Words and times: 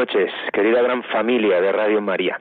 noches, 0.00 0.32
querida 0.54 0.80
gran 0.80 1.02
familia 1.02 1.60
de 1.60 1.72
Radio 1.72 2.00
María. 2.00 2.40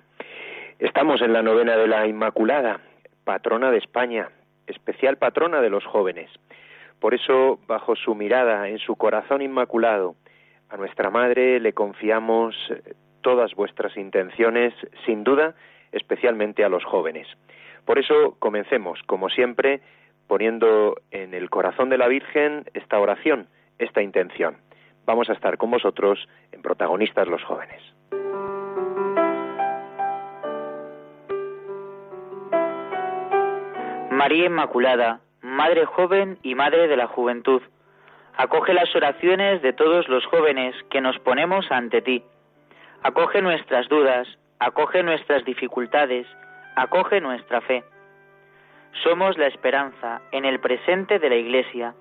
Estamos 0.79 1.21
en 1.21 1.33
la 1.33 1.41
novena 1.41 1.75
de 1.75 1.89
la 1.89 2.07
Inmaculada, 2.07 2.79
patrona 3.25 3.69
de 3.69 3.79
España, 3.79 4.29
especial 4.65 5.17
patrona 5.17 5.59
de 5.59 5.69
los 5.69 5.83
jóvenes. 5.83 6.31
Por 7.01 7.13
eso, 7.13 7.59
bajo 7.67 7.97
su 7.97 8.15
mirada, 8.15 8.69
en 8.69 8.79
su 8.79 8.95
corazón 8.95 9.41
inmaculado, 9.41 10.15
a 10.69 10.77
nuestra 10.77 11.09
Madre 11.09 11.59
le 11.59 11.73
confiamos 11.73 12.55
eh, 12.69 12.93
todas 13.19 13.53
vuestras 13.55 13.97
intenciones, 13.97 14.73
sin 15.05 15.25
duda, 15.25 15.53
especialmente 15.91 16.63
a 16.63 16.69
los 16.69 16.85
jóvenes. 16.85 17.27
Por 17.83 17.99
eso, 17.99 18.37
comencemos, 18.39 19.01
como 19.05 19.27
siempre, 19.27 19.81
poniendo 20.27 20.95
en 21.11 21.33
el 21.33 21.49
corazón 21.49 21.89
de 21.89 21.97
la 21.97 22.07
Virgen 22.07 22.63
esta 22.73 22.97
oración, 22.99 23.49
esta 23.79 24.01
intención. 24.01 24.55
Vamos 25.09 25.27
a 25.27 25.33
estar 25.33 25.57
con 25.57 25.71
vosotros 25.71 26.19
en 26.51 26.61
protagonistas 26.61 27.27
los 27.27 27.43
jóvenes. 27.43 27.81
María 34.11 34.45
Inmaculada, 34.45 35.21
Madre 35.41 35.85
joven 35.85 36.37
y 36.43 36.53
Madre 36.53 36.87
de 36.87 36.95
la 36.95 37.07
juventud, 37.07 37.63
acoge 38.37 38.71
las 38.75 38.95
oraciones 38.95 39.63
de 39.63 39.73
todos 39.73 40.07
los 40.09 40.23
jóvenes 40.27 40.75
que 40.91 41.01
nos 41.01 41.17
ponemos 41.17 41.71
ante 41.71 42.03
ti. 42.03 42.23
Acoge 43.01 43.41
nuestras 43.41 43.89
dudas, 43.89 44.27
acoge 44.59 45.01
nuestras 45.01 45.43
dificultades, 45.43 46.27
acoge 46.75 47.19
nuestra 47.19 47.61
fe. 47.61 47.83
Somos 49.01 49.39
la 49.39 49.47
esperanza 49.47 50.21
en 50.31 50.45
el 50.45 50.59
presente 50.59 51.17
de 51.17 51.29
la 51.29 51.35
Iglesia. 51.35 51.95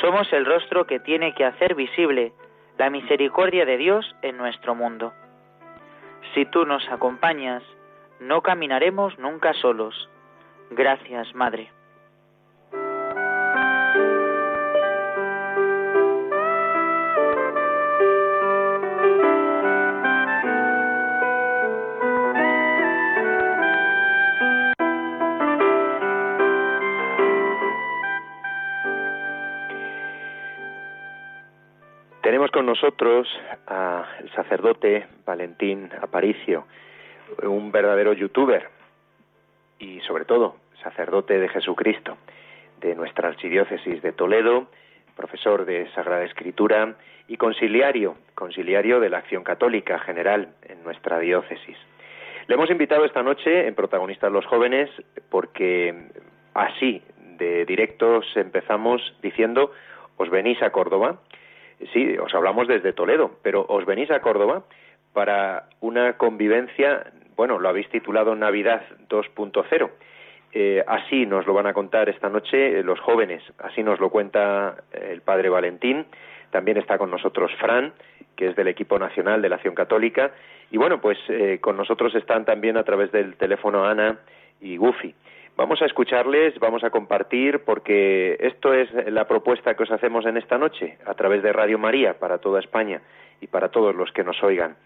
Somos 0.00 0.32
el 0.32 0.44
rostro 0.44 0.86
que 0.86 1.00
tiene 1.00 1.34
que 1.34 1.44
hacer 1.44 1.74
visible 1.74 2.32
la 2.78 2.90
misericordia 2.90 3.64
de 3.64 3.76
Dios 3.76 4.14
en 4.22 4.36
nuestro 4.36 4.74
mundo. 4.74 5.12
Si 6.34 6.46
tú 6.46 6.64
nos 6.64 6.88
acompañas, 6.88 7.62
no 8.20 8.40
caminaremos 8.40 9.18
nunca 9.18 9.52
solos. 9.54 10.08
Gracias, 10.70 11.34
Madre. 11.34 11.70
Con 32.62 32.66
nosotros 32.68 33.26
al 33.66 34.30
sacerdote 34.36 35.08
Valentín 35.26 35.90
Aparicio, 36.00 36.64
un 37.42 37.72
verdadero 37.72 38.12
youtuber 38.12 38.68
y 39.80 39.98
sobre 40.02 40.24
todo 40.24 40.58
sacerdote 40.80 41.40
de 41.40 41.48
Jesucristo 41.48 42.18
de 42.80 42.94
nuestra 42.94 43.30
archidiócesis 43.30 44.00
de 44.00 44.12
Toledo, 44.12 44.68
profesor 45.16 45.64
de 45.64 45.90
Sagrada 45.90 46.22
Escritura 46.22 46.94
y 47.26 47.36
conciliario, 47.36 48.14
conciliario 48.36 49.00
de 49.00 49.10
la 49.10 49.18
Acción 49.18 49.42
Católica 49.42 49.98
General 49.98 50.54
en 50.62 50.84
nuestra 50.84 51.18
diócesis. 51.18 51.76
Le 52.46 52.54
hemos 52.54 52.70
invitado 52.70 53.04
esta 53.04 53.24
noche 53.24 53.66
en 53.66 53.74
Protagonistas 53.74 54.30
los 54.30 54.46
Jóvenes 54.46 54.88
porque 55.30 56.12
así 56.54 57.02
de 57.38 57.64
directos 57.64 58.24
empezamos 58.36 59.02
diciendo, 59.20 59.72
os 60.16 60.30
venís 60.30 60.62
a 60.62 60.70
Córdoba, 60.70 61.18
sí, 61.92 62.16
os 62.18 62.34
hablamos 62.34 62.68
desde 62.68 62.92
Toledo, 62.92 63.32
pero 63.42 63.64
os 63.68 63.84
venís 63.86 64.10
a 64.10 64.20
Córdoba 64.20 64.64
para 65.12 65.68
una 65.80 66.14
convivencia, 66.14 67.12
bueno, 67.36 67.58
lo 67.58 67.68
habéis 67.68 67.88
titulado 67.90 68.34
Navidad 68.34 68.82
2.0. 69.08 69.90
Eh, 70.54 70.84
así 70.86 71.24
nos 71.24 71.46
lo 71.46 71.54
van 71.54 71.66
a 71.66 71.72
contar 71.72 72.08
esta 72.08 72.28
noche 72.28 72.82
los 72.82 73.00
jóvenes, 73.00 73.42
así 73.58 73.82
nos 73.82 74.00
lo 74.00 74.10
cuenta 74.10 74.76
eh, 74.92 75.08
el 75.12 75.22
padre 75.22 75.48
Valentín, 75.48 76.04
también 76.50 76.76
está 76.76 76.98
con 76.98 77.10
nosotros 77.10 77.50
Fran, 77.58 77.94
que 78.36 78.48
es 78.48 78.56
del 78.56 78.68
equipo 78.68 78.98
nacional 78.98 79.40
de 79.40 79.48
la 79.48 79.56
Acción 79.56 79.74
Católica, 79.74 80.32
y 80.70 80.76
bueno, 80.76 81.00
pues 81.00 81.18
eh, 81.28 81.58
con 81.60 81.76
nosotros 81.76 82.14
están 82.14 82.44
también 82.44 82.76
a 82.76 82.84
través 82.84 83.10
del 83.12 83.36
teléfono 83.36 83.84
Ana 83.86 84.18
y 84.60 84.76
Gufi. 84.76 85.14
Vamos 85.54 85.82
a 85.82 85.86
escucharles, 85.86 86.58
vamos 86.58 86.82
a 86.82 86.90
compartir, 86.90 87.60
porque 87.60 88.36
esto 88.40 88.72
es 88.72 88.88
la 89.12 89.28
propuesta 89.28 89.74
que 89.74 89.82
os 89.82 89.90
hacemos 89.90 90.24
en 90.24 90.38
esta 90.38 90.56
noche, 90.56 90.96
a 91.04 91.14
través 91.14 91.42
de 91.42 91.52
Radio 91.52 91.78
María, 91.78 92.18
para 92.18 92.38
toda 92.38 92.58
España 92.58 93.02
y 93.40 93.48
para 93.48 93.68
todos 93.68 93.94
los 93.94 94.10
que 94.12 94.24
nos 94.24 94.42
oigan. 94.42 94.76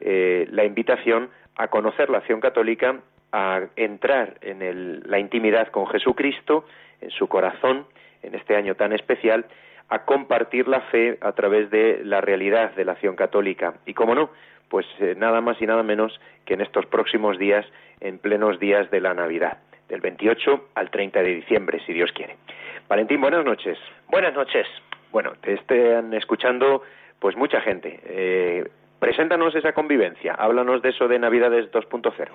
Eh, 0.00 0.46
la 0.50 0.64
invitación 0.64 1.28
a 1.54 1.68
conocer 1.68 2.08
la 2.08 2.18
acción 2.18 2.40
católica, 2.40 3.00
a 3.32 3.60
entrar 3.76 4.38
en 4.40 5.02
la 5.08 5.18
intimidad 5.18 5.68
con 5.68 5.86
Jesucristo, 5.86 6.64
en 7.02 7.10
su 7.10 7.28
corazón, 7.28 7.86
en 8.22 8.34
este 8.34 8.56
año 8.56 8.74
tan 8.74 8.94
especial, 8.94 9.44
a 9.90 10.04
compartir 10.04 10.66
la 10.66 10.80
fe 10.80 11.18
a 11.20 11.32
través 11.32 11.70
de 11.70 12.00
la 12.02 12.22
realidad 12.22 12.74
de 12.74 12.86
la 12.86 12.92
acción 12.92 13.16
católica. 13.16 13.74
Y 13.84 13.92
como 13.92 14.14
no, 14.14 14.30
pues 14.68 14.86
eh, 14.98 15.14
nada 15.16 15.42
más 15.42 15.60
y 15.60 15.66
nada 15.66 15.82
menos 15.82 16.18
que 16.46 16.54
en 16.54 16.62
estos 16.62 16.86
próximos 16.86 17.38
días, 17.38 17.66
en 18.00 18.18
plenos 18.18 18.58
días 18.58 18.90
de 18.90 19.00
la 19.00 19.14
Navidad, 19.14 19.58
del 19.88 20.00
28 20.00 20.68
al 20.74 20.90
30 20.90 21.22
de 21.22 21.34
diciembre, 21.36 21.80
si 21.86 21.92
Dios 21.92 22.12
quiere. 22.12 22.36
Valentín, 22.88 23.20
buenas 23.20 23.44
noches. 23.44 23.78
Buenas 24.08 24.34
noches. 24.34 24.66
Bueno, 25.10 25.32
te 25.40 25.54
están 25.54 26.12
escuchando 26.14 26.82
pues 27.18 27.36
mucha 27.36 27.60
gente. 27.60 28.00
Eh, 28.04 28.68
preséntanos 28.98 29.54
esa 29.54 29.72
convivencia, 29.72 30.34
háblanos 30.34 30.82
de 30.82 30.90
eso 30.90 31.08
de 31.08 31.18
Navidades 31.18 31.70
2.0. 31.72 32.28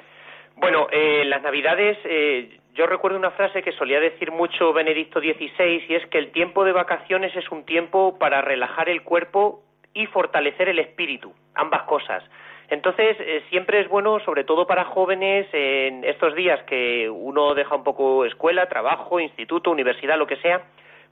Bueno, 0.55 0.87
eh, 0.91 1.23
las 1.25 1.41
Navidades 1.41 1.97
eh, 2.05 2.59
yo 2.73 2.85
recuerdo 2.87 3.17
una 3.17 3.31
frase 3.31 3.61
que 3.61 3.71
solía 3.73 3.99
decir 3.99 4.31
mucho 4.31 4.73
Benedicto 4.73 5.19
XVI 5.19 5.85
y 5.89 5.95
es 5.95 6.05
que 6.07 6.17
el 6.17 6.31
tiempo 6.31 6.63
de 6.63 6.71
vacaciones 6.71 7.35
es 7.35 7.49
un 7.51 7.65
tiempo 7.65 8.17
para 8.17 8.41
relajar 8.41 8.89
el 8.89 9.03
cuerpo 9.03 9.63
y 9.93 10.05
fortalecer 10.05 10.69
el 10.69 10.79
espíritu, 10.79 11.33
ambas 11.53 11.83
cosas. 11.83 12.23
Entonces, 12.71 13.17
eh, 13.19 13.43
siempre 13.49 13.81
es 13.81 13.89
bueno, 13.89 14.21
sobre 14.21 14.45
todo 14.45 14.65
para 14.65 14.85
jóvenes, 14.85 15.45
en 15.51 16.05
estos 16.05 16.33
días 16.35 16.63
que 16.63 17.09
uno 17.09 17.53
deja 17.53 17.75
un 17.75 17.83
poco 17.83 18.23
escuela, 18.23 18.69
trabajo, 18.69 19.19
instituto, 19.19 19.71
universidad, 19.71 20.17
lo 20.17 20.25
que 20.25 20.37
sea, 20.37 20.61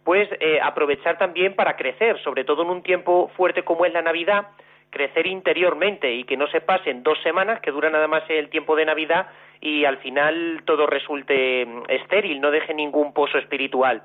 pues 0.05 0.29
eh, 0.39 0.61
aprovechar 0.63 1.17
también 1.17 1.55
para 1.55 1.75
crecer, 1.75 2.17
sobre 2.23 2.45
todo 2.45 2.61
en 2.61 2.69
un 2.69 2.81
tiempo 2.81 3.29
fuerte 3.35 3.63
como 3.63 3.85
es 3.85 3.91
la 3.91 4.01
Navidad, 4.01 4.47
crecer 4.89 5.27
interiormente 5.27 6.13
y 6.13 6.23
que 6.23 6.37
no 6.37 6.47
se 6.47 6.61
pasen 6.61 7.03
dos 7.03 7.21
semanas, 7.23 7.59
que 7.59 7.71
dura 7.71 7.89
nada 7.89 8.07
más 8.07 8.23
el 8.29 8.47
tiempo 8.47 8.77
de 8.77 8.85
Navidad, 8.85 9.27
y 9.59 9.83
al 9.83 9.97
final 9.97 10.61
todo 10.63 10.87
resulte 10.87 11.65
mm, 11.65 11.83
estéril, 11.89 12.39
no 12.39 12.51
deje 12.51 12.73
ningún 12.73 13.11
pozo 13.11 13.37
espiritual. 13.37 14.03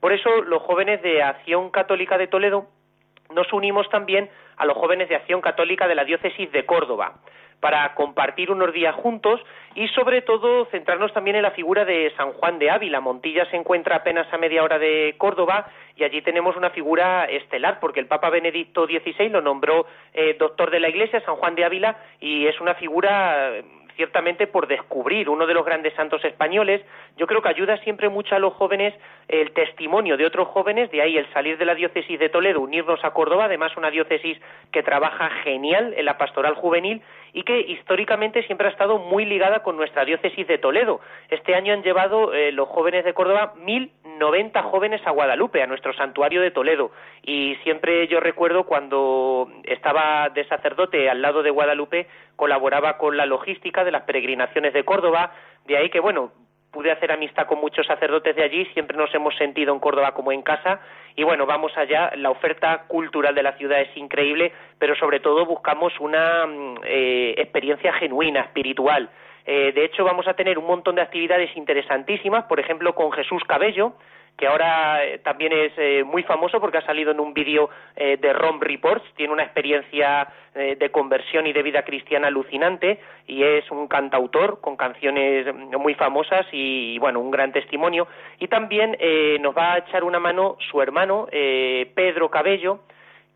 Por 0.00 0.12
eso 0.12 0.42
los 0.42 0.60
jóvenes 0.62 1.00
de 1.02 1.22
Acción 1.22 1.70
Católica 1.70 2.18
de 2.18 2.26
Toledo 2.26 2.66
nos 3.34 3.52
unimos 3.52 3.88
también 3.88 4.28
a 4.56 4.64
los 4.64 4.76
jóvenes 4.76 5.08
de 5.08 5.16
Acción 5.16 5.40
Católica 5.40 5.88
de 5.88 5.94
la 5.94 6.04
Diócesis 6.04 6.50
de 6.52 6.64
Córdoba 6.64 7.14
para 7.60 7.94
compartir 7.94 8.50
unos 8.50 8.72
días 8.72 8.94
juntos 8.94 9.40
y 9.74 9.88
sobre 9.88 10.22
todo 10.22 10.66
centrarnos 10.66 11.12
también 11.12 11.36
en 11.36 11.42
la 11.42 11.50
figura 11.52 11.84
de 11.84 12.12
San 12.16 12.32
Juan 12.32 12.58
de 12.58 12.70
Ávila. 12.70 13.00
Montilla 13.00 13.48
se 13.50 13.56
encuentra 13.56 13.96
apenas 13.96 14.32
a 14.32 14.38
media 14.38 14.62
hora 14.62 14.78
de 14.78 15.14
Córdoba 15.18 15.66
y 15.96 16.04
allí 16.04 16.22
tenemos 16.22 16.56
una 16.56 16.70
figura 16.70 17.24
estelar 17.24 17.80
porque 17.80 18.00
el 18.00 18.06
Papa 18.06 18.30
Benedicto 18.30 18.86
XVI 18.86 19.30
lo 19.30 19.40
nombró 19.40 19.86
eh, 20.12 20.36
doctor 20.38 20.70
de 20.70 20.80
la 20.80 20.88
Iglesia, 20.88 21.20
San 21.22 21.36
Juan 21.36 21.54
de 21.54 21.64
Ávila, 21.64 21.96
y 22.20 22.46
es 22.46 22.60
una 22.60 22.74
figura 22.74 23.52
ciertamente 23.96 24.46
por 24.46 24.66
descubrir 24.68 25.28
uno 25.28 25.46
de 25.46 25.54
los 25.54 25.64
grandes 25.64 25.94
santos 25.94 26.24
españoles. 26.24 26.82
Yo 27.16 27.26
creo 27.26 27.42
que 27.42 27.48
ayuda 27.48 27.78
siempre 27.78 28.08
mucho 28.08 28.34
a 28.34 28.38
los 28.38 28.52
jóvenes 28.54 28.94
el 29.28 29.52
testimonio 29.52 30.16
de 30.16 30.26
otros 30.26 30.48
jóvenes, 30.48 30.90
de 30.90 31.02
ahí 31.02 31.16
el 31.16 31.30
salir 31.32 31.58
de 31.58 31.64
la 31.64 31.74
diócesis 31.74 32.18
de 32.18 32.28
Toledo, 32.28 32.60
unirnos 32.60 33.04
a 33.04 33.10
Córdoba, 33.10 33.46
además 33.46 33.76
una 33.76 33.90
diócesis 33.90 34.38
que 34.70 34.82
trabaja 34.82 35.30
genial 35.42 35.94
en 35.96 36.04
la 36.04 36.18
pastoral 36.18 36.54
juvenil 36.54 37.02
y 37.36 37.42
que 37.42 37.60
históricamente 37.60 38.42
siempre 38.44 38.66
ha 38.66 38.70
estado 38.70 38.96
muy 38.96 39.26
ligada 39.26 39.62
con 39.62 39.76
nuestra 39.76 40.06
diócesis 40.06 40.48
de 40.48 40.56
Toledo. 40.56 41.00
Este 41.28 41.54
año 41.54 41.74
han 41.74 41.82
llevado 41.82 42.32
eh, 42.32 42.50
los 42.50 42.66
jóvenes 42.66 43.04
de 43.04 43.12
Córdoba 43.12 43.52
1.090 43.58 44.62
jóvenes 44.62 45.06
a 45.06 45.10
Guadalupe, 45.10 45.62
a 45.62 45.66
nuestro 45.66 45.92
santuario 45.92 46.40
de 46.40 46.50
Toledo. 46.50 46.92
Y 47.22 47.56
siempre 47.56 48.08
yo 48.08 48.20
recuerdo 48.20 48.64
cuando 48.64 49.50
estaba 49.64 50.30
de 50.30 50.48
sacerdote 50.48 51.10
al 51.10 51.20
lado 51.20 51.42
de 51.42 51.50
Guadalupe, 51.50 52.06
colaboraba 52.36 52.96
con 52.96 53.18
la 53.18 53.26
logística 53.26 53.84
de 53.84 53.92
las 53.92 54.04
peregrinaciones 54.04 54.72
de 54.72 54.86
Córdoba, 54.86 55.34
de 55.66 55.76
ahí 55.76 55.90
que, 55.90 56.00
bueno, 56.00 56.32
pude 56.76 56.92
hacer 56.92 57.10
amistad 57.10 57.46
con 57.46 57.58
muchos 57.58 57.86
sacerdotes 57.86 58.36
de 58.36 58.42
allí, 58.42 58.66
siempre 58.74 58.98
nos 58.98 59.12
hemos 59.14 59.34
sentido 59.36 59.72
en 59.72 59.80
Córdoba 59.80 60.12
como 60.12 60.30
en 60.30 60.42
casa 60.42 60.78
y 61.14 61.24
bueno, 61.24 61.46
vamos 61.46 61.72
allá, 61.74 62.12
la 62.16 62.28
oferta 62.28 62.84
cultural 62.86 63.34
de 63.34 63.42
la 63.42 63.52
ciudad 63.52 63.80
es 63.80 63.96
increíble, 63.96 64.52
pero 64.78 64.94
sobre 64.94 65.20
todo 65.20 65.46
buscamos 65.46 65.98
una 66.00 66.44
mm, 66.46 66.80
eh, 66.84 67.34
experiencia 67.38 67.94
genuina, 67.94 68.40
espiritual. 68.42 69.08
Eh, 69.46 69.72
de 69.72 69.86
hecho, 69.86 70.04
vamos 70.04 70.28
a 70.28 70.34
tener 70.34 70.58
un 70.58 70.66
montón 70.66 70.96
de 70.96 71.00
actividades 71.00 71.56
interesantísimas, 71.56 72.44
por 72.44 72.60
ejemplo, 72.60 72.94
con 72.94 73.10
Jesús 73.10 73.42
Cabello, 73.44 73.94
que 74.36 74.46
ahora 74.46 75.04
eh, 75.04 75.18
también 75.18 75.52
es 75.52 75.72
eh, 75.76 76.04
muy 76.04 76.22
famoso 76.22 76.60
porque 76.60 76.78
ha 76.78 76.86
salido 76.86 77.10
en 77.10 77.20
un 77.20 77.32
vídeo 77.32 77.70
eh, 77.96 78.18
de 78.20 78.32
Rom 78.32 78.60
Reports, 78.60 79.04
tiene 79.16 79.32
una 79.32 79.44
experiencia 79.44 80.28
de 80.56 80.90
conversión 80.90 81.46
y 81.46 81.52
de 81.52 81.62
vida 81.62 81.82
cristiana 81.82 82.28
alucinante 82.28 82.98
y 83.26 83.42
es 83.42 83.70
un 83.70 83.88
cantautor 83.88 84.58
con 84.62 84.74
canciones 84.74 85.54
muy 85.54 85.92
famosas 85.92 86.46
y, 86.50 86.98
bueno, 86.98 87.20
un 87.20 87.30
gran 87.30 87.52
testimonio. 87.52 88.08
Y 88.38 88.48
también 88.48 88.96
nos 89.42 89.54
va 89.54 89.74
a 89.74 89.78
echar 89.80 90.02
una 90.02 90.18
mano 90.18 90.56
su 90.70 90.80
hermano, 90.80 91.26
Pedro 91.30 92.30
Cabello, 92.30 92.80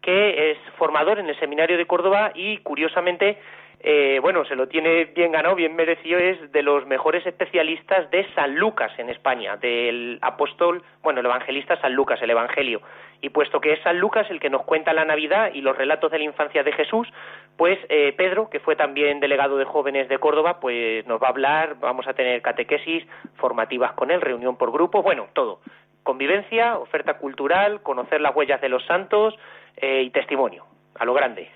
que 0.00 0.52
es 0.52 0.58
formador 0.78 1.18
en 1.18 1.28
el 1.28 1.38
Seminario 1.38 1.76
de 1.76 1.86
Córdoba 1.86 2.32
y, 2.34 2.56
curiosamente, 2.58 3.36
eh, 3.82 4.18
bueno, 4.20 4.44
se 4.44 4.56
lo 4.56 4.68
tiene 4.68 5.06
bien 5.06 5.32
ganado, 5.32 5.54
bien 5.54 5.74
merecido, 5.74 6.18
es 6.18 6.52
de 6.52 6.62
los 6.62 6.86
mejores 6.86 7.24
especialistas 7.26 8.10
de 8.10 8.26
San 8.34 8.56
Lucas 8.56 8.92
en 8.98 9.08
España, 9.08 9.56
del 9.56 10.18
apóstol, 10.20 10.82
bueno, 11.02 11.20
el 11.20 11.26
evangelista 11.26 11.80
San 11.80 11.94
Lucas, 11.94 12.20
el 12.20 12.28
Evangelio. 12.28 12.82
Y 13.22 13.30
puesto 13.30 13.58
que 13.58 13.72
es 13.72 13.80
San 13.82 13.98
Lucas 13.98 14.26
el 14.30 14.38
que 14.38 14.50
nos 14.50 14.64
cuenta 14.64 14.92
la 14.92 15.06
Navidad 15.06 15.52
y 15.54 15.62
los 15.62 15.76
relatos 15.76 16.10
de 16.10 16.18
la 16.18 16.24
infancia 16.24 16.62
de 16.62 16.72
Jesús, 16.72 17.08
pues 17.56 17.78
eh, 17.88 18.12
Pedro, 18.18 18.50
que 18.50 18.60
fue 18.60 18.76
también 18.76 19.18
delegado 19.18 19.56
de 19.56 19.64
jóvenes 19.64 20.10
de 20.10 20.18
Córdoba, 20.18 20.60
pues 20.60 21.06
nos 21.06 21.20
va 21.20 21.28
a 21.28 21.30
hablar, 21.30 21.76
vamos 21.80 22.06
a 22.06 22.12
tener 22.12 22.42
catequesis 22.42 23.06
formativas 23.36 23.92
con 23.92 24.10
él, 24.10 24.20
reunión 24.20 24.58
por 24.58 24.72
grupo, 24.72 25.02
bueno, 25.02 25.28
todo. 25.32 25.60
Convivencia, 26.02 26.76
oferta 26.76 27.14
cultural, 27.14 27.82
conocer 27.82 28.20
las 28.20 28.36
huellas 28.36 28.60
de 28.60 28.68
los 28.68 28.84
santos 28.84 29.34
eh, 29.76 30.02
y 30.02 30.10
testimonio, 30.10 30.66
a 30.98 31.06
lo 31.06 31.14
grande. 31.14 31.48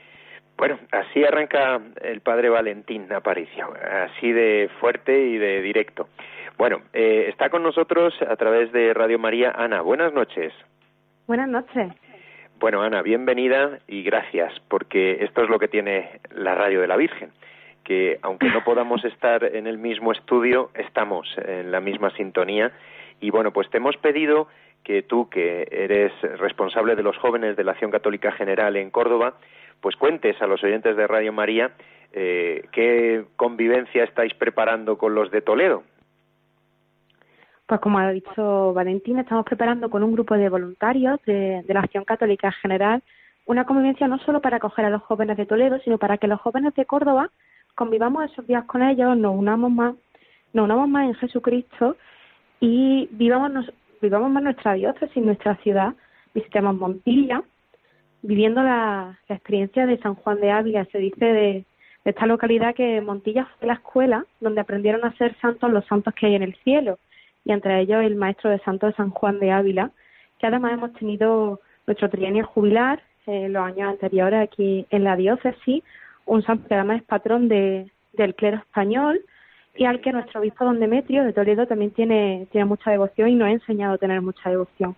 Bueno, 0.56 0.78
así 0.92 1.24
arranca 1.24 1.80
el 2.00 2.20
padre 2.20 2.48
Valentín 2.48 3.12
Aparicio, 3.12 3.72
así 4.06 4.32
de 4.32 4.70
fuerte 4.80 5.18
y 5.18 5.36
de 5.36 5.60
directo. 5.62 6.08
Bueno, 6.56 6.82
eh, 6.92 7.26
está 7.28 7.50
con 7.50 7.62
nosotros 7.62 8.14
a 8.22 8.36
través 8.36 8.70
de 8.72 8.94
Radio 8.94 9.18
María 9.18 9.50
Ana. 9.50 9.80
Buenas 9.80 10.12
noches. 10.12 10.52
Buenas 11.26 11.48
noches. 11.48 11.92
Bueno, 12.60 12.82
Ana, 12.82 13.02
bienvenida 13.02 13.80
y 13.88 14.04
gracias, 14.04 14.52
porque 14.68 15.24
esto 15.24 15.42
es 15.42 15.50
lo 15.50 15.58
que 15.58 15.68
tiene 15.68 16.20
la 16.30 16.54
radio 16.54 16.80
de 16.80 16.86
la 16.86 16.96
Virgen, 16.96 17.30
que 17.82 18.18
aunque 18.22 18.48
no 18.48 18.62
podamos 18.62 19.04
estar 19.06 19.42
en 19.44 19.66
el 19.66 19.78
mismo 19.78 20.12
estudio, 20.12 20.70
estamos 20.74 21.28
en 21.44 21.72
la 21.72 21.80
misma 21.80 22.10
sintonía. 22.10 22.72
Y 23.20 23.30
bueno, 23.30 23.52
pues 23.52 23.68
te 23.70 23.78
hemos 23.78 23.96
pedido 23.96 24.48
que 24.84 25.02
tú, 25.02 25.28
que 25.28 25.66
eres 25.70 26.12
responsable 26.38 26.94
de 26.94 27.02
los 27.02 27.16
jóvenes 27.18 27.56
de 27.56 27.64
la 27.64 27.72
Acción 27.72 27.90
Católica 27.90 28.32
General 28.32 28.76
en 28.76 28.90
Córdoba, 28.90 29.34
pues 29.84 29.96
cuentes 29.96 30.40
a 30.40 30.46
los 30.46 30.64
oyentes 30.64 30.96
de 30.96 31.06
Radio 31.06 31.31
María 31.31 31.72
eh, 32.14 32.64
qué 32.72 33.26
convivencia 33.36 34.04
estáis 34.04 34.32
preparando 34.32 34.96
con 34.96 35.14
los 35.14 35.31
de 35.31 35.42
Toledo. 35.42 35.82
Pues 37.66 37.82
como 37.82 37.98
ha 37.98 38.10
dicho 38.10 38.72
Valentín, 38.72 39.19
estamos 39.19 39.44
preparando 39.44 39.90
con 39.90 40.02
un 40.02 40.14
grupo 40.14 40.36
de 40.36 40.48
voluntarios 40.48 41.20
de, 41.26 41.62
la 41.69 41.81
Acción 41.81 42.04
Católica 42.04 42.50
General 42.50 43.02
una 43.44 43.66
convivencia 43.66 44.08
no 44.08 44.16
solo 44.20 44.40
para 44.40 44.56
acoger 44.56 44.86
a 44.86 44.90
los 44.90 45.02
jóvenes 45.02 45.36
de 45.36 45.44
Toledo, 45.44 45.78
sino 45.81 45.98
para 45.98 46.16
que 46.16 46.28
los 46.28 46.40
jóvenes 46.40 46.75
de 46.76 46.87
Córdoba 46.87 47.28
convivamos 47.75 48.25
esos 48.32 48.46
días 48.46 48.64
con 48.64 48.82
ellos, 48.82 49.19
nos 49.19 49.37
unamos 49.37 49.70
más, 49.70 49.94
nos 50.54 50.64
unamos 50.64 50.88
más 50.88 51.08
en 51.08 51.14
Jesucristo 51.16 51.98
y 52.58 53.06
vivamos, 53.12 53.70
vivamos 54.00 54.30
más 54.30 54.44
nuestra 54.44 54.72
diócesis, 54.72 55.22
nuestra 55.22 55.56
ciudad, 55.56 55.92
visitemos 56.32 56.75
Montilla, 56.75 57.42
viviendo 58.25 58.62
la, 58.62 59.19
experiencia 59.29 59.87
de 59.87 59.99
San 59.99 60.15
Juan 60.15 60.41
de 60.41 60.50
Ávila. 60.50 60.87
Se 60.87 60.99
dice 60.99 61.25
de, 61.25 61.65
esta 62.05 62.26
localidad 62.26 62.75
que 62.75 63.00
Montilla 63.00 63.47
fue 63.59 63.69
la 63.69 63.75
escuela 63.75 64.26
donde 64.41 64.61
aprendieron 64.61 65.05
a 65.05 65.17
ser 65.17 65.37
santos 65.41 65.71
los 65.71 65.85
santos 65.87 66.15
que 66.15 66.26
hay 66.26 66.35
en 66.35 66.43
el 66.43 66.55
cielo, 66.65 66.99
y 67.44 67.53
entre 67.53 67.81
ellos 67.81 68.03
el 68.03 68.17
maestro 68.17 68.50
de 68.50 68.59
santos 68.61 68.91
de 68.91 68.97
San 68.97 69.11
Juan 69.11 69.38
de 69.38 69.53
Ávila, 69.53 69.91
que 70.38 70.47
además 70.47 70.73
hemos 70.73 70.93
tenido 70.94 71.61
nuestro 71.87 72.09
trienio 72.09 72.47
jubilar 72.47 73.03
en 73.26 73.53
los 73.53 73.62
años 73.62 73.91
anteriores 73.91 74.41
aquí 74.41 74.87
en 74.91 75.05
la 75.05 75.17
diócesis, 75.17 75.82
un 76.26 76.43
santo 76.43 76.67
que 76.69 76.75
además 76.75 76.99
es 76.99 77.05
patrón 77.05 77.49
de, 77.49 77.91
del 78.15 78.35
clero 78.35 78.59
español 78.59 79.21
y 79.76 79.85
al 79.85 80.00
que 80.00 80.12
nuestro 80.12 80.41
obispo 80.41 80.65
don 80.65 80.81
Demetrio 80.81 81.25
de 81.25 81.32
Toledo 81.32 81.67
también 81.67 81.91
tiene 81.91 82.47
mucha 82.65 82.91
devoción 82.91 83.29
y 83.29 83.35
nos 83.35 83.49
ha 83.49 83.53
enseñado 83.53 83.94
a 83.94 83.99
tener 83.99 84.23
mucha 84.23 84.49
devoción. 84.49 84.97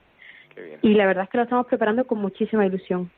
Y 0.82 0.94
la 0.94 1.06
verdad 1.06 1.24
es 1.24 1.30
que 1.30 1.38
lo 1.38 1.44
estamos 1.44 1.66
preparando 1.66 2.06
con 2.06 2.18
muchísima 2.18 2.66
ilusión. 2.66 3.10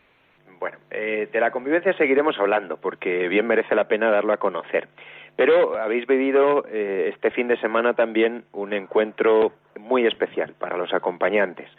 Bueno, 0.59 0.79
eh, 0.91 1.29
de 1.33 1.41
la 1.41 1.51
convivencia 1.51 1.93
seguiremos 1.97 2.39
hablando 2.39 2.79
porque 2.79 3.29
bien 3.29 3.47
merece 3.47 3.75
la 3.75 3.87
pena 3.87 4.11
darlo 4.11 4.33
a 4.33 4.39
conocer. 4.39 4.89
Pero 5.37 5.79
habéis 5.79 6.07
vivido 6.07 6.65
eh, 6.69 7.11
este 7.15 7.31
fin 7.31 7.47
de 7.47 7.57
semana 7.61 7.95
también 7.95 8.45
un 8.53 8.73
encuentro 8.73 9.53
muy 9.79 10.05
especial 10.05 10.55
para 10.59 10.77
los 10.77 10.93
acompañantes. 10.93 11.71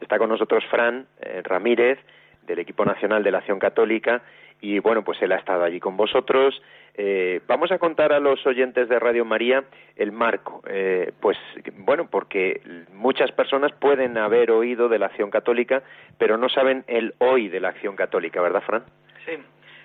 Está 0.00 0.18
con 0.18 0.28
nosotros 0.28 0.64
Fran 0.68 1.06
eh, 1.20 1.40
Ramírez 1.44 1.98
del 2.44 2.58
equipo 2.58 2.84
nacional 2.84 3.22
de 3.22 3.30
la 3.30 3.38
Acción 3.38 3.60
Católica 3.60 4.22
y 4.64 4.78
bueno, 4.78 5.04
pues 5.04 5.20
él 5.20 5.30
ha 5.32 5.36
estado 5.36 5.62
allí 5.62 5.78
con 5.78 5.94
vosotros. 5.94 6.58
Eh, 6.94 7.42
vamos 7.46 7.70
a 7.70 7.78
contar 7.78 8.14
a 8.14 8.18
los 8.18 8.46
oyentes 8.46 8.88
de 8.88 8.98
Radio 8.98 9.26
María 9.26 9.62
el 9.94 10.10
marco, 10.10 10.62
eh, 10.66 11.12
pues 11.20 11.36
bueno, 11.74 12.08
porque 12.10 12.62
muchas 12.90 13.30
personas 13.32 13.72
pueden 13.72 14.16
haber 14.16 14.50
oído 14.50 14.88
de 14.88 14.98
la 14.98 15.06
Acción 15.06 15.30
Católica, 15.30 15.82
pero 16.16 16.38
no 16.38 16.48
saben 16.48 16.82
el 16.86 17.14
hoy 17.18 17.48
de 17.48 17.60
la 17.60 17.68
Acción 17.68 17.94
Católica, 17.94 18.40
¿verdad, 18.40 18.62
Fran? 18.62 18.84
Sí. 19.26 19.32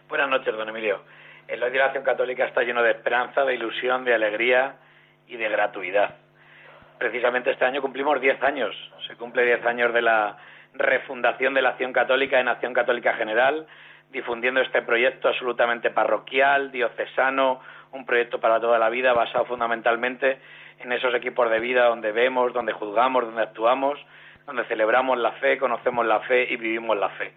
Buenas 0.07 0.29
noches, 0.29 0.55
don 0.55 0.69
Emilio. 0.69 1.01
El 1.49 1.61
hoy 1.61 1.71
de 1.71 1.77
la 1.77 1.85
Acción 1.87 2.05
Católica 2.05 2.45
está 2.45 2.63
lleno 2.63 2.81
de 2.81 2.91
esperanza, 2.91 3.43
de 3.43 3.55
ilusión, 3.55 4.05
de 4.05 4.13
alegría 4.13 4.75
y 5.27 5.35
de 5.35 5.49
gratuidad. 5.49 6.15
Precisamente 6.97 7.51
este 7.51 7.65
año 7.65 7.81
cumplimos 7.81 8.21
10 8.21 8.41
años. 8.43 8.73
Se 9.07 9.17
cumple 9.17 9.43
10 9.43 9.65
años 9.65 9.93
de 9.93 10.03
la 10.03 10.37
refundación 10.73 11.53
de 11.53 11.63
la 11.63 11.71
Acción 11.71 11.91
Católica 11.91 12.39
en 12.39 12.47
Acción 12.47 12.73
Católica 12.73 13.15
General 13.15 13.67
difundiendo 14.09 14.61
este 14.61 14.81
proyecto 14.81 15.27
absolutamente 15.27 15.91
parroquial, 15.91 16.71
diocesano, 16.71 17.61
un 17.91 18.05
proyecto 18.05 18.39
para 18.39 18.59
toda 18.59 18.79
la 18.79 18.89
vida 18.89 19.13
basado 19.13 19.45
fundamentalmente 19.45 20.39
en 20.79 20.91
esos 20.91 21.13
equipos 21.13 21.49
de 21.49 21.59
vida 21.59 21.85
donde 21.85 22.11
vemos, 22.11 22.53
donde 22.53 22.73
juzgamos, 22.73 23.25
donde 23.25 23.41
actuamos, 23.41 23.99
donde 24.45 24.63
celebramos 24.65 25.17
la 25.17 25.33
fe, 25.33 25.57
conocemos 25.57 26.05
la 26.05 26.21
fe 26.21 26.47
y 26.49 26.57
vivimos 26.57 26.97
la 26.97 27.09
fe. 27.09 27.33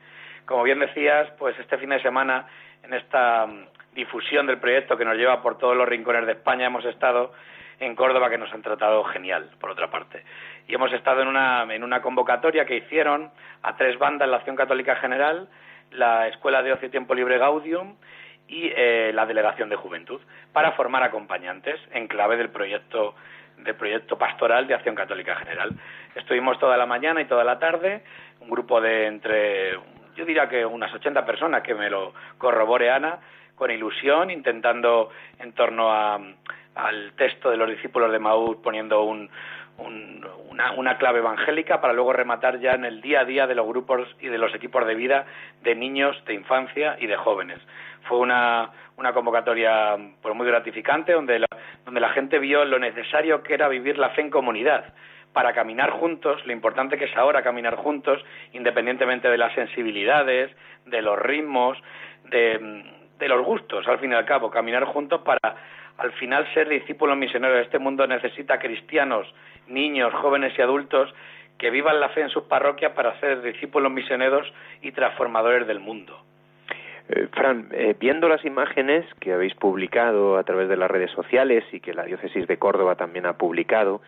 Como 0.47 0.63
bien 0.63 0.81
decías, 0.81 1.31
pues 1.39 1.59
este 1.59 1.79
fin 1.79 1.91
de 1.91 2.01
semana 2.01 2.47
en 2.83 2.95
esta 2.95 3.47
mm, 3.47 3.67
difusión 3.95 4.47
del 4.47 4.59
proyecto 4.59 4.97
que 4.97 5.05
nos 5.05 5.17
lleva 5.17 5.43
por 5.43 5.59
todos 5.59 5.77
los 5.77 5.89
rincones 5.89 6.27
de 6.27 6.33
España 6.33 6.67
hemos 6.67 6.85
estado 6.85 7.33
en 7.81 7.97
Córdoba 7.97 8.31
que 8.31 8.39
nos 8.39 8.53
han 8.53 8.63
tratado 8.63 9.03
genial, 9.05 9.51
por 9.61 9.71
otra 9.71 9.91
parte. 9.91 10.25
Y 10.69 10.75
hemos 10.75 10.93
estado 10.93 11.23
en 11.23 11.29
una, 11.29 11.63
en 11.69 11.83
una 11.83 12.01
convocatoria 12.01 12.65
que 12.65 12.77
hicieron 12.77 13.31
a 13.63 13.77
tres 13.77 13.99
bandas 13.99 14.29
la 14.29 14.37
Acción 14.37 14.57
Católica 14.57 14.97
General, 14.97 15.49
la 15.95 16.29
Escuela 16.29 16.63
de 16.63 16.73
Ocio 16.73 16.89
y 16.89 16.91
Tiempo 16.91 17.15
Libre 17.15 17.39
Gaudium 17.39 17.97
y 18.49 18.71
eh, 18.75 19.13
la 19.15 19.27
Delegación 19.27 19.69
de 19.69 19.77
Juventud 19.77 20.21
para 20.53 20.73
formar 20.73 21.03
acompañantes 21.03 21.81
en 21.93 22.09
clave 22.09 22.37
del 22.37 22.51
proyecto 22.51 23.15
del 23.59 23.75
proyecto 23.77 24.19
pastoral 24.19 24.67
de 24.67 24.75
Acción 24.75 24.95
Católica 24.95 25.37
General. 25.37 25.71
Estuvimos 26.15 26.59
toda 26.59 26.77
la 26.77 26.87
mañana 26.87 27.21
y 27.21 27.27
toda 27.27 27.45
la 27.45 27.59
tarde, 27.59 28.03
un 28.41 28.51
grupo 28.51 28.81
de 28.81 29.07
entre, 29.07 29.73
yo 30.17 30.25
diría 30.25 30.49
que 30.49 30.65
unas 30.65 30.93
80 30.93 31.25
personas, 31.25 31.63
que 31.63 31.75
me 31.75 31.89
lo 31.89 32.13
corrobore 32.39 32.91
Ana, 32.91 33.21
con 33.55 33.71
ilusión, 33.71 34.31
intentando 34.31 35.11
en 35.39 35.53
torno 35.53 35.93
al 35.93 37.13
texto 37.17 37.51
de 37.51 37.57
los 37.57 37.69
discípulos 37.69 38.11
de 38.11 38.19
Maús, 38.19 38.57
poniendo 38.57 39.05
un, 39.05 39.31
una, 39.79 40.73
una, 40.73 40.99
clave 40.99 41.19
evangélica 41.19 41.81
para 41.81 41.93
luego 41.93 42.13
rematar 42.13 42.61
ya 42.61 42.73
en 42.73 42.85
el 42.85 43.01
día 43.01 43.21
a 43.21 43.25
día 43.25 43.47
de 43.47 43.55
los 43.55 43.67
grupos 43.67 44.07
y 44.21 44.29
de 44.29 44.39
los 44.39 44.55
equipos 44.55 44.87
de 44.87 44.95
vida 44.95 45.27
de 45.63 45.75
niños, 45.75 46.23
de 46.27 46.35
infancia 46.35 46.97
y 47.01 47.07
de 47.07 47.17
jóvenes. 47.17 47.59
Fue 48.03 48.19
una, 48.19 48.71
una 48.97 49.13
convocatoria 49.13 49.97
pues, 50.21 50.35
muy 50.35 50.47
gratificante 50.47 51.13
donde 51.13 51.41
la, 51.41 51.47
donde 51.85 52.01
la 52.01 52.11
gente 52.11 52.39
vio 52.39 52.65
lo 52.65 52.79
necesario 52.79 53.43
que 53.43 53.55
era 53.55 53.69
vivir 53.69 53.99
la 53.99 54.11
fe 54.11 54.21
en 54.21 54.31
comunidad 54.31 54.93
para 55.33 55.55
caminar 55.55 55.91
juntos, 55.91 56.45
lo 56.47 56.53
importante 56.53 56.99
que 56.99 57.07
es 57.07 57.17
ahora 57.17 57.43
caminar 57.43 57.77
juntos, 57.77 58.23
independientemente 58.53 59.29
de 59.29 59.39
las 59.39 59.55
sensibilidades, 59.55 60.55
de 60.85 61.01
los 61.01 61.19
ritmos, 61.19 61.79
de 62.29 63.29
los 63.29 63.45
gustos, 63.45 63.89
al 63.89 63.99
fin 63.99 64.13
y 64.13 64.15
al 64.15 64.27
cabo, 64.27 64.51
caminar 64.51 64.85
juntos 64.85 65.23
para 65.23 65.57
al 65.99 66.13
final 66.13 66.47
ser 66.55 66.69
discípulos 66.69 67.17
misioneros. 67.17 67.61
Este 67.61 67.79
mundo 67.79 68.07
necesita 68.07 68.59
cristianos, 68.59 69.27
niños, 69.69 70.13
jóvenes 70.15 70.53
y 70.59 70.63
adultos 70.63 71.13
que 71.59 71.71
vivan 71.71 72.01
la 72.01 72.09
fe 72.09 72.23
en 72.23 72.31
sus 72.31 72.45
parroquias 72.45 72.93
para 72.93 73.19
ser 73.21 73.43
discípulos 73.43 73.93
misioneros 73.93 74.53
y 74.81 74.93
transformadores 74.93 75.67
del 75.67 75.81
mundo. 75.81 76.21
Eh, 77.09 77.29
Fran, 77.33 77.69
eh, 77.73 77.95
viendo 77.99 78.29
las 78.29 78.45
imágenes 78.45 79.05
que 79.21 79.33
habéis 79.33 79.55
publicado 79.55 80.39
a 80.39 80.45
través 80.45 80.69
de 80.69 80.77
las 80.77 80.91
redes 80.91 81.11
sociales 81.11 81.65
y 81.73 81.81
que 81.81 81.95
la 81.95 82.05
diócesis 82.05 82.47
de 82.47 82.59
Córdoba 82.59 82.97
también 82.97 83.27
ha 83.27 83.35
publicado, 83.35 84.01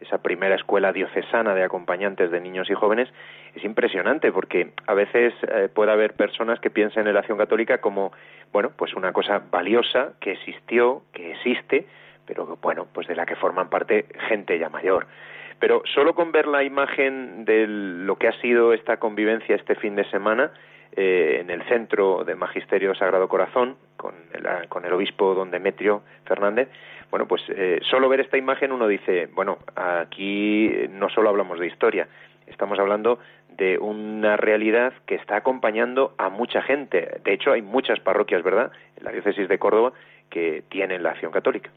esa 0.00 0.18
primera 0.18 0.54
escuela 0.54 0.92
diocesana 0.92 1.54
de 1.54 1.62
acompañantes 1.62 2.30
de 2.30 2.40
niños 2.40 2.70
y 2.70 2.74
jóvenes, 2.74 3.08
es 3.54 3.64
impresionante 3.64 4.32
porque 4.32 4.72
a 4.86 4.94
veces 4.94 5.34
eh, 5.42 5.68
puede 5.72 5.92
haber 5.92 6.14
personas 6.14 6.60
que 6.60 6.70
piensan 6.70 7.06
en 7.06 7.14
la 7.14 7.20
acción 7.20 7.38
católica 7.38 7.78
como, 7.78 8.12
bueno, 8.52 8.70
pues 8.76 8.94
una 8.94 9.12
cosa 9.12 9.42
valiosa 9.50 10.12
que 10.20 10.32
existió, 10.32 11.02
que 11.12 11.32
existe, 11.32 11.86
pero 12.26 12.58
bueno, 12.62 12.86
pues 12.92 13.06
de 13.08 13.16
la 13.16 13.26
que 13.26 13.36
forman 13.36 13.68
parte 13.68 14.06
gente 14.28 14.58
ya 14.58 14.68
mayor. 14.68 15.06
Pero 15.58 15.82
solo 15.94 16.14
con 16.14 16.32
ver 16.32 16.46
la 16.46 16.64
imagen 16.64 17.44
de 17.44 17.66
lo 17.66 18.16
que 18.16 18.28
ha 18.28 18.40
sido 18.40 18.72
esta 18.72 18.96
convivencia 18.98 19.56
este 19.56 19.74
fin 19.74 19.94
de 19.94 20.04
semana 20.10 20.52
eh, 20.96 21.38
en 21.40 21.50
el 21.50 21.62
centro 21.68 22.24
de 22.24 22.34
Magisterio 22.34 22.94
Sagrado 22.94 23.28
Corazón, 23.28 23.76
con 23.96 24.14
el, 24.32 24.68
con 24.68 24.84
el 24.84 24.92
obispo 24.92 25.34
don 25.34 25.50
Demetrio 25.50 26.02
Fernández, 26.24 26.68
bueno, 27.10 27.26
pues 27.26 27.42
eh, 27.48 27.80
solo 27.90 28.08
ver 28.08 28.20
esta 28.20 28.38
imagen 28.38 28.72
uno 28.72 28.86
dice, 28.86 29.28
bueno, 29.32 29.58
aquí 29.74 30.70
no 30.90 31.08
solo 31.08 31.28
hablamos 31.28 31.58
de 31.58 31.66
historia, 31.66 32.08
estamos 32.46 32.78
hablando 32.78 33.18
de 33.48 33.78
una 33.78 34.36
realidad 34.36 34.92
que 35.06 35.16
está 35.16 35.36
acompañando 35.36 36.14
a 36.18 36.28
mucha 36.28 36.62
gente. 36.62 37.20
De 37.24 37.32
hecho, 37.32 37.52
hay 37.52 37.62
muchas 37.62 37.98
parroquias, 38.00 38.42
¿verdad?, 38.42 38.72
en 38.96 39.04
la 39.04 39.12
diócesis 39.12 39.48
de 39.48 39.58
Córdoba 39.58 39.92
que 40.30 40.62
tienen 40.68 41.02
la 41.02 41.10
acción 41.10 41.32
católica. 41.32 41.70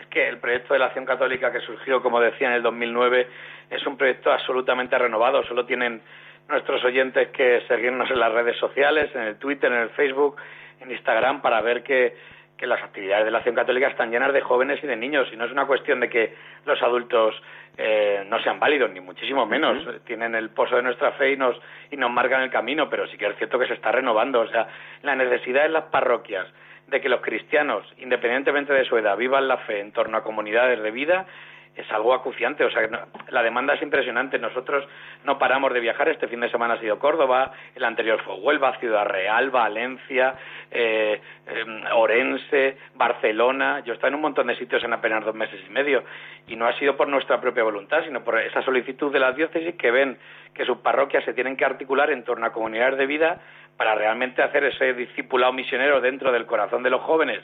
Es 0.00 0.06
que 0.08 0.28
el 0.28 0.38
proyecto 0.38 0.74
de 0.74 0.80
la 0.80 0.86
acción 0.86 1.06
católica 1.06 1.52
que 1.52 1.60
surgió, 1.60 2.02
como 2.02 2.20
decía, 2.20 2.48
en 2.48 2.54
el 2.54 2.62
2009, 2.62 3.26
es 3.70 3.86
un 3.86 3.96
proyecto 3.96 4.30
absolutamente 4.30 4.98
renovado. 4.98 5.42
Solo 5.44 5.64
tienen 5.64 6.02
nuestros 6.48 6.84
oyentes 6.84 7.28
que 7.28 7.62
seguirnos 7.68 8.10
en 8.10 8.20
las 8.20 8.32
redes 8.32 8.56
sociales, 8.58 9.10
en 9.14 9.22
el 9.22 9.36
Twitter, 9.36 9.72
en 9.72 9.82
el 9.82 9.90
Facebook, 9.90 10.36
en 10.80 10.90
Instagram, 10.90 11.40
para 11.42 11.60
ver 11.60 11.82
que 11.82 12.14
que 12.62 12.68
las 12.68 12.80
actividades 12.80 13.24
de 13.24 13.32
la 13.32 13.38
acción 13.38 13.56
católica 13.56 13.88
están 13.88 14.12
llenas 14.12 14.32
de 14.32 14.40
jóvenes 14.40 14.78
y 14.84 14.86
de 14.86 14.94
niños. 14.94 15.26
Y 15.32 15.36
no 15.36 15.46
es 15.46 15.50
una 15.50 15.66
cuestión 15.66 15.98
de 15.98 16.08
que 16.08 16.32
los 16.64 16.80
adultos 16.80 17.34
eh, 17.76 18.24
no 18.28 18.40
sean 18.40 18.60
válidos 18.60 18.88
ni 18.92 19.00
muchísimo 19.00 19.44
menos. 19.46 19.84
Tienen 20.04 20.36
el 20.36 20.50
pozo 20.50 20.76
de 20.76 20.82
nuestra 20.82 21.10
fe 21.10 21.32
y 21.32 21.36
nos 21.36 21.60
y 21.90 21.96
nos 21.96 22.08
marcan 22.12 22.40
el 22.40 22.50
camino 22.50 22.88
pero 22.88 23.08
sí 23.08 23.18
que 23.18 23.26
es 23.26 23.36
cierto 23.36 23.58
que 23.58 23.66
se 23.66 23.74
está 23.74 23.90
renovando. 23.90 24.42
O 24.42 24.46
sea 24.46 24.68
la 25.02 25.16
necesidad 25.16 25.66
en 25.66 25.72
las 25.72 25.86
parroquias 25.86 26.46
de 26.86 27.00
que 27.00 27.08
los 27.08 27.20
cristianos 27.20 27.84
independientemente 27.98 28.72
de 28.72 28.84
su 28.84 28.96
edad 28.96 29.16
vivan 29.16 29.48
la 29.48 29.56
fe 29.56 29.80
en 29.80 29.90
torno 29.90 30.16
a 30.18 30.22
comunidades 30.22 30.80
de 30.80 30.90
vida 30.92 31.26
es 31.74 31.90
algo 31.90 32.12
acuciante, 32.12 32.64
o 32.64 32.70
sea, 32.70 32.88
la 33.28 33.42
demanda 33.42 33.74
es 33.74 33.82
impresionante. 33.82 34.38
Nosotros 34.38 34.86
no 35.24 35.38
paramos 35.38 35.72
de 35.72 35.80
viajar. 35.80 36.08
Este 36.08 36.28
fin 36.28 36.40
de 36.40 36.50
semana 36.50 36.74
ha 36.74 36.80
sido 36.80 36.98
Córdoba, 36.98 37.52
el 37.74 37.84
anterior 37.84 38.20
fue 38.22 38.34
Huelva, 38.34 38.78
Ciudad 38.78 39.06
Real, 39.06 39.50
Valencia, 39.50 40.34
eh, 40.70 41.20
em, 41.46 41.82
Orense, 41.94 42.76
Barcelona. 42.94 43.80
Yo 43.80 43.92
he 43.92 43.94
estado 43.94 44.08
en 44.08 44.16
un 44.16 44.20
montón 44.20 44.48
de 44.48 44.56
sitios 44.56 44.84
en 44.84 44.92
apenas 44.92 45.24
dos 45.24 45.34
meses 45.34 45.60
y 45.66 45.70
medio 45.70 46.04
y 46.46 46.56
no 46.56 46.66
ha 46.66 46.78
sido 46.78 46.96
por 46.96 47.08
nuestra 47.08 47.40
propia 47.40 47.62
voluntad, 47.62 48.04
sino 48.04 48.22
por 48.22 48.38
esa 48.38 48.62
solicitud 48.62 49.10
de 49.10 49.20
las 49.20 49.34
diócesis 49.34 49.74
que 49.76 49.90
ven 49.90 50.18
que 50.54 50.66
sus 50.66 50.78
parroquias 50.78 51.24
se 51.24 51.32
tienen 51.32 51.56
que 51.56 51.64
articular 51.64 52.10
en 52.10 52.24
torno 52.24 52.44
a 52.44 52.52
comunidades 52.52 52.98
de 52.98 53.06
vida 53.06 53.40
para 53.78 53.94
realmente 53.94 54.42
hacer 54.42 54.64
ese 54.64 54.92
discipulado 54.92 55.54
misionero 55.54 56.02
dentro 56.02 56.32
del 56.32 56.44
corazón 56.44 56.82
de 56.82 56.90
los 56.90 57.00
jóvenes, 57.00 57.40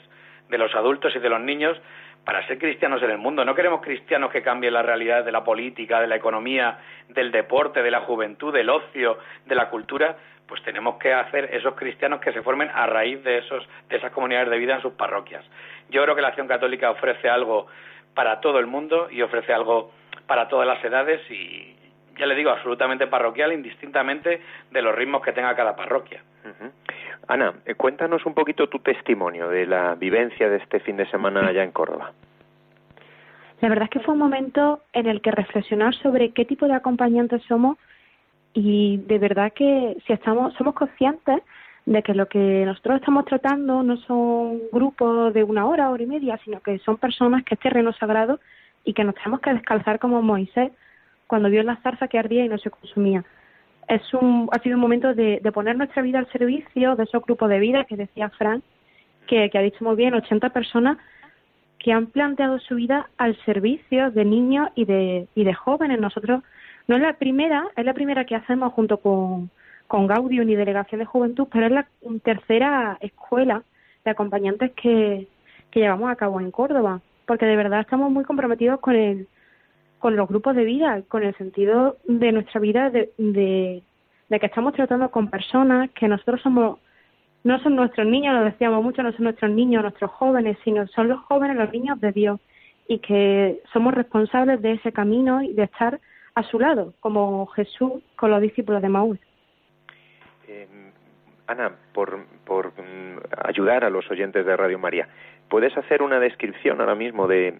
de 0.49 0.57
los 0.59 0.73
adultos 0.75 1.15
y 1.15 1.19
de 1.19 1.29
los 1.29 1.41
niños 1.41 1.79
para 2.23 2.45
ser 2.47 2.57
cristianos 2.57 3.01
en 3.01 3.11
el 3.11 3.17
mundo. 3.17 3.43
No 3.43 3.55
queremos 3.55 3.81
cristianos 3.81 4.31
que 4.31 4.41
cambien 4.41 4.73
la 4.73 4.81
realidad 4.81 5.23
de 5.23 5.31
la 5.31 5.43
política, 5.43 5.99
de 5.99 6.07
la 6.07 6.15
economía, 6.15 6.77
del 7.07 7.31
deporte, 7.31 7.81
de 7.81 7.91
la 7.91 8.01
juventud, 8.01 8.53
del 8.53 8.69
ocio, 8.69 9.17
de 9.45 9.55
la 9.55 9.69
cultura. 9.69 10.17
Pues 10.47 10.61
tenemos 10.63 10.97
que 10.97 11.13
hacer 11.13 11.49
esos 11.53 11.75
cristianos 11.75 12.19
que 12.19 12.31
se 12.33 12.41
formen 12.41 12.69
a 12.73 12.85
raíz 12.87 13.23
de, 13.23 13.39
esos, 13.39 13.67
de 13.87 13.97
esas 13.97 14.11
comunidades 14.11 14.49
de 14.49 14.57
vida 14.57 14.75
en 14.75 14.81
sus 14.81 14.93
parroquias. 14.93 15.45
Yo 15.89 16.03
creo 16.03 16.15
que 16.15 16.21
la 16.21 16.29
Acción 16.29 16.47
Católica 16.47 16.91
ofrece 16.91 17.29
algo 17.29 17.67
para 18.13 18.41
todo 18.41 18.59
el 18.59 18.67
mundo 18.67 19.07
y 19.11 19.21
ofrece 19.21 19.53
algo 19.53 19.91
para 20.27 20.47
todas 20.47 20.67
las 20.67 20.83
edades 20.83 21.21
y, 21.31 21.75
ya 22.19 22.25
le 22.25 22.35
digo, 22.35 22.51
absolutamente 22.51 23.07
parroquial, 23.07 23.53
indistintamente 23.53 24.41
de 24.69 24.81
los 24.81 24.93
ritmos 24.93 25.23
que 25.23 25.31
tenga 25.31 25.55
cada 25.55 25.75
parroquia. 25.75 26.21
Ana, 27.27 27.53
eh, 27.65 27.75
cuéntanos 27.75 28.25
un 28.25 28.33
poquito 28.33 28.67
tu 28.67 28.79
testimonio 28.79 29.49
de 29.49 29.65
la 29.65 29.95
vivencia 29.95 30.49
de 30.49 30.57
este 30.57 30.79
fin 30.81 30.97
de 30.97 31.09
semana 31.09 31.47
allá 31.47 31.63
en 31.63 31.71
Córdoba. 31.71 32.11
La 33.61 33.69
verdad 33.69 33.85
es 33.85 33.89
que 33.89 33.99
fue 33.99 34.13
un 34.13 34.19
momento 34.19 34.81
en 34.93 35.07
el 35.07 35.21
que 35.21 35.31
reflexionar 35.31 35.93
sobre 35.95 36.31
qué 36.31 36.45
tipo 36.45 36.67
de 36.67 36.73
acompañantes 36.73 37.41
somos 37.43 37.77
y 38.53 38.97
de 39.05 39.19
verdad 39.19 39.53
que 39.53 39.97
si 40.05 40.13
estamos 40.13 40.53
somos 40.55 40.73
conscientes 40.73 41.41
de 41.85 42.01
que 42.03 42.13
lo 42.13 42.27
que 42.27 42.63
nosotros 42.65 42.95
estamos 42.97 43.25
tratando 43.25 43.83
no 43.83 43.97
son 43.97 44.59
grupos 44.71 45.33
de 45.33 45.43
una 45.43 45.65
hora, 45.65 45.89
hora 45.89 46.03
y 46.03 46.05
media, 46.05 46.39
sino 46.43 46.61
que 46.61 46.79
son 46.79 46.97
personas 46.97 47.43
que 47.43 47.55
es 47.55 47.59
terreno 47.59 47.93
sagrado 47.93 48.39
y 48.85 48.93
que 48.93 49.03
nos 49.03 49.15
tenemos 49.15 49.41
que 49.41 49.53
descalzar 49.53 49.99
como 49.99 50.21
Moisés 50.21 50.71
cuando 51.29 51.49
vio 51.49 51.63
la 51.63 51.77
zarza 51.77 52.09
que 52.09 52.19
ardía 52.19 52.43
y 52.43 52.49
no 52.49 52.57
se 52.57 52.69
consumía 52.69 53.23
es 53.89 54.13
un, 54.13 54.47
ha 54.51 54.59
sido 54.59 54.75
un 54.75 54.81
momento 54.81 55.13
de, 55.15 55.41
poner 55.51 55.75
nuestra 55.75 56.03
vida 56.03 56.19
al 56.19 56.31
servicio 56.31 56.95
de 56.95 57.03
esos 57.03 57.23
grupos 57.23 57.49
de 57.49 57.59
vida 57.59 57.85
que 57.85 57.97
decía 57.97 58.29
Fran, 58.29 58.61
que, 59.27 59.49
ha 59.51 59.61
dicho 59.61 59.83
muy 59.83 59.95
bien, 59.95 60.13
80 60.13 60.49
personas 60.51 60.97
que 61.79 61.91
han 61.91 62.07
planteado 62.07 62.59
su 62.59 62.75
vida 62.75 63.09
al 63.17 63.35
servicio 63.45 64.11
de 64.11 64.25
niños 64.25 64.69
y 64.75 64.85
de, 64.85 65.27
y 65.33 65.43
de 65.43 65.53
jóvenes. 65.53 65.99
Nosotros 65.99 66.43
no 66.87 66.95
es 66.95 67.01
la 67.01 67.13
primera, 67.13 67.67
es 67.75 67.83
la 67.83 67.93
primera 67.93 68.25
que 68.25 68.35
hacemos 68.35 68.73
junto 68.73 68.97
con, 68.97 69.49
con 69.87 70.05
Gaudium 70.05 70.47
y 70.47 70.55
Delegación 70.55 70.99
de 70.99 71.05
Juventud, 71.05 71.47
pero 71.51 71.65
es 71.65 71.71
la 71.71 71.87
tercera 72.23 72.97
escuela 73.01 73.63
de 74.05 74.11
acompañantes 74.11 74.71
que, 74.73 75.27
que 75.71 75.79
llevamos 75.79 76.11
a 76.11 76.15
cabo 76.15 76.39
en 76.39 76.51
Córdoba, 76.51 77.01
porque 77.25 77.45
de 77.45 77.55
verdad 77.55 77.79
estamos 77.79 78.11
muy 78.11 78.23
comprometidos 78.23 78.79
con 78.81 78.95
el, 78.95 79.27
con 79.99 80.15
los 80.15 80.27
grupos 80.27 80.55
de 80.55 80.63
vida, 80.63 81.01
con 81.07 81.23
el 81.23 81.35
sentido 81.35 81.97
de 82.05 82.31
nuestra 82.31 82.59
vida, 82.59 82.89
de, 82.89 83.11
de, 83.17 83.83
que 84.39 84.45
estamos 84.45 84.73
tratando 84.73 85.11
con 85.11 85.29
personas 85.29 85.91
que 85.91 86.07
nosotros 86.07 86.41
somos, 86.41 86.79
no 87.43 87.59
son 87.59 87.75
nuestros 87.75 88.07
niños, 88.07 88.33
lo 88.33 88.45
decíamos 88.45 88.83
mucho, 88.83 89.03
no 89.03 89.11
son 89.11 89.25
nuestros 89.25 89.51
niños, 89.51 89.83
nuestros 89.83 90.11
jóvenes, 90.11 90.57
sino 90.63 90.87
son 90.87 91.09
los 91.09 91.19
jóvenes, 91.21 91.57
los 91.57 91.71
niños 91.71 91.99
de 91.99 92.11
Dios, 92.11 92.39
y 92.87 92.99
que 92.99 93.61
somos 93.71 93.93
responsables 93.93 94.61
de 94.61 94.73
ese 94.73 94.91
camino 94.91 95.43
y 95.43 95.53
de 95.53 95.63
estar 95.63 95.99
a 96.35 96.43
su 96.43 96.59
lado, 96.59 96.93
como 97.01 97.45
Jesús 97.47 98.01
con 98.15 98.31
los 98.31 98.41
discípulos 98.41 98.81
de 98.81 98.89
Maús. 98.89 99.19
Eh, 100.47 100.67
Ana, 101.47 101.73
por, 101.93 102.25
por 102.45 102.67
mm, 102.67 103.19
ayudar 103.45 103.83
a 103.83 103.89
los 103.89 104.09
oyentes 104.09 104.45
de 104.45 104.55
Radio 104.55 104.79
María, 104.79 105.09
¿puedes 105.49 105.75
hacer 105.77 106.01
una 106.01 106.19
descripción 106.19 106.79
ahora 106.79 106.95
mismo 106.95 107.27
de 107.27 107.59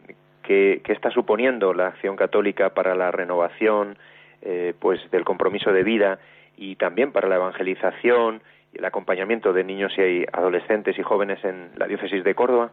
que, 0.50 0.82
está 0.94 1.12
suponiendo 1.12 1.76
la 1.76 1.88
acción 1.90 2.16
católica 2.16 2.72
para 2.72 2.96
la 2.96 3.12
renovación 3.12 3.98
eh, 4.42 4.74
pues 4.80 5.00
del 5.12 5.24
compromiso 5.24 5.72
de 5.72 5.84
vida 5.84 6.18
y 6.58 6.76
también 6.76 7.12
para 7.12 7.28
la 7.28 7.36
evangelización 7.36 8.42
y 8.74 8.80
el 8.80 8.86
acompañamiento 8.86 9.54
de 9.54 9.64
niños 9.64 9.94
y 10.00 10.26
adolescentes 10.34 10.98
y 10.98 11.04
jóvenes 11.04 11.44
en 11.46 11.70
la 11.78 11.86
diócesis 11.86 12.24
de 12.24 12.34
Córdoba? 12.34 12.72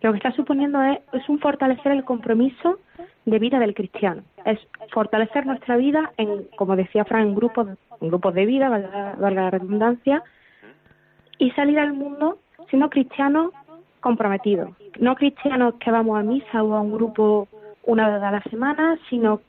Lo 0.00 0.12
que 0.12 0.16
está 0.16 0.32
suponiendo 0.32 0.80
es, 0.82 1.28
un 1.28 1.38
fortalecer 1.38 1.92
el 1.92 2.04
compromiso 2.04 2.78
de 3.26 3.38
vida 3.38 3.58
del 3.58 3.74
cristiano. 3.74 4.22
Es 4.46 4.58
fortalecer 4.92 5.44
nuestra 5.44 5.76
vida 5.76 6.12
en, 6.16 6.44
como 6.56 6.76
decía 6.76 7.04
Fran, 7.04 7.28
en 7.28 7.34
grupos, 7.34 7.68
en 8.00 8.08
grupos 8.08 8.32
de 8.32 8.46
vida, 8.46 8.70
valga, 8.70 9.16
valga 9.18 9.42
la 9.42 9.50
redundancia, 9.50 10.22
y 11.38 11.50
salir 11.50 11.78
al 11.78 11.92
mundo 11.92 12.38
siendo 12.70 12.88
cristianos 12.88 13.52
comprometidos. 14.06 14.70
No 15.00 15.16
cristianos 15.16 15.74
que 15.80 15.90
vamos 15.90 16.16
a 16.16 16.22
misa 16.22 16.62
o 16.62 16.74
a 16.74 16.80
un 16.80 16.92
grupo 16.92 17.48
una 17.82 18.08
vez 18.08 18.22
a 18.22 18.30
la 18.30 18.42
semana, 18.44 18.96
sino 19.10 19.40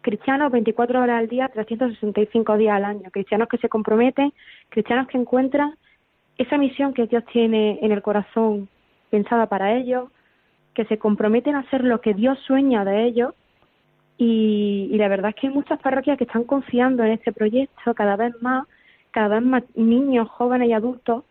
cristianos 0.00 0.50
24 0.50 0.98
horas 0.98 1.18
al 1.18 1.28
día, 1.28 1.48
365 1.48 2.56
días 2.56 2.74
al 2.74 2.86
año. 2.86 3.10
Cristianos 3.10 3.48
que 3.48 3.58
se 3.58 3.68
comprometen, 3.68 4.32
cristianos 4.70 5.08
que 5.08 5.18
encuentran 5.18 5.74
esa 6.38 6.56
misión 6.56 6.94
que 6.94 7.06
Dios 7.06 7.22
tiene 7.34 7.80
en 7.82 7.92
el 7.92 8.00
corazón 8.00 8.66
pensada 9.10 9.44
para 9.44 9.76
ellos 9.76 10.08
que 10.72 10.86
se 10.86 10.96
comprometen 10.96 11.54
a 11.54 11.58
hacer 11.58 11.84
lo 11.84 12.00
que 12.00 12.14
Dios 12.14 12.38
sueña 12.46 12.86
de 12.86 13.04
ellos 13.04 13.34
y, 14.16 14.88
y 14.90 14.96
la 14.96 15.08
verdad 15.08 15.32
es 15.32 15.34
que 15.34 15.48
hay 15.48 15.52
muchas 15.52 15.78
parroquias 15.80 16.16
que 16.16 16.24
están 16.24 16.44
confiando 16.44 17.04
en 17.04 17.12
este 17.12 17.30
proyecto 17.30 17.92
cada 17.94 18.16
vez 18.16 18.32
más, 18.40 18.66
cada 19.10 19.28
vez 19.28 19.42
más 19.42 19.64
niños, 19.76 20.30
jóvenes 20.30 20.70
y 20.70 20.72
adultos 20.72 21.24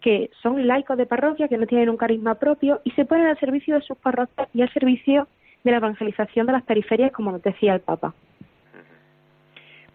que 0.00 0.30
son 0.42 0.66
laicos 0.66 0.96
de 0.96 1.06
parroquia, 1.06 1.48
que 1.48 1.58
no 1.58 1.66
tienen 1.66 1.88
un 1.88 1.96
carisma 1.96 2.36
propio 2.36 2.80
y 2.84 2.90
se 2.92 3.04
ponen 3.04 3.26
al 3.26 3.38
servicio 3.38 3.74
de 3.74 3.82
sus 3.82 3.98
parroquias 3.98 4.48
y 4.54 4.62
al 4.62 4.72
servicio 4.72 5.26
de 5.64 5.70
la 5.72 5.78
evangelización 5.78 6.46
de 6.46 6.52
las 6.52 6.62
periferias, 6.62 7.12
como 7.12 7.32
nos 7.32 7.42
decía 7.42 7.74
el 7.74 7.80
Papa. 7.80 8.14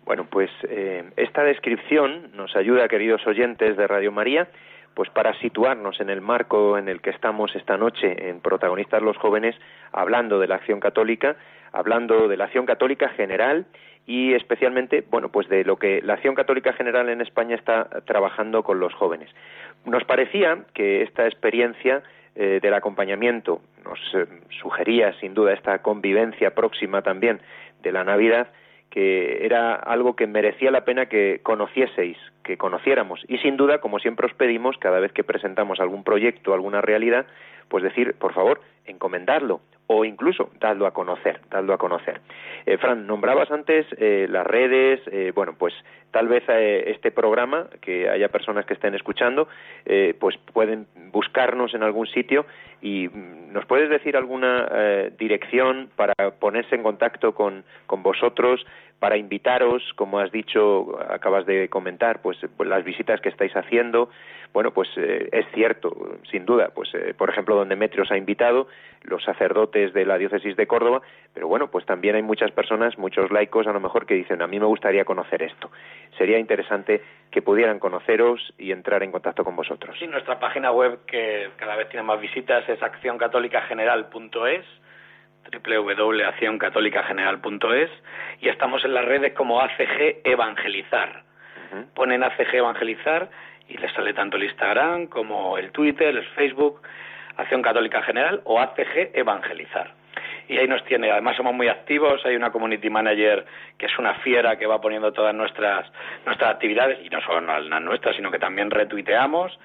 Bueno, 0.06 0.28
pues 0.30 0.50
eh, 0.64 1.06
esta 1.16 1.44
descripción 1.44 2.32
nos 2.36 2.56
ayuda, 2.58 2.90
queridos 2.90 3.26
oyentes 3.26 3.78
de 3.78 3.88
Radio 3.88 4.12
María, 4.12 4.50
pues 4.94 5.10
para 5.10 5.34
situarnos 5.40 6.00
en 6.02 6.10
el 6.10 6.20
marco 6.20 6.78
en 6.78 6.90
el 6.90 7.02
que 7.02 7.10
estamos 7.10 7.56
esta 7.56 7.78
noche 7.78 8.30
en 8.30 8.42
Protagonistas 8.42 9.02
los 9.02 9.18
Jóvenes, 9.18 9.56
hablando 9.94 10.40
de 10.40 10.48
la 10.48 10.56
acción 10.56 10.82
católica, 10.82 11.38
hablando 11.72 12.28
de 12.28 12.38
la 12.38 12.46
acción 12.46 12.66
católica 12.66 13.10
general 13.10 13.66
y 14.06 14.34
especialmente, 14.34 15.04
bueno, 15.10 15.30
pues 15.30 15.48
de 15.48 15.64
lo 15.64 15.78
que 15.78 16.02
la 16.02 16.14
acción 16.14 16.36
católica 16.36 16.74
general 16.74 17.10
en 17.10 17.22
España 17.22 17.56
está 17.56 17.86
trabajando 18.06 18.64
con 18.64 18.80
los 18.80 18.94
jóvenes. 18.94 19.30
Nos 19.86 20.04
parecía 20.04 20.60
que 20.74 21.04
esta 21.04 21.26
experiencia 21.26 22.04
eh, 22.36 22.60
del 22.62 22.74
acompañamiento 22.74 23.62
nos 23.86 24.00
eh, 24.14 24.26
sugería 24.62 25.14
sin 25.20 25.34
duda 25.34 25.54
esta 25.54 25.80
convivencia 25.82 26.54
próxima 26.56 27.02
también 27.02 27.40
de 27.82 27.92
la 27.92 28.04
Navidad 28.04 28.48
que 28.94 29.44
era 29.44 29.74
algo 29.74 30.16
que 30.16 30.28
merecía 30.28 30.70
la 30.70 30.86
pena 30.86 31.08
que 31.08 31.40
conocieseis, 31.42 32.16
que 32.44 32.58
conociéramos. 32.58 33.26
Y 33.28 33.40
sin 33.40 33.58
duda, 33.58 33.80
como 33.80 33.98
siempre 33.98 34.28
os 34.28 34.36
pedimos, 34.36 34.78
cada 34.78 35.00
vez 35.00 35.12
que 35.12 35.24
presentamos 35.24 35.80
algún 35.80 36.04
proyecto, 36.04 36.54
alguna 36.54 36.80
realidad, 36.80 37.26
pues 37.70 37.84
decir, 37.84 38.16
por 38.16 38.34
favor, 38.34 38.62
encomendarlo 38.86 39.62
o 39.88 40.06
incluso 40.06 40.50
dadlo 40.60 40.88
a 40.88 40.94
conocer, 40.94 41.42
dadlo 41.50 41.74
a 41.74 41.78
conocer. 41.78 42.22
Eh, 42.66 42.78
Fran, 42.78 43.06
nombrabas 43.06 43.52
antes 43.52 43.86
eh, 43.98 44.28
las 44.30 44.46
redes, 44.48 45.02
eh, 45.12 45.32
bueno, 45.36 45.56
pues 45.58 45.74
tal 46.12 46.28
vez 46.28 46.44
este 46.48 47.12
programa, 47.12 47.68
que 47.82 48.08
haya 48.08 48.30
personas 48.30 48.66
que 48.68 48.76
estén 48.76 48.94
escuchando, 48.94 49.48
pues 50.20 50.38
pueden 50.54 50.86
buscarnos 51.12 51.74
en 51.74 51.82
algún 51.82 52.06
sitio 52.06 52.46
y 52.82 53.08
mm, 53.08 53.52
nos 53.52 53.66
puedes 53.66 53.90
decir 53.90 54.16
alguna 54.16 55.10
dirección 55.18 55.90
para 55.96 56.14
ponerse 56.40 56.76
en 56.76 56.84
contacto 56.84 57.34
con, 57.34 57.64
con 57.88 58.04
vosotros, 58.04 58.64
para 59.04 59.18
invitaros, 59.18 59.84
como 59.98 60.20
has 60.20 60.32
dicho, 60.32 60.98
acabas 61.10 61.46
de 61.46 61.68
comentar, 61.68 62.22
pues, 62.22 62.38
pues 62.56 62.70
las 62.70 62.86
visitas 62.86 63.20
que 63.20 63.28
estáis 63.28 63.54
haciendo. 63.54 64.10
Bueno, 64.54 64.72
pues 64.72 64.88
es 64.96 65.46
cierto, 65.54 65.94
sin 66.32 66.46
duda, 66.46 66.70
pues 66.74 66.90
por 67.18 67.30
ejemplo, 67.30 67.54
donde 67.54 67.76
Metrio 67.76 68.04
os 68.04 68.12
ha 68.12 68.18
invitado, 68.18 68.70
los 69.02 69.22
sacerdotes 69.22 69.92
de 69.92 70.06
la 70.06 70.18
diócesis 70.18 70.56
de 70.56 70.68
Córdoba, 70.68 71.02
pero 71.34 71.50
bueno, 71.50 71.70
pues 71.70 71.86
también 71.86 72.16
hay 72.16 72.22
muchas 72.22 72.52
personas, 72.52 72.98
muchos 72.98 73.30
laicos 73.30 73.68
a 73.68 73.74
lo 73.74 73.82
mejor 73.82 74.06
que 74.06 74.14
dicen, 74.14 74.42
a 74.42 74.48
mí 74.48 74.58
me 74.58 74.68
gustaría 74.68 75.04
conocer 75.04 75.44
esto. 75.44 75.70
Sería 76.18 76.40
interesante 76.40 77.02
que 77.30 77.42
pudieran 77.42 77.80
conoceros 77.80 78.54
y 78.58 78.72
entrar 78.72 79.04
en 79.04 79.12
contacto 79.12 79.44
con 79.44 79.58
vosotros. 79.58 79.98
Sí, 80.00 80.08
nuestra 80.08 80.40
página 80.40 80.72
web 80.72 81.00
que 81.08 81.50
cada 81.58 81.76
vez 81.76 81.90
tiene 81.90 82.04
más 82.04 82.22
visitas 82.22 82.70
es 82.70 82.82
accioncatolicageneral.es 82.82 84.66
www.accioncatolicageneral.es 85.52 87.90
y 88.42 88.50
estamos 88.50 88.84
en 88.86 88.94
las 88.94 89.06
redes 89.06 89.34
como 89.34 89.60
ACG 89.62 90.22
Evangelizar. 90.24 91.24
Ponen 91.96 92.24
ACG 92.24 92.56
Evangelizar 92.56 93.30
y 93.68 93.78
les 93.78 93.92
sale 93.94 94.14
tanto 94.14 94.38
el 94.38 94.44
Instagram 94.44 95.08
como 95.08 95.58
el 95.58 95.72
Twitter, 95.72 96.16
el 96.16 96.24
Facebook 96.36 96.82
Acción 97.38 97.62
Católica 97.62 98.02
General 98.04 98.42
o 98.44 98.60
ACG 98.60 99.12
Evangelizar. 99.14 99.92
Y 100.48 100.58
ahí 100.58 100.68
nos 100.68 100.84
tiene, 100.84 101.10
además 101.10 101.38
somos 101.38 101.54
muy 101.54 101.70
activos, 101.70 102.24
hay 102.26 102.36
una 102.36 102.52
community 102.52 102.90
manager 102.90 103.46
que 103.78 103.86
es 103.86 103.98
una 103.98 104.16
fiera 104.16 104.58
que 104.58 104.68
va 104.68 104.82
poniendo 104.82 105.14
todas 105.14 105.34
nuestras, 105.34 105.90
nuestras 106.26 106.52
actividades, 106.52 107.00
y 107.04 107.10
no 107.10 107.22
solo 107.22 107.42
las 107.42 107.82
nuestras, 107.82 108.16
sino 108.16 108.30
que 108.30 108.40
también 108.40 108.70
retuiteamos 108.70 109.58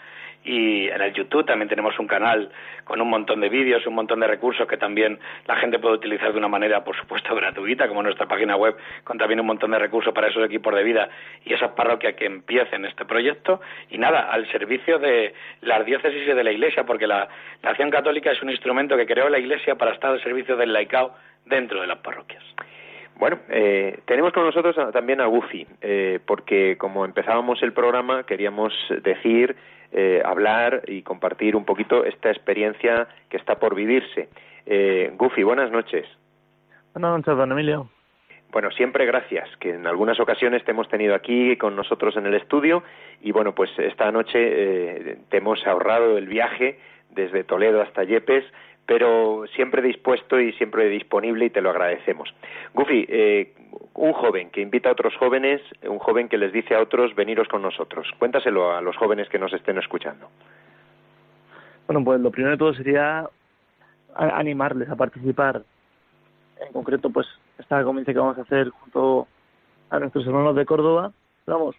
y 0.45 0.89
en 0.89 1.01
el 1.01 1.13
YouTube 1.13 1.45
también 1.45 1.69
tenemos 1.69 1.99
un 1.99 2.07
canal 2.07 2.51
con 2.85 3.01
un 3.01 3.11
montón 3.11 3.41
de 3.41 3.49
vídeos, 3.49 3.87
un 3.87 3.95
montón 3.95 4.21
de 4.21 4.27
recursos 4.27 4.67
que 4.67 4.77
también 4.77 5.19
la 5.47 5.57
gente 5.57 5.79
puede 5.79 5.97
utilizar 5.97 6.33
de 6.33 6.39
una 6.39 6.49
manera, 6.49 6.85
por 6.85 6.97
supuesto, 6.97 7.35
gratuita, 7.37 7.89
como 7.89 8.03
nuestra 8.03 8.27
página 8.27 8.57
web, 8.57 8.77
con 9.05 9.19
también 9.19 9.41
un 9.41 9.47
montón 9.47 9.73
de 9.73 9.79
recursos 9.79 10.15
para 10.15 10.29
esos 10.29 10.45
equipos 10.45 10.75
de 10.75 10.83
vida 10.83 11.09
y 11.45 11.53
esas 11.53 11.73
parroquias 11.73 12.15
que 12.15 12.27
empiecen 12.27 12.85
este 12.85 13.05
proyecto. 13.05 13.61
Y 13.91 13.99
nada, 13.99 14.31
al 14.31 14.51
servicio 14.51 14.99
de 14.99 15.35
las 15.63 15.85
diócesis 15.85 16.23
y 16.27 16.33
de 16.33 16.45
la 16.45 16.53
Iglesia, 16.53 16.85
porque 16.85 17.07
la, 17.07 17.29
acción 17.63 17.91
católica 17.91 18.31
es 18.31 18.43
un 18.43 18.51
instrumento 18.51 18.97
que 18.97 19.07
creó 19.07 19.29
la 19.29 19.39
Iglesia 19.39 19.75
para 19.75 19.93
estar 19.93 20.11
al 20.13 20.23
servicio 20.23 20.57
del 20.57 20.73
laicao 20.73 21.15
dentro 21.45 21.81
de 21.81 21.87
las 21.87 21.99
parroquias. 21.99 22.43
Bueno, 23.17 23.41
eh, 23.51 23.99
tenemos 24.07 24.33
con 24.33 24.45
nosotros 24.45 24.77
también 24.93 25.21
a 25.21 25.27
Gufi, 25.27 25.67
eh, 25.83 26.21
porque 26.25 26.79
como 26.79 27.05
empezábamos 27.05 27.61
el 27.63 27.73
programa 27.73 28.23
queríamos 28.23 28.73
decir 29.03 29.57
eh, 29.93 30.23
hablar 30.25 30.83
y 30.87 31.03
compartir 31.03 31.57
un 31.57 31.65
poquito 31.65 32.05
esta 32.05 32.31
experiencia 32.31 33.09
que 33.29 33.37
está 33.37 33.59
por 33.59 33.75
vivirse. 33.75 34.29
Eh, 34.67 35.13
Gufi, 35.17 35.43
buenas 35.43 35.71
noches. 35.71 36.07
Buenas 36.93 37.13
noches, 37.13 37.37
don 37.37 37.53
Emilio. 37.53 37.89
Bueno, 38.51 38.71
siempre 38.71 39.05
gracias, 39.05 39.49
que 39.59 39.75
en 39.75 39.87
algunas 39.87 40.19
ocasiones 40.21 40.65
te 40.65 40.71
hemos 40.71 40.89
tenido 40.89 41.15
aquí 41.15 41.57
con 41.57 41.77
nosotros 41.77 42.17
en 42.17 42.27
el 42.27 42.35
estudio 42.35 42.83
y 43.21 43.31
bueno, 43.31 43.55
pues 43.55 43.71
esta 43.79 44.11
noche 44.11 44.39
eh, 44.39 45.19
te 45.29 45.37
hemos 45.37 45.67
ahorrado 45.67 46.17
el 46.17 46.27
viaje 46.27 46.79
desde 47.11 47.45
Toledo 47.45 47.83
hasta 47.83 48.05
Yepes 48.05 48.45
pero 48.89 49.45
siempre 49.55 49.83
dispuesto 49.83 50.41
y 50.41 50.55
siempre 50.55 50.89
disponible 50.89 51.45
y 51.45 51.51
te 51.51 51.61
lo 51.61 51.69
agradecemos. 51.69 52.35
Gufi, 52.73 53.05
eh, 53.07 53.53
un 53.93 54.15
joven 54.15 54.49
que 54.49 54.63
invita 54.63 54.89
a 54.89 54.93
otros 54.93 55.15
jóvenes, 55.19 55.61
un 55.87 55.99
joven 55.99 56.31
que 56.31 56.39
les 56.39 56.55
dice 56.55 56.75
a 56.75 56.81
otros 56.81 57.15
veniros 57.15 57.49
con 57.49 57.61
nosotros. 57.61 58.11
Cuéntaselo 58.19 58.75
a 58.75 58.81
los 58.81 58.97
jóvenes 58.97 59.29
que 59.29 59.39
nos 59.39 59.53
estén 59.53 59.77
escuchando. 59.77 60.31
Bueno, 61.87 62.03
pues 62.03 62.19
lo 62.19 62.31
primero 62.31 62.53
de 62.53 62.57
todo 62.57 62.73
sería 62.73 63.29
animarles 64.15 64.89
a 64.89 64.97
participar. 64.97 65.65
En 66.67 66.73
concreto, 66.73 67.11
pues 67.11 67.27
esta 67.59 67.85
convivencia 67.85 68.15
que 68.15 68.21
vamos 68.21 68.39
a 68.39 68.43
hacer 68.43 68.71
junto 68.71 69.29
a 69.91 69.99
nuestros 69.99 70.27
hermanos 70.27 70.57
de 70.57 70.65
Córdoba, 70.65 71.13
vamos, 71.45 71.77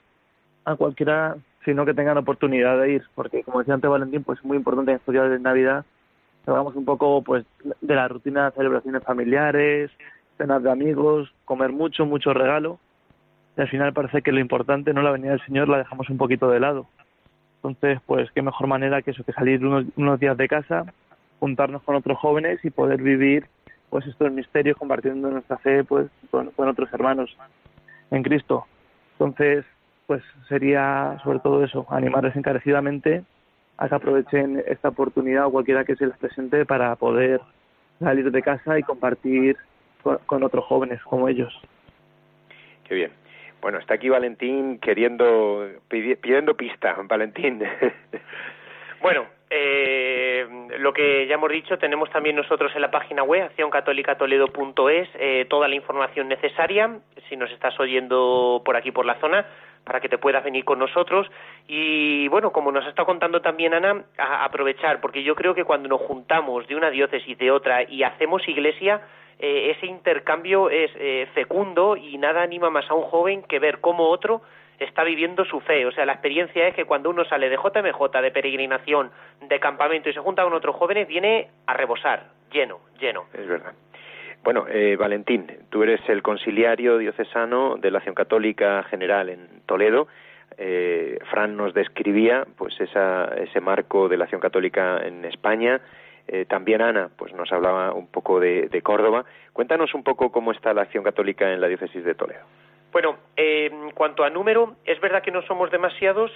a 0.64 0.76
cualquiera, 0.76 1.38
sino 1.66 1.86
que 1.86 1.96
tengan 1.96 2.20
oportunidad 2.20 2.80
de 2.80 2.92
ir, 2.92 3.04
porque 3.16 3.44
como 3.44 3.60
decía 3.60 3.74
antes 3.74 3.90
Valentín, 3.90 4.24
pues 4.24 4.38
es 4.38 4.46
muy 4.46 4.58
importante 4.58 4.92
en 4.92 4.98
estos 4.98 5.12
días 5.12 5.32
de 5.32 5.40
Navidad 5.40 5.86
Hablamos 6.50 6.76
un 6.76 6.86
poco 6.86 7.22
pues 7.24 7.46
de 7.82 7.96
la 7.96 8.08
rutina 8.08 8.46
de 8.46 8.56
celebraciones 8.56 9.04
familiares, 9.04 9.92
cenas 10.38 10.64
de 10.64 10.72
amigos, 10.72 11.34
comer 11.46 11.72
mucho, 11.72 12.06
mucho 12.06 12.34
regalo. 12.34 12.80
Y 13.58 13.62
al 13.62 13.70
final 13.70 13.94
parece 13.94 14.22
que 14.22 14.32
lo 14.32 14.40
importante, 14.40 14.94
no 14.94 15.02
la 15.02 15.12
venida 15.12 15.32
del 15.32 15.46
Señor, 15.46 15.70
la 15.70 15.78
dejamos 15.78 16.10
un 16.10 16.18
poquito 16.18 16.50
de 16.50 16.60
lado. 16.60 16.88
Entonces, 17.58 18.00
pues 18.06 18.32
qué 18.32 18.42
mejor 18.42 18.68
manera 18.68 19.02
que 19.02 19.12
eso, 19.12 19.24
que 19.24 19.34
salir 19.34 19.66
unos, 19.66 20.20
días 20.20 20.38
de 20.38 20.48
casa, 20.48 20.86
juntarnos 21.40 21.84
con 21.84 21.96
otros 21.96 22.18
jóvenes 22.18 22.64
y 22.64 22.70
poder 22.70 23.02
vivir 23.02 23.48
pues 23.90 24.06
estos 24.06 24.32
misterios 24.32 24.78
compartiendo 24.78 25.30
nuestra 25.30 25.58
fe 25.58 25.84
pues 25.84 26.08
con, 26.32 26.52
con 26.52 26.70
otros 26.70 26.92
hermanos 26.94 27.36
en 28.12 28.24
Cristo. 28.24 28.66
Entonces, 29.14 29.66
pues 30.08 30.24
sería 30.48 31.18
sobre 31.24 31.40
todo 31.40 31.64
eso, 31.64 31.86
animarles 31.90 32.36
encarecidamente 32.36 33.24
a 33.80 33.88
que 33.88 33.96
aprovechen 33.96 34.62
esta 34.68 34.90
oportunidad 34.90 35.46
o 35.46 35.52
cualquiera 35.52 35.86
que 35.86 35.96
se 35.96 36.06
les 36.06 36.18
presente 36.18 36.66
para 36.66 36.94
poder 36.98 37.40
salir 38.00 38.30
de 38.30 38.42
casa 38.42 38.78
y 38.78 38.84
compartir 38.84 39.56
con, 40.26 40.44
otros 40.44 40.66
jóvenes 40.66 41.02
como 41.04 41.30
ellos. 41.30 41.58
Qué 42.88 42.96
bien. 42.96 43.12
Bueno, 43.62 43.80
está 43.80 43.94
aquí 43.94 44.10
Valentín 44.10 44.80
queriendo, 44.80 45.66
pidiendo 45.88 46.56
pista, 46.56 46.98
Valentín. 47.06 47.62
bueno, 49.02 49.26
eh, 49.50 50.46
lo 50.80 50.92
que 50.92 51.26
ya 51.28 51.36
hemos 51.36 51.50
dicho, 51.50 51.78
tenemos 51.78 52.10
también 52.10 52.36
nosotros 52.36 52.74
en 52.76 52.82
la 52.82 52.92
página 52.92 53.24
web, 53.24 53.44
accioncatolicatoledo.es, 53.44 55.10
eh, 55.16 55.46
toda 55.50 55.70
la 55.70 55.76
información 55.76 56.28
necesaria, 56.28 57.00
si 57.30 57.38
nos 57.38 57.50
estás 57.52 57.80
oyendo 57.80 58.62
por 58.66 58.76
aquí, 58.76 58.92
por 58.92 59.06
la 59.06 59.20
zona, 59.20 59.46
para 59.84 60.00
que 60.00 60.10
te 60.10 60.18
puedas 60.18 60.44
venir 60.44 60.66
con 60.66 60.80
nosotros. 60.80 61.30
Y 61.68 62.28
bueno, 62.28 62.52
como 62.52 62.72
nos 62.72 62.86
estado 62.86 63.06
contando 63.06 63.42
también 63.42 63.74
Ana, 63.74 64.04
aprovechar, 64.18 65.02
porque 65.02 65.24
yo 65.24 65.36
creo 65.36 65.54
que 65.56 65.64
cuando 65.64 65.90
nos 65.90 66.02
juntamos 66.02 66.68
de 66.68 66.76
una 66.76 66.90
diócesis 66.90 67.38
de 67.38 67.52
otra 67.52 67.84
y 67.84 68.04
hacemos 68.04 68.48
iglesia, 68.48 69.02
eh, 69.40 69.74
ese 69.76 69.86
intercambio 69.86 70.70
es 70.70 70.92
eh, 70.96 71.28
fecundo 71.34 71.96
y 71.96 72.18
nada 72.18 72.42
anima 72.42 72.70
más 72.70 72.90
a 72.90 72.94
un 72.94 73.04
joven 73.04 73.44
que 73.44 73.60
ver 73.60 73.80
cómo 73.80 74.10
otro 74.10 74.42
está 74.80 75.04
viviendo 75.04 75.46
su 75.46 75.60
fe. 75.62 75.86
O 75.86 75.92
sea, 75.92 76.06
la 76.06 76.14
experiencia 76.14 76.68
es 76.68 76.76
que 76.76 76.86
cuando 76.86 77.10
uno 77.10 77.26
sale 77.26 77.50
de 77.50 77.58
JMJ, 77.58 78.22
de 78.22 78.32
peregrinación, 78.32 79.12
de 79.42 79.60
campamento 79.60 80.10
y 80.10 80.14
se 80.14 80.20
junta 80.20 80.44
con 80.44 80.54
otros 80.54 80.76
jóvenes, 80.76 81.08
viene 81.08 81.50
a 81.66 81.74
rebosar, 81.74 82.28
lleno, 82.52 82.80
lleno. 83.00 83.26
Es 83.34 83.48
verdad. 83.48 83.74
Bueno, 84.44 84.66
eh, 84.70 84.96
Valentín, 84.98 85.48
tú 85.70 85.84
eres 85.84 86.02
el 86.08 86.22
conciliario 86.22 86.98
diocesano 86.98 87.76
de 87.78 87.92
la 87.92 87.98
Acción 87.98 88.16
Católica 88.16 88.84
General 88.84 89.30
en 89.30 89.48
Toledo. 89.66 90.08
Eh, 90.58 91.20
Fran 91.30 91.58
nos 91.58 91.74
describía 91.74 92.46
pues 92.58 92.80
esa, 92.80 93.26
ese 93.38 93.60
marco 93.60 94.08
de 94.08 94.18
la 94.18 94.24
Acción 94.26 94.42
Católica 94.42 95.00
en 95.06 95.26
España, 95.26 95.82
Eh, 96.32 96.46
también 96.46 96.80
Ana, 96.80 97.10
pues 97.18 97.34
nos 97.34 97.52
hablaba 97.52 97.92
un 97.92 98.06
poco 98.06 98.40
de, 98.40 98.82
Córdoba. 98.84 99.26
Cuéntanos 99.52 99.96
un 99.96 100.04
poco 100.04 100.32
cómo 100.32 100.52
está 100.52 100.76
la 100.76 100.84
acción 100.84 101.04
católica 101.04 101.52
en 101.52 101.60
la 101.60 101.68
diócesis 101.68 102.04
de 102.04 102.14
Toledo. 102.14 102.46
Bueno, 102.92 103.18
en 103.36 103.90
cuanto 103.96 104.24
a 104.24 104.30
número, 104.30 104.76
es 104.86 105.02
verdad 105.02 105.24
que 105.24 105.32
no 105.32 105.42
somos 105.42 105.72
demasiados. 105.72 106.32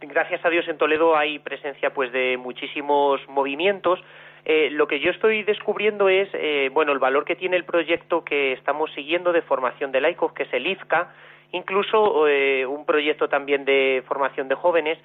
gracias 0.00 0.44
a 0.44 0.50
Dios 0.50 0.66
en 0.66 0.76
Toledo 0.76 1.16
hay 1.16 1.38
presencia 1.38 1.90
pues 1.94 2.10
de 2.10 2.36
muchísimos 2.36 3.20
movimientos 3.28 4.00
eh, 4.44 4.70
lo 4.70 4.86
que 4.86 5.00
yo 5.00 5.10
estoy 5.10 5.42
descubriendo 5.42 6.08
es, 6.08 6.28
eh, 6.32 6.70
bueno, 6.72 6.92
el 6.92 6.98
valor 6.98 7.24
que 7.24 7.36
tiene 7.36 7.56
el 7.56 7.64
proyecto 7.64 8.24
que 8.24 8.52
estamos 8.52 8.90
siguiendo 8.92 9.32
de 9.32 9.42
formación 9.42 9.92
de 9.92 10.00
laicos, 10.00 10.32
que 10.32 10.44
es 10.44 10.52
el 10.52 10.66
IFCA, 10.66 11.12
incluso 11.52 12.26
eh, 12.28 12.64
un 12.66 12.86
proyecto 12.86 13.28
también 13.28 13.64
de 13.64 14.02
formación 14.06 14.48
de 14.48 14.54
jóvenes. 14.54 14.98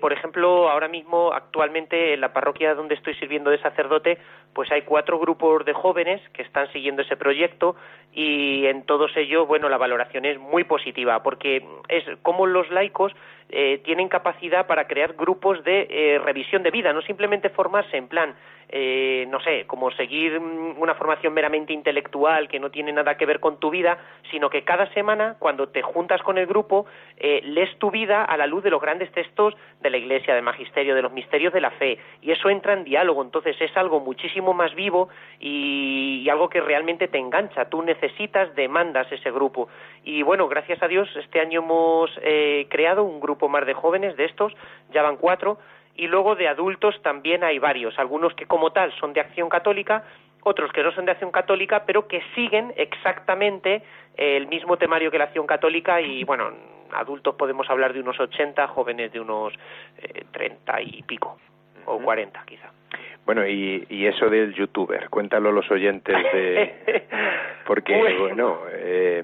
por 0.00 0.12
ejemplo, 0.12 0.68
ahora 0.70 0.88
mismo, 0.88 1.32
actualmente, 1.32 2.14
en 2.14 2.20
la 2.20 2.32
parroquia 2.32 2.74
donde 2.74 2.94
estoy 2.94 3.14
sirviendo 3.14 3.50
de 3.50 3.58
sacerdote, 3.58 4.18
pues 4.52 4.70
hay 4.72 4.82
cuatro 4.82 5.18
grupos 5.18 5.64
de 5.64 5.72
jóvenes 5.72 6.20
que 6.32 6.42
están 6.42 6.70
siguiendo 6.72 7.02
ese 7.02 7.16
proyecto 7.16 7.76
y 8.12 8.66
en 8.66 8.84
todos 8.84 9.16
ellos, 9.16 9.46
bueno, 9.46 9.68
la 9.68 9.78
valoración 9.78 10.24
es 10.24 10.38
muy 10.38 10.64
positiva, 10.64 11.22
porque 11.22 11.64
es 11.88 12.04
como 12.22 12.46
los 12.46 12.70
laicos 12.70 13.12
tienen 13.84 14.08
capacidad 14.08 14.66
para 14.66 14.86
crear 14.86 15.14
grupos 15.14 15.64
de 15.64 16.20
revisión 16.22 16.62
de 16.62 16.70
vida, 16.70 16.92
no 16.92 17.00
simplemente 17.00 17.48
formarse 17.48 17.96
en 17.96 18.06
plan 18.06 18.34
eh, 18.70 19.26
no 19.30 19.40
sé, 19.40 19.64
como 19.66 19.90
seguir 19.92 20.38
mm, 20.38 20.78
una 20.78 20.94
formación 20.94 21.32
meramente 21.32 21.72
intelectual 21.72 22.48
que 22.48 22.60
no 22.60 22.70
tiene 22.70 22.92
nada 22.92 23.16
que 23.16 23.24
ver 23.24 23.40
con 23.40 23.58
tu 23.58 23.70
vida, 23.70 23.96
sino 24.30 24.50
que 24.50 24.62
cada 24.62 24.92
semana, 24.92 25.36
cuando 25.38 25.70
te 25.70 25.80
juntas 25.80 26.22
con 26.22 26.36
el 26.36 26.46
grupo, 26.46 26.84
eh, 27.16 27.40
lees 27.44 27.78
tu 27.78 27.90
vida 27.90 28.24
a 28.24 28.36
la 28.36 28.46
luz 28.46 28.62
de 28.62 28.70
los 28.70 28.82
grandes 28.82 29.10
textos 29.12 29.54
de 29.80 29.88
la 29.88 29.96
Iglesia, 29.96 30.34
del 30.34 30.44
Magisterio, 30.44 30.94
de 30.94 31.00
los 31.00 31.12
misterios 31.12 31.54
de 31.54 31.62
la 31.62 31.70
fe, 31.70 31.98
y 32.20 32.30
eso 32.30 32.50
entra 32.50 32.74
en 32.74 32.84
diálogo, 32.84 33.22
entonces 33.22 33.56
es 33.58 33.74
algo 33.74 34.00
muchísimo 34.00 34.37
más 34.42 34.74
vivo 34.74 35.08
y, 35.40 36.26
algo 36.30 36.48
que 36.48 36.60
realmente 36.60 37.08
te 37.08 37.18
engancha, 37.18 37.68
tú 37.70 37.82
necesitas, 37.82 38.54
demandas 38.54 39.10
ese 39.10 39.30
grupo. 39.30 39.68
Y 40.04 40.22
bueno, 40.22 40.46
gracias 40.48 40.82
a 40.82 40.88
Dios, 40.88 41.08
este 41.16 41.40
año 41.40 41.60
hemos 41.60 42.10
eh, 42.22 42.66
creado 42.68 43.02
un 43.04 43.20
grupo 43.20 43.48
más 43.48 43.64
de 43.66 43.74
jóvenes 43.74 44.16
de 44.16 44.26
estos, 44.26 44.52
ya 44.92 45.02
van 45.02 45.16
cuatro, 45.16 45.58
y 45.94 46.06
luego 46.06 46.36
de 46.36 46.48
adultos 46.48 47.00
también 47.02 47.42
hay 47.44 47.58
varios, 47.58 47.98
algunos 47.98 48.34
que 48.34 48.46
como 48.46 48.70
tal 48.70 48.92
son 49.00 49.12
de 49.12 49.20
acción 49.20 49.48
católica, 49.48 50.04
otros 50.42 50.70
que 50.72 50.82
no 50.82 50.92
son 50.92 51.06
de 51.06 51.12
acción 51.12 51.30
católica, 51.30 51.84
pero 51.84 52.06
que 52.06 52.22
siguen 52.34 52.72
exactamente 52.76 53.82
el 54.16 54.46
mismo 54.46 54.76
temario 54.76 55.10
que 55.10 55.18
la 55.18 55.24
acción 55.24 55.46
católica 55.46 56.00
y 56.00 56.24
bueno, 56.24 56.52
adultos 56.92 57.34
podemos 57.34 57.68
hablar 57.70 57.92
de 57.92 58.00
unos 58.00 58.18
80, 58.18 58.66
jóvenes 58.68 59.12
de 59.12 59.20
unos 59.20 59.52
eh, 59.98 60.24
30 60.30 60.82
y 60.82 61.02
pico, 61.02 61.38
o 61.84 61.98
40 61.98 62.42
quizá. 62.46 62.70
Bueno, 63.28 63.46
y, 63.46 63.84
y 63.90 64.06
eso 64.06 64.30
del 64.30 64.54
youtuber, 64.54 65.10
cuéntalo 65.10 65.50
a 65.50 65.52
los 65.52 65.70
oyentes 65.70 66.16
de... 66.32 67.04
Porque, 67.66 68.16
bueno, 68.18 68.60
eh, 68.72 69.22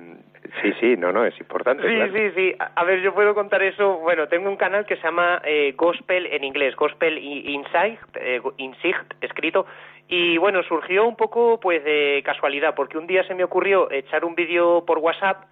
Sí, 0.61 0.75
sí, 0.79 0.95
no, 0.99 1.11
no, 1.11 1.25
es 1.25 1.41
importante. 1.41 1.89
Sí, 1.89 2.13
sí, 2.15 2.31
sí. 2.37 2.57
A 2.59 2.85
ver, 2.85 3.01
yo 3.01 3.15
puedo 3.15 3.35
contar 3.35 3.63
eso. 3.63 3.97
Bueno, 4.01 4.29
tengo 4.29 4.51
un 4.51 4.59
canal 4.59 4.85
que 4.85 4.97
se 4.97 5.03
llama 5.05 5.41
eh, 5.43 5.73
Gospel 5.75 6.27
en 6.27 6.45
inglés, 6.45 6.77
Gospel 6.77 7.17
Insight, 7.17 7.99
eh, 8.17 8.43
Insight, 8.59 9.15
escrito. 9.23 9.65
Y 10.07 10.37
bueno, 10.37 10.63
surgió 10.65 11.09
un 11.09 11.17
poco 11.17 11.59
pues 11.59 11.83
de 11.83 12.23
casualidad, 12.27 12.75
porque 12.75 12.99
un 12.99 13.07
día 13.07 13.25
se 13.25 13.35
me 13.35 13.43
ocurrió 13.43 13.91
echar 13.91 14.27
un 14.27 14.35
vídeo 14.35 14.85
por 14.87 14.99
WhatsApp 14.99 15.45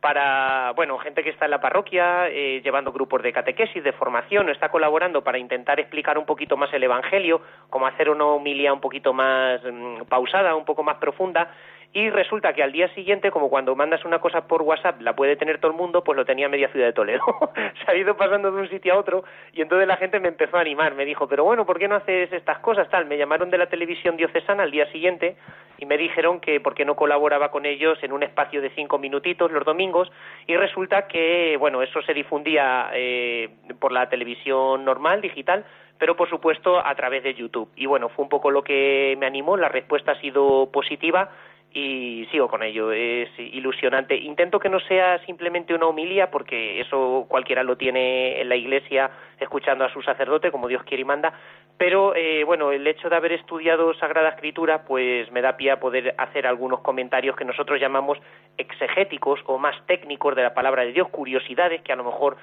para, 0.00 0.72
bueno, 0.76 0.98
gente 0.98 1.24
que 1.24 1.30
está 1.30 1.46
en 1.46 1.50
la 1.50 1.60
parroquia, 1.60 2.28
eh, 2.28 2.60
llevando 2.62 2.92
grupos 2.92 3.22
de 3.22 3.32
catequesis, 3.32 3.82
de 3.82 3.92
formación, 3.92 4.48
está 4.48 4.70
colaborando 4.70 5.22
para 5.24 5.38
intentar 5.38 5.80
explicar 5.80 6.18
un 6.18 6.26
poquito 6.26 6.56
más 6.56 6.72
el 6.72 6.84
Evangelio, 6.84 7.40
como 7.68 7.86
hacer 7.86 8.08
una 8.08 8.24
homilía 8.26 8.72
un 8.72 8.80
poquito 8.80 9.12
más 9.12 9.60
mm, 9.64 10.02
pausada, 10.08 10.54
un 10.54 10.64
poco 10.64 10.82
más 10.82 10.98
profunda, 10.98 11.52
y 11.92 12.10
resulta 12.10 12.52
que 12.52 12.62
al 12.62 12.70
día 12.70 12.92
siguiente, 12.94 13.30
como 13.30 13.48
cuando 13.48 13.74
mandas 13.74 14.04
una 14.04 14.18
cosa 14.18 14.46
por 14.46 14.60
WhatsApp 14.60 15.00
la 15.00 15.16
puede 15.16 15.36
tener 15.36 15.58
todo 15.58 15.70
el 15.70 15.76
mundo, 15.76 16.04
pues 16.04 16.16
lo 16.16 16.24
tenía 16.26 16.48
media 16.48 16.68
ciudad 16.68 16.86
de 16.86 16.92
Toledo. 16.92 17.24
Se 17.84 17.90
ha 17.90 17.96
ido 17.96 18.14
pasando 18.14 18.52
de 18.52 18.60
un 18.60 18.68
sitio 18.68 18.92
a 18.92 18.98
otro 18.98 19.24
y 19.54 19.62
entonces 19.62 19.88
la 19.88 19.96
gente 19.96 20.20
me 20.20 20.28
empezó 20.28 20.58
a 20.58 20.60
animar, 20.60 20.94
me 20.94 21.06
dijo, 21.06 21.26
pero 21.26 21.44
bueno, 21.44 21.64
¿por 21.64 21.78
qué 21.78 21.88
no 21.88 21.96
haces 21.96 22.30
estas 22.30 22.58
cosas? 22.58 22.90
Tal, 22.90 23.06
me 23.06 23.16
llamaron 23.16 23.48
de 23.50 23.56
la 23.56 23.66
televisión 23.66 24.18
diocesana 24.18 24.64
al 24.64 24.70
día 24.70 24.90
siguiente 24.92 25.36
y 25.78 25.86
me 25.86 25.96
dijeron 25.96 26.40
que 26.40 26.60
por 26.60 26.74
qué 26.74 26.84
no 26.84 26.94
colaboraba 26.94 27.50
con 27.50 27.64
ellos 27.64 27.98
en 28.02 28.12
un 28.12 28.22
espacio 28.22 28.60
de 28.60 28.70
cinco 28.70 28.98
minutitos 28.98 29.50
los 29.50 29.64
domingos 29.64 30.12
y 30.46 30.56
resulta 30.56 31.06
que, 31.08 31.56
bueno, 31.58 31.82
eso 31.82 32.02
se 32.02 32.12
difundía 32.12 32.90
eh, 32.92 33.48
por 33.78 33.92
la 33.92 34.10
televisión 34.10 34.84
normal, 34.84 35.22
digital, 35.22 35.64
pero 35.98 36.16
por 36.16 36.28
supuesto 36.28 36.84
a 36.84 36.94
través 36.94 37.22
de 37.22 37.34
YouTube. 37.34 37.70
Y 37.76 37.86
bueno, 37.86 38.08
fue 38.08 38.24
un 38.24 38.28
poco 38.28 38.50
lo 38.50 38.62
que 38.62 39.16
me 39.18 39.26
animó, 39.26 39.56
la 39.56 39.68
respuesta 39.68 40.12
ha 40.12 40.20
sido 40.20 40.70
positiva 40.70 41.30
y 41.72 42.26
sigo 42.30 42.48
con 42.48 42.62
ello, 42.62 42.92
es 42.92 43.28
ilusionante. 43.38 44.16
Intento 44.16 44.58
que 44.58 44.68
no 44.68 44.80
sea 44.80 45.18
simplemente 45.26 45.74
una 45.74 45.86
homilía, 45.86 46.30
porque 46.30 46.80
eso 46.80 47.26
cualquiera 47.28 47.62
lo 47.62 47.76
tiene 47.76 48.40
en 48.40 48.48
la 48.48 48.56
iglesia 48.56 49.10
escuchando 49.38 49.84
a 49.84 49.92
su 49.92 50.02
sacerdote, 50.02 50.50
como 50.50 50.68
Dios 50.68 50.82
quiere 50.84 51.02
y 51.02 51.04
manda, 51.04 51.32
pero 51.76 52.14
eh, 52.16 52.42
bueno, 52.44 52.72
el 52.72 52.86
hecho 52.86 53.08
de 53.08 53.16
haber 53.16 53.32
estudiado 53.32 53.94
Sagrada 53.94 54.30
Escritura, 54.30 54.82
pues 54.82 55.30
me 55.30 55.42
da 55.42 55.56
pie 55.56 55.70
a 55.70 55.78
poder 55.78 56.14
hacer 56.18 56.46
algunos 56.46 56.80
comentarios 56.80 57.36
que 57.36 57.44
nosotros 57.44 57.80
llamamos 57.80 58.18
exegéticos 58.56 59.40
o 59.46 59.58
más 59.58 59.76
técnicos 59.86 60.34
de 60.34 60.42
la 60.42 60.54
palabra 60.54 60.84
de 60.84 60.92
Dios, 60.92 61.08
curiosidades 61.08 61.82
que 61.82 61.92
a 61.92 61.96
lo 61.96 62.04
mejor 62.04 62.36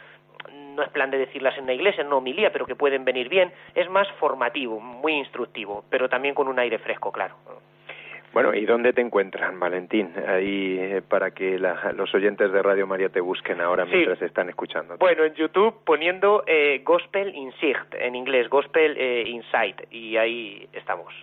no 0.75 0.83
es 0.83 0.89
plan 0.89 1.11
de 1.11 1.17
decirlas 1.17 1.57
en 1.57 1.65
la 1.65 1.73
iglesia, 1.73 2.05
una 2.05 2.17
homilía, 2.17 2.51
pero 2.51 2.65
que 2.65 2.75
pueden 2.75 3.03
venir 3.03 3.27
bien, 3.27 3.51
es 3.73 3.89
más 3.89 4.07
formativo, 4.19 4.79
muy 4.79 5.13
instructivo, 5.13 5.83
pero 5.89 6.07
también 6.07 6.35
con 6.35 6.47
un 6.47 6.59
aire 6.59 6.77
fresco, 6.77 7.11
claro. 7.11 7.35
Bueno, 8.36 8.54
¿y 8.54 8.65
dónde 8.65 8.91
te 8.91 9.00
encuentran, 9.00 9.58
Valentín? 9.62 10.12
Ahí 10.28 10.78
eh, 10.78 11.02
para 11.02 11.32
que 11.32 11.58
los 11.58 12.13
oyentes 12.13 12.52
de 12.52 12.62
Radio 12.62 12.86
María 12.86 13.08
te 13.08 13.21
busquen 13.21 13.62
ahora 13.62 13.86
mientras 13.86 14.21
están 14.21 14.50
escuchando. 14.50 14.98
Bueno, 14.98 15.24
en 15.24 15.34
YouTube 15.36 15.74
poniendo 15.86 16.43
eh, 16.45 16.82
Gospel 16.84 17.34
Insight, 17.34 17.95
en 17.98 18.13
inglés, 18.13 18.50
Gospel 18.50 18.98
eh, 18.98 19.24
Insight, 19.26 19.84
y 19.89 20.17
ahí 20.17 20.67
estamos. 20.74 21.13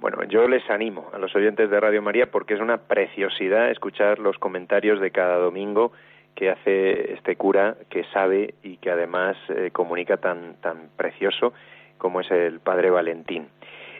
Bueno, 0.00 0.24
yo 0.24 0.48
les 0.48 0.68
animo 0.70 1.10
a 1.12 1.18
los 1.18 1.36
oyentes 1.36 1.68
de 1.68 1.78
Radio 1.78 2.00
María 2.00 2.30
porque 2.30 2.54
es 2.54 2.60
una 2.60 2.78
preciosidad 2.78 3.70
escuchar 3.70 4.18
los 4.18 4.38
comentarios 4.38 5.02
de 5.02 5.10
cada 5.10 5.36
domingo 5.36 5.92
que 6.34 6.48
hace 6.48 7.12
este 7.12 7.36
cura 7.36 7.76
que 7.90 8.04
sabe 8.04 8.54
y 8.62 8.78
que 8.78 8.90
además 8.90 9.36
comunica 9.72 10.16
tan, 10.16 10.54
tan 10.62 10.88
precioso 10.96 11.52
como 11.98 12.22
es 12.22 12.30
el 12.30 12.60
Padre 12.60 12.88
Valentín. 12.88 13.48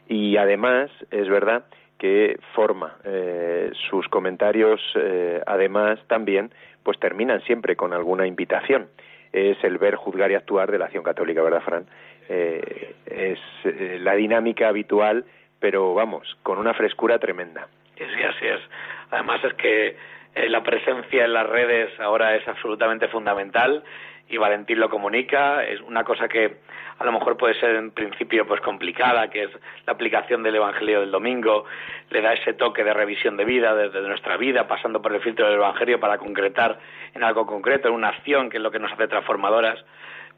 Y 0.08 0.38
además, 0.38 0.90
es 1.10 1.28
verdad, 1.28 1.64
que 1.98 2.38
forma 2.54 2.96
eh, 3.04 3.70
sus 3.88 4.08
comentarios 4.08 4.80
eh, 4.96 5.40
además 5.46 5.98
también 6.06 6.50
pues 6.82 6.98
terminan 6.98 7.40
siempre 7.42 7.76
con 7.76 7.92
alguna 7.92 8.26
invitación. 8.26 8.88
Es 9.32 9.62
el 9.64 9.78
ver 9.78 9.96
juzgar 9.96 10.30
y 10.30 10.34
actuar 10.34 10.70
de 10.70 10.78
la 10.78 10.84
acción 10.86 11.02
católica 11.02 11.42
verdad 11.42 11.62
Fran 11.62 11.86
eh, 12.28 12.94
es 13.06 13.38
la 14.00 14.14
dinámica 14.14 14.68
habitual 14.68 15.24
pero 15.60 15.94
vamos 15.94 16.36
con 16.42 16.58
una 16.58 16.74
frescura 16.74 17.18
tremenda. 17.18 17.68
Sí 17.96 18.04
así 18.04 18.46
es. 18.46 18.60
Además 19.10 19.42
es 19.44 19.54
que 19.54 19.96
la 20.48 20.62
presencia 20.62 21.24
en 21.24 21.32
las 21.32 21.48
redes 21.48 21.88
ahora 22.00 22.34
es 22.36 22.46
absolutamente 22.46 23.08
fundamental 23.08 23.82
y 24.28 24.36
Valentín 24.36 24.80
lo 24.80 24.88
comunica. 24.88 25.64
Es 25.64 25.80
una 25.80 26.04
cosa 26.04 26.28
que 26.28 26.56
a 26.98 27.04
lo 27.04 27.12
mejor 27.12 27.36
puede 27.36 27.54
ser 27.58 27.76
en 27.76 27.90
principio 27.90 28.46
pues 28.46 28.60
complicada, 28.60 29.28
que 29.28 29.44
es 29.44 29.50
la 29.86 29.92
aplicación 29.92 30.42
del 30.42 30.56
Evangelio 30.56 31.00
del 31.00 31.10
domingo, 31.10 31.64
le 32.10 32.20
da 32.20 32.32
ese 32.32 32.54
toque 32.54 32.84
de 32.84 32.94
revisión 32.94 33.36
de 33.36 33.44
vida, 33.44 33.74
desde 33.74 34.00
nuestra 34.02 34.36
vida, 34.36 34.66
pasando 34.68 35.02
por 35.02 35.12
el 35.14 35.20
filtro 35.20 35.46
del 35.46 35.56
Evangelio 35.56 35.98
para 36.00 36.18
concretar 36.18 36.78
en 37.14 37.22
algo 37.24 37.46
concreto, 37.46 37.88
en 37.88 37.94
una 37.94 38.08
acción 38.08 38.50
que 38.50 38.58
es 38.58 38.62
lo 38.62 38.70
que 38.70 38.78
nos 38.78 38.92
hace 38.92 39.08
transformadoras 39.08 39.84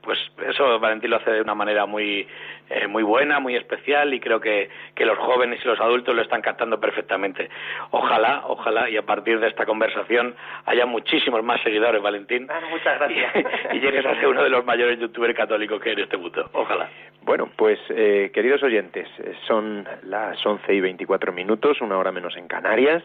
pues 0.06 0.18
eso 0.48 0.80
Valentín 0.80 1.10
lo 1.10 1.16
hace 1.16 1.30
de 1.30 1.42
una 1.42 1.54
manera 1.54 1.84
muy 1.84 2.26
eh, 2.70 2.86
muy 2.86 3.02
buena, 3.02 3.38
muy 3.38 3.54
especial 3.54 4.12
y 4.14 4.20
creo 4.20 4.40
que, 4.40 4.70
que 4.94 5.04
los 5.04 5.18
jóvenes 5.18 5.60
y 5.64 5.68
los 5.68 5.78
adultos 5.78 6.14
lo 6.16 6.22
están 6.22 6.40
captando 6.40 6.80
perfectamente. 6.80 7.48
Ojalá, 7.90 8.42
ojalá 8.46 8.88
y 8.88 8.96
a 8.96 9.02
partir 9.02 9.38
de 9.38 9.48
esta 9.48 9.66
conversación 9.66 10.34
haya 10.64 10.86
muchísimos 10.86 11.44
más 11.44 11.60
seguidores, 11.62 12.00
Valentín. 12.00 12.48
Ah, 12.50 12.60
muchas 12.70 12.98
gracias. 12.98 13.34
Y, 13.72 13.80
llegues 13.80 14.06
a 14.06 14.14
ser 14.14 14.28
uno 14.28 14.42
de 14.42 14.48
los 14.48 14.64
mayores 14.64 14.98
youtubers 14.98 15.34
católicos 15.36 15.80
que 15.80 15.90
hay 15.90 15.94
en 15.96 16.02
este 16.02 16.16
mundo. 16.16 16.48
Ojalá. 16.52 16.88
Bueno, 17.22 17.50
pues 17.56 17.78
eh, 17.90 18.30
queridos 18.32 18.62
oyentes, 18.62 19.08
son 19.46 19.86
las 20.04 20.44
11 20.44 20.72
y 20.72 20.80
24 20.80 21.32
minutos, 21.32 21.80
una 21.80 21.98
hora 21.98 22.12
menos 22.12 22.36
en 22.36 22.48
Canarias. 22.48 23.02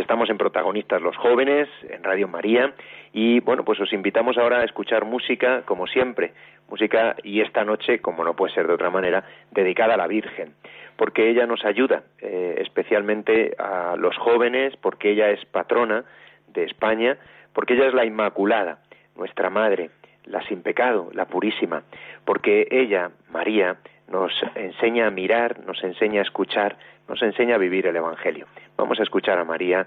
Estamos 0.00 0.30
en 0.30 0.38
Protagonistas 0.38 1.02
los 1.02 1.14
Jóvenes, 1.18 1.68
en 1.88 2.02
Radio 2.02 2.26
María, 2.26 2.72
y 3.12 3.40
bueno, 3.40 3.66
pues 3.66 3.78
os 3.80 3.92
invitamos 3.92 4.38
ahora 4.38 4.60
a 4.60 4.64
escuchar 4.64 5.04
música, 5.04 5.62
como 5.66 5.86
siempre, 5.86 6.32
música 6.70 7.16
y 7.22 7.42
esta 7.42 7.64
noche, 7.64 8.00
como 8.00 8.24
no 8.24 8.34
puede 8.34 8.54
ser 8.54 8.66
de 8.66 8.72
otra 8.72 8.88
manera, 8.88 9.24
dedicada 9.50 9.94
a 9.94 9.96
la 9.98 10.06
Virgen, 10.06 10.54
porque 10.96 11.28
ella 11.28 11.46
nos 11.46 11.66
ayuda, 11.66 12.02
eh, 12.18 12.56
especialmente 12.62 13.54
a 13.58 13.94
los 13.98 14.16
jóvenes, 14.16 14.74
porque 14.80 15.10
ella 15.10 15.28
es 15.28 15.44
patrona 15.44 16.04
de 16.48 16.64
España, 16.64 17.18
porque 17.52 17.74
ella 17.74 17.86
es 17.86 17.94
la 17.94 18.06
Inmaculada, 18.06 18.78
nuestra 19.16 19.50
Madre, 19.50 19.90
la 20.24 20.42
sin 20.48 20.62
pecado, 20.62 21.10
la 21.12 21.26
purísima, 21.26 21.82
porque 22.24 22.66
ella, 22.70 23.10
María, 23.30 23.76
nos 24.10 24.32
enseña 24.54 25.06
a 25.06 25.10
mirar, 25.10 25.64
nos 25.64 25.82
enseña 25.82 26.20
a 26.20 26.24
escuchar, 26.24 26.76
nos 27.08 27.22
enseña 27.22 27.54
a 27.54 27.58
vivir 27.58 27.86
el 27.86 27.96
Evangelio. 27.96 28.46
Vamos 28.76 29.00
a 29.00 29.02
escuchar 29.02 29.38
a 29.38 29.44
María, 29.44 29.86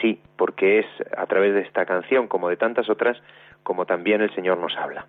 sí, 0.00 0.20
porque 0.36 0.78
es 0.80 0.86
a 1.16 1.26
través 1.26 1.54
de 1.54 1.60
esta 1.60 1.84
canción, 1.84 2.28
como 2.28 2.48
de 2.48 2.56
tantas 2.56 2.88
otras, 2.88 3.20
como 3.62 3.84
también 3.84 4.22
el 4.22 4.34
Señor 4.34 4.58
nos 4.58 4.76
habla. 4.76 5.06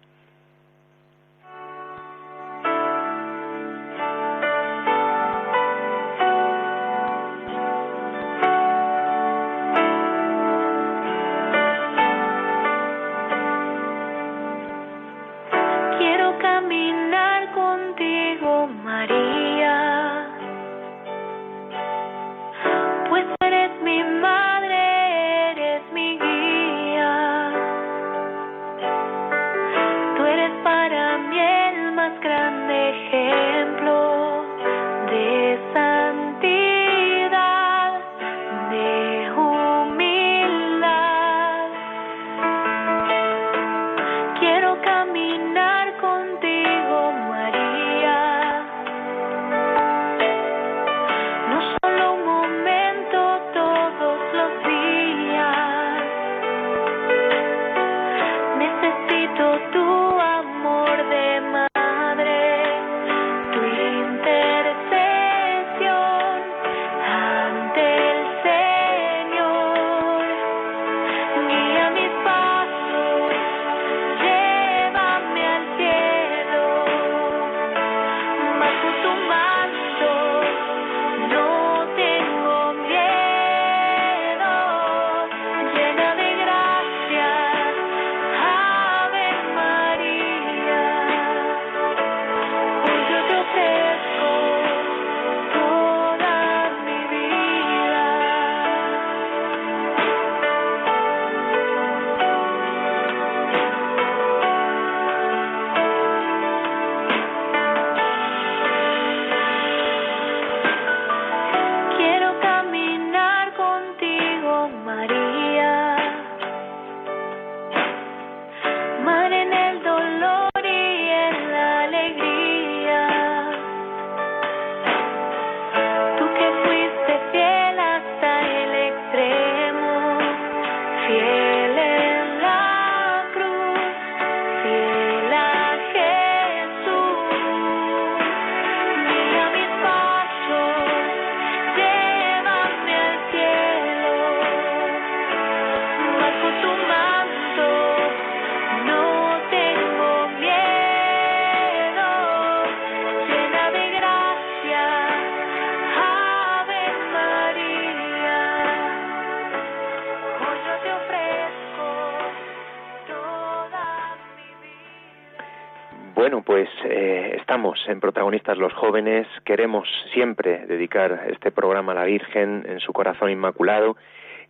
En 167.88 168.00
protagonistas 168.00 168.58
los 168.58 168.74
jóvenes. 168.74 169.28
Queremos 169.44 169.88
siempre 170.14 170.68
dedicar 170.68 171.26
este 171.30 171.52
programa 171.52 171.94
a 171.94 171.96
la 171.96 172.04
Virgen 172.06 172.64
en 172.68 172.80
su 172.80 172.94
corazón 172.94 173.32
inmaculado. 173.32 173.98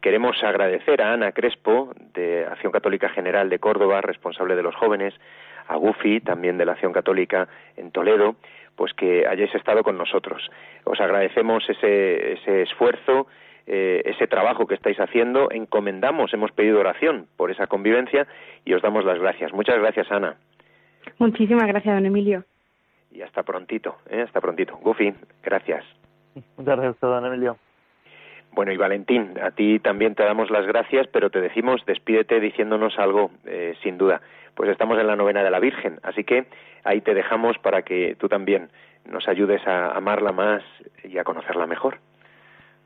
Queremos 0.02 0.44
agradecer 0.44 1.02
a 1.02 1.14
Ana 1.14 1.32
Crespo, 1.32 1.94
de 2.14 2.46
Acción 2.46 2.74
Católica 2.74 3.08
General 3.10 3.50
de 3.50 3.60
Córdoba, 3.60 4.02
responsable 4.02 4.56
de 4.56 4.64
los 4.64 4.76
jóvenes, 4.76 5.14
a 5.68 5.78
Gufi, 5.78 6.20
también 6.20 6.58
de 6.58 6.66
la 6.66 6.74
Acción 6.74 6.92
Católica 6.92 7.48
en 7.78 7.92
Toledo, 7.92 8.36
pues 8.76 8.94
que 8.94 9.26
hayáis 9.26 9.56
estado 9.56 9.82
con 9.84 9.98
nosotros. 9.98 10.50
Os 10.84 11.00
agradecemos 11.00 11.64
ese, 11.70 12.62
esfuerzo, 12.64 13.28
eh, 13.66 14.02
ese 14.06 14.28
trabajo 14.28 14.68
que 14.68 14.76
estáis 14.76 15.00
haciendo. 15.00 15.50
Encomendamos, 15.52 16.34
hemos 16.34 16.52
pedido 16.52 16.82
oración 16.82 17.28
por 17.38 17.50
esa 17.50 17.68
convivencia 17.68 18.28
y 18.66 18.74
os 18.74 18.82
damos 18.82 19.06
las 19.06 19.20
gracias. 19.20 19.54
Muchas 19.54 19.80
gracias, 19.80 20.12
Ana. 20.12 20.36
Muchísimas 21.18 21.68
gracias, 21.68 21.96
don 21.96 22.06
Emilio 22.06 22.44
y 23.12 23.22
hasta 23.22 23.44
prontito, 23.44 23.98
¿eh? 24.10 24.22
hasta 24.22 24.42
prontito. 24.42 24.78
Goofy, 24.78 25.14
gracias. 25.44 25.86
Muchas 26.58 26.78
gracias, 26.78 27.00
don 27.00 27.26
Emilio. 27.26 27.58
Bueno, 28.52 28.72
y 28.72 28.78
Valentín, 28.78 29.34
a 29.42 29.52
ti 29.52 29.80
también 29.80 30.16
te 30.16 30.24
damos 30.24 30.50
las 30.50 30.66
gracias, 30.66 31.08
pero 31.08 31.30
te 31.30 31.42
decimos, 31.42 31.86
despídete 31.86 32.40
diciéndonos 32.40 32.98
algo, 32.98 33.32
eh, 33.46 33.76
sin 33.84 33.98
duda. 33.98 34.22
Pues 34.56 34.70
estamos 34.70 34.98
en 34.98 35.08
la 35.08 35.18
novena 35.18 35.44
de 35.44 35.52
la 35.52 35.60
Virgen, 35.60 36.00
así 36.04 36.24
que 36.24 36.46
ahí 36.86 37.02
te 37.02 37.14
dejamos 37.14 37.58
para 37.58 37.82
que 37.82 38.16
tú 38.18 38.30
también 38.30 38.70
nos 39.06 39.28
ayudes 39.28 39.66
a 39.68 39.92
amarla 39.92 40.32
más 40.32 40.64
y 41.04 41.18
a 41.18 41.26
conocerla 41.26 41.68
mejor. 41.68 41.98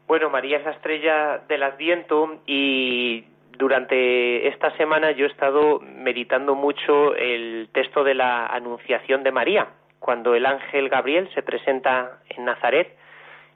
Bueno, 0.08 0.32
María 0.32 0.58
es 0.58 0.66
la 0.66 0.72
estrella 0.72 1.42
del 1.48 1.62
Adviento 1.62 2.42
y 2.48 3.26
durante 3.60 4.48
esta 4.48 4.76
semana 4.76 5.12
yo 5.12 5.26
he 5.26 5.30
estado 5.30 5.82
meditando 5.82 6.56
mucho 6.56 7.16
el 7.16 7.70
texto 7.72 8.04
de 8.04 8.16
la 8.16 8.48
Anunciación 8.48 9.22
de 9.22 9.32
María, 9.32 9.68
cuando 10.00 10.36
el 10.36 10.46
ángel 10.46 10.90
Gabriel 10.90 11.30
se 11.34 11.44
presenta 11.44 12.20
en 12.30 12.46
Nazaret 12.46 12.96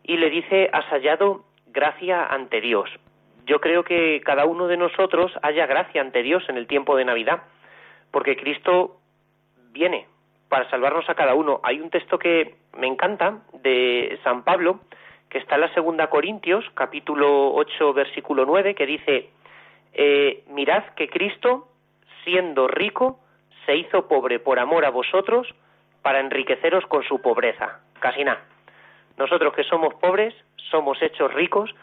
y 0.03 0.17
le 0.17 0.29
dice, 0.29 0.69
has 0.73 0.85
hallado 0.85 1.45
gracia 1.67 2.25
ante 2.25 2.61
Dios. 2.61 2.89
Yo 3.45 3.59
creo 3.59 3.83
que 3.83 4.21
cada 4.23 4.45
uno 4.45 4.67
de 4.67 4.77
nosotros 4.77 5.31
haya 5.41 5.65
gracia 5.65 6.01
ante 6.01 6.23
Dios 6.23 6.43
en 6.47 6.57
el 6.57 6.67
tiempo 6.67 6.95
de 6.95 7.05
Navidad, 7.05 7.43
porque 8.11 8.37
Cristo 8.37 8.97
viene 9.71 10.07
para 10.49 10.69
salvarnos 10.69 11.09
a 11.09 11.15
cada 11.15 11.33
uno. 11.33 11.59
Hay 11.63 11.81
un 11.81 11.89
texto 11.89 12.19
que 12.19 12.55
me 12.77 12.87
encanta 12.87 13.39
de 13.53 14.19
San 14.23 14.43
Pablo, 14.43 14.81
que 15.29 15.39
está 15.39 15.55
en 15.55 15.61
la 15.61 15.73
segunda 15.73 16.07
Corintios, 16.07 16.63
capítulo 16.75 17.53
8, 17.55 17.93
versículo 17.93 18.45
9, 18.45 18.75
que 18.75 18.85
dice, 18.85 19.29
eh, 19.93 20.43
mirad 20.49 20.83
que 20.95 21.09
Cristo, 21.09 21.69
siendo 22.23 22.67
rico, 22.67 23.19
se 23.65 23.75
hizo 23.75 24.07
pobre 24.07 24.39
por 24.39 24.59
amor 24.59 24.85
a 24.85 24.91
vosotros, 24.91 25.47
para 26.03 26.19
enriqueceros 26.19 26.85
con 26.85 27.03
su 27.03 27.19
pobreza. 27.21 27.79
Casi 27.99 28.23
nada. 28.23 28.43
Nosotros 29.17 29.53
que 29.55 29.63
somos 29.63 29.95
pobres, 29.95 30.35
somos 30.69 31.01
hechos 31.01 31.33
ricos 31.33 31.73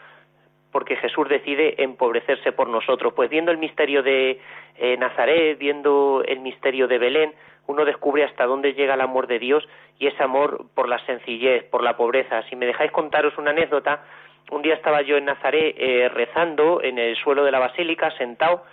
porque 0.71 0.95
Jesús 0.95 1.27
decide 1.27 1.83
empobrecerse 1.83 2.53
por 2.53 2.69
nosotros. 2.69 3.13
Pues 3.13 3.29
viendo 3.29 3.51
el 3.51 3.57
misterio 3.57 4.03
de 4.03 4.39
eh, 4.77 4.95
Nazaret, 4.97 5.57
viendo 5.57 6.23
el 6.25 6.39
misterio 6.39 6.87
de 6.87 6.97
Belén, 6.97 7.33
uno 7.67 7.83
descubre 7.83 8.23
hasta 8.23 8.45
dónde 8.45 8.73
llega 8.73 8.93
el 8.93 9.01
amor 9.01 9.27
de 9.27 9.39
Dios 9.39 9.67
y 9.99 10.07
ese 10.07 10.23
amor 10.23 10.65
por 10.73 10.87
la 10.87 11.03
sencillez, 11.05 11.65
por 11.65 11.83
la 11.83 11.97
pobreza. 11.97 12.43
Si 12.43 12.55
me 12.55 12.65
dejáis 12.65 12.91
contaros 12.91 13.37
una 13.37 13.51
anécdota, 13.51 14.03
un 14.49 14.61
día 14.61 14.75
estaba 14.75 15.01
yo 15.01 15.17
en 15.17 15.25
Nazaret 15.25 15.75
eh, 15.77 16.09
rezando 16.09 16.81
en 16.81 16.97
el 16.97 17.15
suelo 17.17 17.43
de 17.43 17.51
la 17.51 17.59
basílica, 17.59 18.11
sentado, 18.11 18.63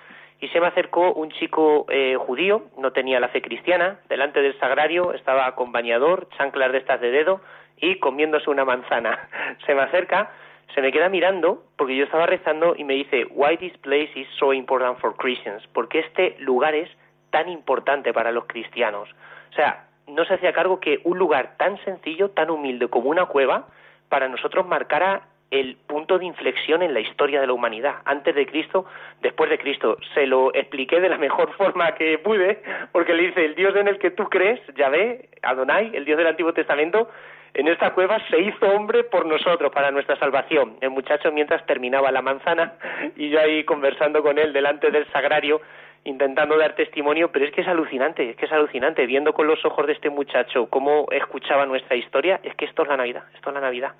y 0.40 0.48
se 0.48 0.60
me 0.60 0.68
acercó 0.68 1.12
un 1.12 1.30
chico 1.30 1.86
eh, 1.88 2.16
judío, 2.16 2.66
no 2.76 2.92
tenía 2.92 3.20
la 3.20 3.28
fe 3.28 3.42
cristiana, 3.42 4.00
delante 4.08 4.40
del 4.40 4.58
sagrario 4.60 5.12
estaba 5.12 5.54
con 5.54 5.72
bañador, 5.72 6.28
chanclas 6.36 6.72
de 6.72 6.78
estas 6.78 7.00
de 7.00 7.10
dedo 7.10 7.40
y 7.76 7.96
comiéndose 7.96 8.50
una 8.50 8.64
manzana. 8.64 9.28
Se 9.66 9.74
me 9.74 9.82
acerca, 9.82 10.30
se 10.74 10.82
me 10.82 10.92
queda 10.92 11.08
mirando 11.08 11.64
porque 11.76 11.96
yo 11.96 12.04
estaba 12.04 12.26
rezando 12.26 12.74
y 12.76 12.84
me 12.84 12.94
dice, 12.94 13.26
"Why 13.30 13.56
this 13.56 13.76
place 13.78 14.10
is 14.14 14.28
so 14.38 14.52
important 14.52 14.98
for 14.98 15.16
Christians?" 15.16 15.66
Porque 15.72 16.00
este 16.00 16.36
lugar 16.40 16.74
es 16.74 16.90
tan 17.30 17.48
importante 17.48 18.12
para 18.12 18.32
los 18.32 18.44
cristianos. 18.46 19.08
O 19.50 19.54
sea, 19.54 19.86
no 20.06 20.24
se 20.24 20.34
hacía 20.34 20.52
cargo 20.52 20.78
que 20.78 21.00
un 21.04 21.18
lugar 21.18 21.56
tan 21.56 21.82
sencillo, 21.84 22.30
tan 22.30 22.50
humilde 22.50 22.88
como 22.88 23.08
una 23.08 23.26
cueva, 23.26 23.66
para 24.08 24.28
nosotros 24.28 24.66
marcara 24.66 25.22
el 25.50 25.76
punto 25.86 26.18
de 26.18 26.26
inflexión 26.26 26.82
en 26.82 26.92
la 26.92 27.00
historia 27.00 27.40
de 27.40 27.46
la 27.46 27.52
humanidad, 27.52 27.96
antes 28.04 28.34
de 28.34 28.46
Cristo, 28.46 28.84
después 29.22 29.48
de 29.48 29.58
Cristo. 29.58 29.96
Se 30.14 30.26
lo 30.26 30.54
expliqué 30.54 31.00
de 31.00 31.08
la 31.08 31.18
mejor 31.18 31.52
forma 31.56 31.94
que 31.94 32.18
pude, 32.18 32.62
porque 32.92 33.14
le 33.14 33.28
dice, 33.28 33.44
el 33.44 33.54
Dios 33.54 33.74
en 33.76 33.88
el 33.88 33.98
que 33.98 34.10
tú 34.10 34.24
crees, 34.28 34.60
Yahvé, 34.76 35.30
Adonai, 35.42 35.90
el 35.94 36.04
Dios 36.04 36.18
del 36.18 36.26
Antiguo 36.26 36.52
Testamento, 36.52 37.10
en 37.54 37.66
esta 37.66 37.94
cueva 37.94 38.18
se 38.28 38.38
hizo 38.40 38.66
hombre 38.66 39.04
por 39.04 39.24
nosotros, 39.26 39.72
para 39.72 39.90
nuestra 39.90 40.16
salvación. 40.16 40.76
El 40.80 40.90
muchacho 40.90 41.32
mientras 41.32 41.64
terminaba 41.64 42.12
la 42.12 42.20
manzana 42.20 42.74
y 43.16 43.30
yo 43.30 43.40
ahí 43.40 43.64
conversando 43.64 44.22
con 44.22 44.38
él 44.38 44.52
delante 44.52 44.90
del 44.90 45.10
sagrario, 45.12 45.62
intentando 46.04 46.58
dar 46.58 46.74
testimonio, 46.74 47.32
pero 47.32 47.46
es 47.46 47.52
que 47.52 47.62
es 47.62 47.68
alucinante, 47.68 48.30
es 48.30 48.36
que 48.36 48.44
es 48.44 48.52
alucinante, 48.52 49.06
viendo 49.06 49.32
con 49.32 49.46
los 49.46 49.64
ojos 49.64 49.86
de 49.86 49.94
este 49.94 50.10
muchacho 50.10 50.66
cómo 50.66 51.06
escuchaba 51.10 51.64
nuestra 51.66 51.96
historia, 51.96 52.38
es 52.42 52.54
que 52.54 52.66
esto 52.66 52.82
es 52.82 52.88
la 52.88 52.98
Navidad, 52.98 53.24
esto 53.34 53.50
es 53.50 53.54
la 53.54 53.62
Navidad 53.62 53.92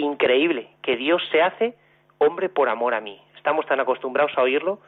increíble 0.00 0.68
que 0.82 0.96
Dios 0.96 1.22
se 1.30 1.42
hace 1.42 1.74
hombre 2.18 2.48
por 2.48 2.68
amor 2.68 2.94
a 2.94 3.00
mí. 3.00 3.20
Estamos 3.36 3.66
tan 3.66 3.80
acostumbrados 3.80 4.32
a 4.36 4.42
oírlo, 4.42 4.80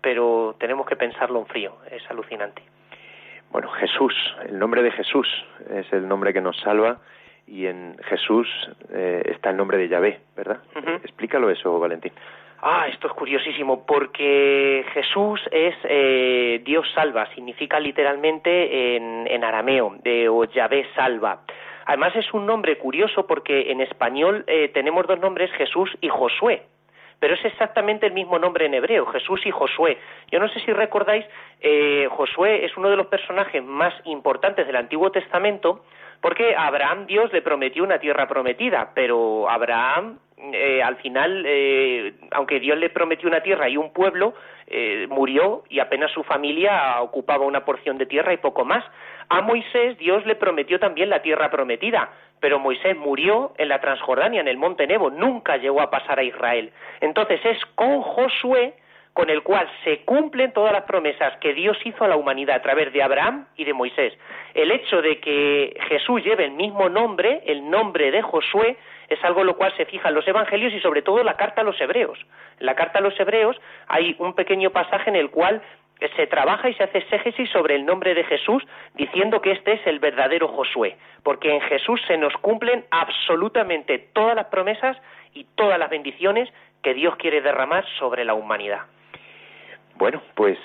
pero 0.00 0.56
tenemos 0.58 0.86
que 0.86 0.96
pensarlo 0.96 1.38
en 1.40 1.46
frío. 1.46 1.76
Es 1.90 2.08
alucinante. 2.10 2.62
Bueno, 3.50 3.68
Jesús, 3.70 4.14
el 4.46 4.58
nombre 4.58 4.82
de 4.82 4.90
Jesús 4.90 5.26
es 5.70 5.90
el 5.92 6.06
nombre 6.06 6.32
que 6.32 6.40
nos 6.40 6.58
salva 6.60 6.98
y 7.46 7.66
en 7.66 7.96
Jesús 8.04 8.46
eh, 8.92 9.22
está 9.26 9.50
el 9.50 9.56
nombre 9.56 9.78
de 9.78 9.88
Yahvé, 9.88 10.20
¿verdad? 10.36 10.58
Explícalo 11.02 11.48
eso, 11.48 11.78
Valentín. 11.78 12.12
Ah, 12.60 12.88
esto 12.88 13.06
es 13.06 13.12
curiosísimo, 13.12 13.86
porque 13.86 14.84
Jesús 14.92 15.40
es 15.52 15.76
eh, 15.84 16.60
Dios 16.64 16.90
salva, 16.92 17.32
significa 17.34 17.78
literalmente 17.78 18.96
en, 18.96 19.26
en 19.28 19.44
arameo, 19.44 19.96
de, 20.02 20.28
o 20.28 20.44
Yahvé 20.44 20.86
salva. 20.94 21.40
Además 21.88 22.14
es 22.16 22.34
un 22.34 22.44
nombre 22.44 22.76
curioso 22.76 23.26
porque 23.26 23.72
en 23.72 23.80
español 23.80 24.44
eh, 24.46 24.68
tenemos 24.74 25.06
dos 25.06 25.18
nombres, 25.18 25.50
Jesús 25.52 25.90
y 26.02 26.10
Josué, 26.10 26.60
pero 27.18 27.32
es 27.32 27.42
exactamente 27.46 28.04
el 28.04 28.12
mismo 28.12 28.38
nombre 28.38 28.66
en 28.66 28.74
hebreo, 28.74 29.06
Jesús 29.06 29.40
y 29.46 29.50
Josué. 29.50 29.96
Yo 30.30 30.38
no 30.38 30.50
sé 30.50 30.60
si 30.60 30.70
recordáis, 30.70 31.24
eh, 31.62 32.06
Josué 32.10 32.66
es 32.66 32.76
uno 32.76 32.90
de 32.90 32.96
los 32.96 33.06
personajes 33.06 33.64
más 33.64 33.94
importantes 34.04 34.66
del 34.66 34.76
Antiguo 34.76 35.10
Testamento 35.10 35.82
porque 36.20 36.54
a 36.54 36.66
Abraham 36.66 37.06
Dios 37.06 37.32
le 37.32 37.40
prometió 37.40 37.84
una 37.84 37.98
tierra 37.98 38.28
prometida, 38.28 38.90
pero 38.94 39.48
Abraham 39.48 40.18
eh, 40.52 40.82
al 40.82 40.96
final, 40.96 41.46
aunque 42.32 42.60
Dios 42.60 42.76
le 42.76 42.90
prometió 42.90 43.28
una 43.28 43.40
tierra 43.40 43.66
y 43.70 43.78
un 43.78 43.94
pueblo, 43.94 44.34
murió 45.08 45.64
y 45.70 45.80
apenas 45.80 46.12
su 46.12 46.22
familia 46.22 47.00
ocupaba 47.00 47.46
una 47.46 47.64
porción 47.64 47.96
de 47.96 48.04
tierra 48.04 48.34
y 48.34 48.36
poco 48.36 48.66
más. 48.66 48.84
A 49.28 49.40
Moisés 49.42 49.98
Dios 49.98 50.24
le 50.26 50.36
prometió 50.36 50.78
también 50.78 51.10
la 51.10 51.22
tierra 51.22 51.50
prometida, 51.50 52.10
pero 52.40 52.58
Moisés 52.58 52.96
murió 52.96 53.52
en 53.58 53.68
la 53.68 53.80
Transjordania, 53.80 54.40
en 54.40 54.48
el 54.48 54.56
monte 54.56 54.86
Nebo, 54.86 55.10
nunca 55.10 55.56
llegó 55.56 55.80
a 55.80 55.90
pasar 55.90 56.18
a 56.18 56.22
Israel. 56.22 56.72
Entonces 57.00 57.40
es 57.44 57.58
con 57.74 58.00
Josué 58.02 58.74
con 59.18 59.30
el 59.30 59.42
cual 59.42 59.68
se 59.82 60.04
cumplen 60.04 60.52
todas 60.52 60.72
las 60.72 60.84
promesas 60.84 61.36
que 61.38 61.52
Dios 61.52 61.76
hizo 61.84 62.04
a 62.04 62.06
la 62.06 62.14
humanidad 62.14 62.54
a 62.54 62.62
través 62.62 62.92
de 62.92 63.02
Abraham 63.02 63.48
y 63.56 63.64
de 63.64 63.72
Moisés. 63.72 64.16
El 64.54 64.70
hecho 64.70 65.02
de 65.02 65.18
que 65.18 65.76
Jesús 65.88 66.22
lleve 66.22 66.44
el 66.44 66.52
mismo 66.52 66.88
nombre, 66.88 67.42
el 67.46 67.68
nombre 67.68 68.12
de 68.12 68.22
Josué, 68.22 68.76
es 69.08 69.18
algo 69.24 69.40
en 69.40 69.48
lo 69.48 69.56
cual 69.56 69.74
se 69.76 69.86
fijan 69.86 70.14
los 70.14 70.28
evangelios 70.28 70.72
y 70.72 70.78
sobre 70.78 71.02
todo 71.02 71.24
la 71.24 71.36
carta 71.36 71.62
a 71.62 71.64
los 71.64 71.80
hebreos. 71.80 72.16
En 72.60 72.66
la 72.66 72.76
carta 72.76 73.00
a 73.00 73.02
los 73.02 73.18
hebreos 73.18 73.60
hay 73.88 74.14
un 74.20 74.34
pequeño 74.34 74.70
pasaje 74.70 75.10
en 75.10 75.16
el 75.16 75.30
cual 75.30 75.62
se 76.16 76.26
trabaja 76.26 76.68
y 76.68 76.74
se 76.74 76.84
hace 76.84 76.98
exégesis 76.98 77.50
sobre 77.50 77.74
el 77.74 77.84
nombre 77.84 78.14
de 78.14 78.24
Jesús 78.24 78.62
diciendo 78.94 79.40
que 79.40 79.52
este 79.52 79.72
es 79.72 79.86
el 79.86 79.98
verdadero 79.98 80.48
Josué, 80.48 80.96
porque 81.22 81.52
en 81.54 81.60
Jesús 81.62 82.00
se 82.06 82.16
nos 82.16 82.32
cumplen 82.34 82.84
absolutamente 82.90 83.98
todas 84.12 84.36
las 84.36 84.46
promesas 84.46 84.96
y 85.34 85.44
todas 85.56 85.78
las 85.78 85.90
bendiciones 85.90 86.48
que 86.82 86.94
Dios 86.94 87.16
quiere 87.16 87.40
derramar 87.40 87.84
sobre 87.98 88.24
la 88.24 88.34
humanidad. 88.34 88.82
Bueno, 89.96 90.22
pues 90.34 90.56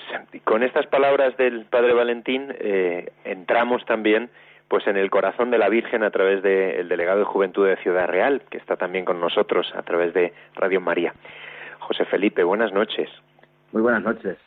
con 0.44 0.62
estas 0.62 0.86
palabras 0.86 1.36
del 1.36 1.64
Padre 1.64 1.92
Valentín 1.92 2.54
eh, 2.56 3.10
entramos 3.24 3.84
también 3.84 4.30
pues 4.68 4.86
en 4.86 4.96
el 4.96 5.10
corazón 5.10 5.50
de 5.50 5.58
la 5.58 5.68
Virgen 5.68 6.04
a 6.04 6.10
través 6.10 6.42
del 6.42 6.88
delegado 6.88 7.18
de 7.18 7.24
Juventud 7.24 7.66
de 7.66 7.76
Ciudad 7.78 8.06
Real, 8.06 8.42
que 8.50 8.58
está 8.58 8.76
también 8.76 9.04
con 9.04 9.20
nosotros 9.20 9.72
a 9.74 9.82
través 9.82 10.14
de 10.14 10.32
Radio 10.54 10.80
María. 10.80 11.14
José 11.80 12.04
Felipe, 12.04 12.44
buenas 12.44 12.72
noches. 12.72 13.10
Muy 13.72 13.82
buenas 13.82 14.02
noches. 14.02 14.38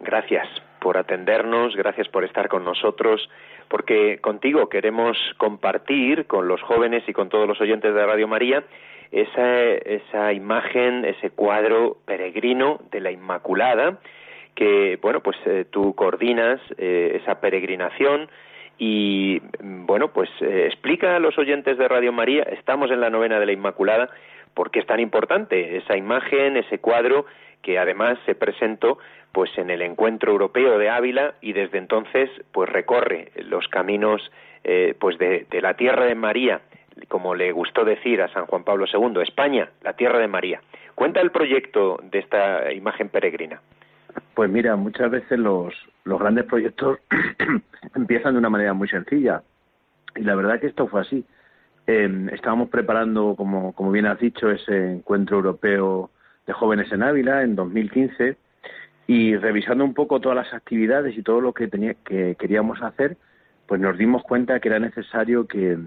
Gracias 0.00 0.46
por 0.80 0.96
atendernos, 0.96 1.74
gracias 1.76 2.08
por 2.08 2.24
estar 2.24 2.48
con 2.48 2.64
nosotros, 2.64 3.28
porque 3.68 4.18
contigo 4.20 4.68
queremos 4.68 5.16
compartir 5.36 6.26
con 6.26 6.48
los 6.48 6.62
jóvenes 6.62 7.02
y 7.08 7.12
con 7.12 7.28
todos 7.28 7.48
los 7.48 7.60
oyentes 7.60 7.94
de 7.94 8.06
Radio 8.06 8.28
María 8.28 8.64
esa, 9.10 9.64
esa 9.64 10.32
imagen, 10.32 11.04
ese 11.04 11.30
cuadro 11.30 11.98
peregrino 12.04 12.80
de 12.90 13.00
la 13.00 13.10
Inmaculada, 13.10 13.98
que, 14.54 14.98
bueno, 15.00 15.20
pues 15.20 15.36
eh, 15.46 15.64
tú 15.70 15.94
coordinas 15.94 16.60
eh, 16.76 17.20
esa 17.22 17.40
peregrinación 17.40 18.28
y, 18.76 19.40
bueno, 19.60 20.12
pues 20.12 20.28
eh, 20.40 20.66
explica 20.66 21.16
a 21.16 21.20
los 21.20 21.38
oyentes 21.38 21.78
de 21.78 21.88
Radio 21.88 22.12
María, 22.12 22.42
estamos 22.42 22.90
en 22.90 23.00
la 23.00 23.10
novena 23.10 23.40
de 23.40 23.46
la 23.46 23.52
Inmaculada, 23.52 24.10
¿por 24.54 24.70
qué 24.70 24.80
es 24.80 24.86
tan 24.86 25.00
importante 25.00 25.76
esa 25.76 25.96
imagen, 25.96 26.56
ese 26.56 26.78
cuadro 26.78 27.26
que 27.62 27.78
además 27.78 28.18
se 28.26 28.34
presentó 28.34 28.98
pues 29.32 29.56
en 29.58 29.70
el 29.70 29.82
encuentro 29.82 30.32
europeo 30.32 30.78
de 30.78 30.90
Ávila 30.90 31.34
y 31.40 31.52
desde 31.52 31.78
entonces 31.78 32.30
pues 32.52 32.68
recorre 32.68 33.30
los 33.36 33.68
caminos 33.68 34.30
eh, 34.64 34.94
pues 34.98 35.18
de, 35.18 35.46
la 35.60 35.74
tierra 35.74 36.06
de 36.06 36.14
María 36.14 36.60
como 37.08 37.34
le 37.34 37.52
gustó 37.52 37.84
decir 37.84 38.20
a 38.22 38.28
San 38.32 38.46
Juan 38.46 38.64
Pablo 38.64 38.86
II 38.92 39.22
España 39.22 39.68
la 39.82 39.92
tierra 39.92 40.18
de 40.18 40.26
María. 40.26 40.60
Cuenta 40.94 41.20
el 41.20 41.30
proyecto 41.30 42.00
de 42.02 42.18
esta 42.18 42.72
imagen 42.72 43.08
peregrina. 43.08 43.60
Pues 44.34 44.50
mira 44.50 44.74
muchas 44.74 45.10
veces 45.10 45.38
los 45.38 45.74
los 46.04 46.18
grandes 46.18 46.44
proyectos 46.46 46.98
empiezan 47.94 48.32
de 48.32 48.38
una 48.38 48.50
manera 48.50 48.72
muy 48.72 48.88
sencilla. 48.88 49.42
Y 50.16 50.22
la 50.22 50.34
verdad 50.34 50.58
que 50.58 50.66
esto 50.66 50.88
fue 50.88 51.02
así. 51.02 51.24
Em, 51.86 52.28
estábamos 52.30 52.68
preparando 52.68 53.34
como 53.36 53.72
como 53.74 53.92
bien 53.92 54.06
has 54.06 54.18
dicho 54.18 54.50
ese 54.50 54.92
encuentro 54.92 55.36
europeo 55.36 56.10
de 56.48 56.54
jóvenes 56.54 56.90
en 56.90 57.02
Ávila 57.02 57.42
en 57.42 57.54
2015 57.54 58.36
y 59.06 59.36
revisando 59.36 59.84
un 59.84 59.92
poco 59.92 60.18
todas 60.18 60.36
las 60.36 60.52
actividades 60.54 61.16
y 61.16 61.22
todo 61.22 61.40
lo 61.40 61.52
que, 61.52 61.68
tenía, 61.68 61.94
que 62.04 62.36
queríamos 62.38 62.82
hacer, 62.82 63.18
pues 63.66 63.80
nos 63.80 63.96
dimos 63.98 64.22
cuenta 64.22 64.58
que 64.58 64.68
era 64.68 64.78
necesario 64.78 65.46
que, 65.46 65.78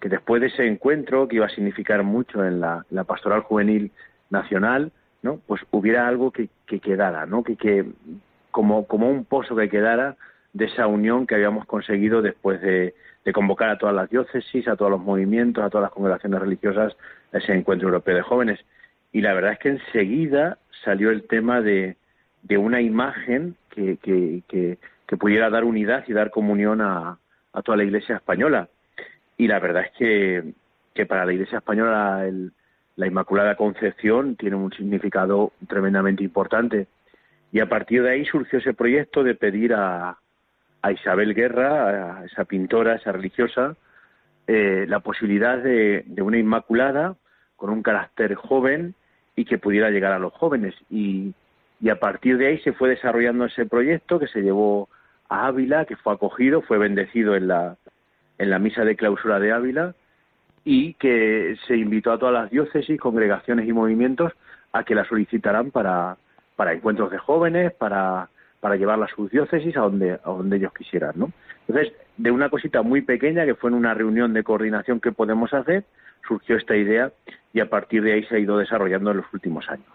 que 0.00 0.08
después 0.08 0.40
de 0.40 0.48
ese 0.48 0.66
encuentro, 0.66 1.28
que 1.28 1.36
iba 1.36 1.46
a 1.46 1.50
significar 1.50 2.02
mucho 2.02 2.42
en 2.44 2.60
la, 2.60 2.84
pastoral 3.06 3.42
juvenil 3.42 3.92
nacional, 4.30 4.92
¿no? 5.22 5.40
pues 5.46 5.60
hubiera 5.70 6.08
algo 6.08 6.30
que, 6.30 6.48
que 6.66 6.80
quedara, 6.80 7.26
¿no? 7.26 7.44
que, 7.44 7.56
que 7.56 7.84
como, 8.50 8.86
como 8.86 9.10
un 9.10 9.26
pozo 9.26 9.54
que 9.54 9.68
quedara 9.68 10.16
de 10.54 10.64
esa 10.64 10.86
unión 10.86 11.26
que 11.26 11.34
habíamos 11.34 11.66
conseguido 11.66 12.22
después 12.22 12.62
de, 12.62 12.94
convocar 13.34 13.68
a 13.68 13.76
todas 13.76 13.94
las 13.94 14.08
diócesis, 14.08 14.66
a 14.68 14.76
todos 14.76 14.90
los 14.90 15.00
movimientos, 15.00 15.62
a 15.62 15.68
todas 15.68 15.82
las 15.82 15.92
congregaciones 15.92 16.40
religiosas 16.40 16.96
ese 17.32 17.52
encuentro 17.52 17.88
europeo 17.88 18.14
de 18.14 18.22
jóvenes. 18.22 18.60
Y 19.16 19.22
la 19.22 19.32
verdad 19.32 19.52
es 19.52 19.58
que 19.60 19.70
enseguida 19.70 20.58
salió 20.84 21.10
el 21.10 21.26
tema 21.26 21.62
de, 21.62 21.96
una 22.50 22.82
imagen 22.82 23.56
que, 23.70 24.76
pudiera 25.18 25.48
dar 25.48 25.64
unidad 25.64 26.04
y 26.06 26.12
dar 26.12 26.28
comunión 26.28 26.82
a, 26.82 27.16
toda 27.64 27.78
la 27.78 27.84
Iglesia 27.84 28.16
española. 28.16 28.68
Y 29.38 29.48
la 29.48 29.58
verdad 29.58 29.84
es 29.86 29.92
que, 30.92 31.06
para 31.06 31.24
la 31.24 31.32
Iglesia 31.32 31.60
española 31.60 32.28
la 32.96 33.06
Inmaculada 33.06 33.54
Concepción 33.54 34.36
tiene 34.36 34.56
un 34.56 34.70
significado 34.74 35.54
tremendamente 35.66 36.22
importante. 36.22 36.86
Y 37.52 37.60
a 37.60 37.70
partir 37.70 38.02
de 38.02 38.10
ahí 38.10 38.26
surgió 38.26 38.58
ese 38.58 38.74
proyecto 38.74 39.24
de 39.24 39.34
pedir 39.34 39.72
a, 39.72 40.18
a 40.82 40.92
Isabel 40.92 41.32
Guerra, 41.32 42.18
a 42.18 42.24
esa 42.26 42.44
pintora, 42.44 42.96
esa 42.96 43.12
religiosa, 43.12 43.76
eh, 44.46 44.84
la 44.86 45.00
posibilidad 45.00 45.56
de, 45.56 46.04
una 46.20 46.36
Inmaculada 46.36 47.16
con 47.56 47.70
un 47.70 47.82
carácter 47.82 48.34
joven 48.34 48.94
y 49.36 49.44
que 49.44 49.58
pudiera 49.58 49.90
llegar 49.90 50.12
a 50.12 50.18
los 50.18 50.32
jóvenes. 50.32 50.74
Y, 50.90 51.34
y 51.80 51.90
a 51.90 52.00
partir 52.00 52.38
de 52.38 52.48
ahí 52.48 52.58
se 52.60 52.72
fue 52.72 52.88
desarrollando 52.88 53.44
ese 53.44 53.66
proyecto 53.66 54.18
que 54.18 54.26
se 54.26 54.42
llevó 54.42 54.88
a 55.28 55.46
Ávila, 55.46 55.84
que 55.84 55.96
fue 55.96 56.14
acogido, 56.14 56.62
fue 56.62 56.78
bendecido 56.78 57.36
en 57.36 57.48
la, 57.48 57.76
en 58.38 58.50
la 58.50 58.58
misa 58.58 58.84
de 58.84 58.96
clausura 58.96 59.38
de 59.38 59.52
Ávila 59.52 59.94
y 60.64 60.94
que 60.94 61.56
se 61.66 61.76
invitó 61.76 62.12
a 62.12 62.18
todas 62.18 62.34
las 62.34 62.50
diócesis, 62.50 62.98
congregaciones 62.98 63.68
y 63.68 63.72
movimientos 63.72 64.32
a 64.72 64.84
que 64.84 64.94
la 64.94 65.04
solicitaran 65.04 65.70
para, 65.70 66.16
para 66.56 66.72
encuentros 66.72 67.10
de 67.10 67.18
jóvenes, 67.18 67.72
para, 67.72 68.28
para 68.60 68.76
llevar 68.76 69.00
a 69.02 69.06
sus 69.08 69.30
diócesis 69.30 69.76
a 69.76 69.80
donde, 69.80 70.14
a 70.14 70.18
donde 70.24 70.56
ellos 70.56 70.72
quisieran, 70.72 71.12
¿no? 71.14 71.30
Entonces, 71.68 71.92
de 72.16 72.30
una 72.30 72.48
cosita 72.48 72.82
muy 72.82 73.02
pequeña 73.02 73.44
que 73.44 73.54
fue 73.54 73.70
en 73.70 73.76
una 73.76 73.94
reunión 73.94 74.32
de 74.32 74.42
coordinación 74.42 75.00
que 75.00 75.12
podemos 75.12 75.52
hacer, 75.52 75.84
surgió 76.26 76.56
esta 76.56 76.76
idea 76.76 77.12
y 77.56 77.60
a 77.60 77.70
partir 77.70 78.02
de 78.02 78.12
ahí 78.12 78.22
se 78.24 78.36
ha 78.36 78.38
ido 78.38 78.58
desarrollando 78.58 79.12
en 79.12 79.16
los 79.16 79.32
últimos 79.32 79.66
años. 79.70 79.86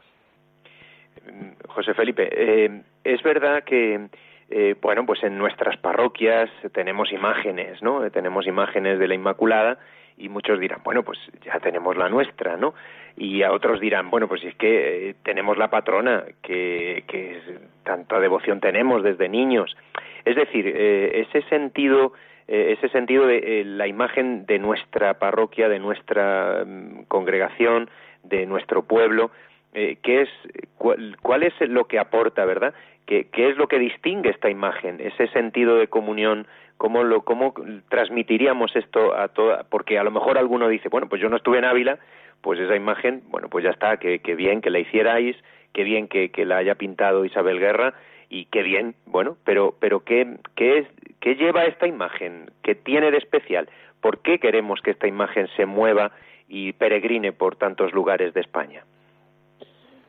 José 1.68 1.94
Felipe, 1.94 2.28
eh, 2.32 2.82
es 3.04 3.22
verdad 3.22 3.64
que 3.64 4.08
eh, 4.50 4.76
bueno, 4.82 5.06
pues 5.06 5.22
en 5.24 5.38
nuestras 5.38 5.78
parroquias 5.78 6.50
tenemos 6.74 7.12
imágenes, 7.12 7.84
¿no? 7.84 8.10
Tenemos 8.10 8.48
imágenes 8.48 8.98
de 8.98 9.08
la 9.08 9.14
Inmaculada 9.14 9.78
y 10.18 10.28
muchos 10.28 10.60
dirán, 10.60 10.82
bueno, 10.84 11.04
pues 11.04 11.20
ya 11.46 11.60
tenemos 11.60 11.96
la 11.96 12.10
nuestra, 12.10 12.58
¿no? 12.58 12.74
Y 13.16 13.44
a 13.44 13.52
otros 13.52 13.80
dirán, 13.80 14.10
bueno, 14.10 14.28
pues 14.28 14.44
es 14.44 14.56
que 14.56 15.10
eh, 15.10 15.16
tenemos 15.22 15.56
la 15.56 15.70
patrona, 15.70 16.24
que, 16.42 17.04
que 17.08 17.42
tanta 17.84 18.20
devoción 18.20 18.60
tenemos 18.60 19.04
desde 19.04 19.30
niños. 19.30 19.78
Es 20.26 20.36
decir, 20.36 20.66
ese 20.68 21.44
sentido, 21.44 22.14
eh, 22.52 22.76
ese 22.78 22.90
sentido 22.90 23.26
de 23.26 23.64
la 23.66 23.88
imagen 23.88 24.46
de 24.46 24.60
nuestra 24.60 25.16
parroquia, 25.16 25.70
de 25.70 25.80
nuestra 25.80 26.64
mm, 26.66 27.06
congregación, 27.08 27.90
de 28.24 28.46
nuestro 28.46 28.84
pueblo, 28.84 29.32
¿qué 29.74 30.22
es, 30.22 30.30
cuál, 30.78 31.16
cuál, 31.22 31.44
es 31.44 31.54
lo 31.62 31.86
que 31.86 31.98
aporta, 31.98 32.44
verdad? 32.46 32.74
¿Qué, 33.06 33.30
¿Qué 33.32 33.50
es 33.50 33.58
lo 33.58 33.68
que 33.68 33.80
distingue 33.80 34.30
esta 34.30 34.50
imagen, 34.50 35.00
ese 35.00 35.28
sentido 35.30 35.78
de 35.78 35.88
comunión 35.88 36.46
¿Cómo, 36.82 37.04
lo, 37.04 37.22
¿Cómo 37.22 37.54
transmitiríamos 37.90 38.76
esto 38.76 39.16
a 39.16 39.28
toda? 39.28 39.66
Porque 39.70 40.00
a 40.00 40.04
lo 40.04 40.10
mejor 40.10 40.40
alguno 40.40 40.68
dice, 40.68 40.90
bueno, 40.90 41.08
pues 41.08 41.22
yo 41.22 41.30
no 41.30 41.38
estuve 41.38 41.60
en 41.60 41.66
Ávila, 41.66 42.00
pues 42.42 42.60
esa 42.60 42.76
imagen, 42.76 43.22
bueno, 43.28 43.50
pues 43.50 43.64
ya 43.64 43.70
está, 43.70 43.98
que, 43.98 44.18
bien 44.36 44.62
que 44.62 44.72
la 44.72 44.80
hicierais, 44.80 45.36
qué 45.74 45.84
bien 45.84 46.08
que, 46.08 46.32
la 46.44 46.58
haya 46.58 46.74
pintado 46.74 47.24
Isabel 47.24 47.60
Guerra 47.60 47.94
y 48.32 48.46
qué 48.46 48.64
bien, 48.64 48.96
bueno, 49.06 49.36
pero, 49.44 49.76
pero 49.78 50.06
¿qué, 50.06 50.38
qué, 50.56 50.80
es, 50.80 50.88
¿qué 51.20 51.36
lleva 51.36 51.66
esta 51.66 51.86
imagen? 51.86 52.50
¿Qué 52.64 52.76
tiene 52.76 53.12
de 53.12 53.18
especial? 53.18 53.68
¿Por 54.00 54.20
qué 54.20 54.40
queremos 54.40 54.80
que 54.82 54.92
esta 54.92 55.08
imagen 55.08 55.50
se 55.58 55.66
mueva 55.66 56.14
y 56.48 56.72
peregrine 56.72 57.34
por 57.34 57.58
tantos 57.58 57.92
lugares 57.92 58.34
de 58.34 58.40
España? 58.40 58.86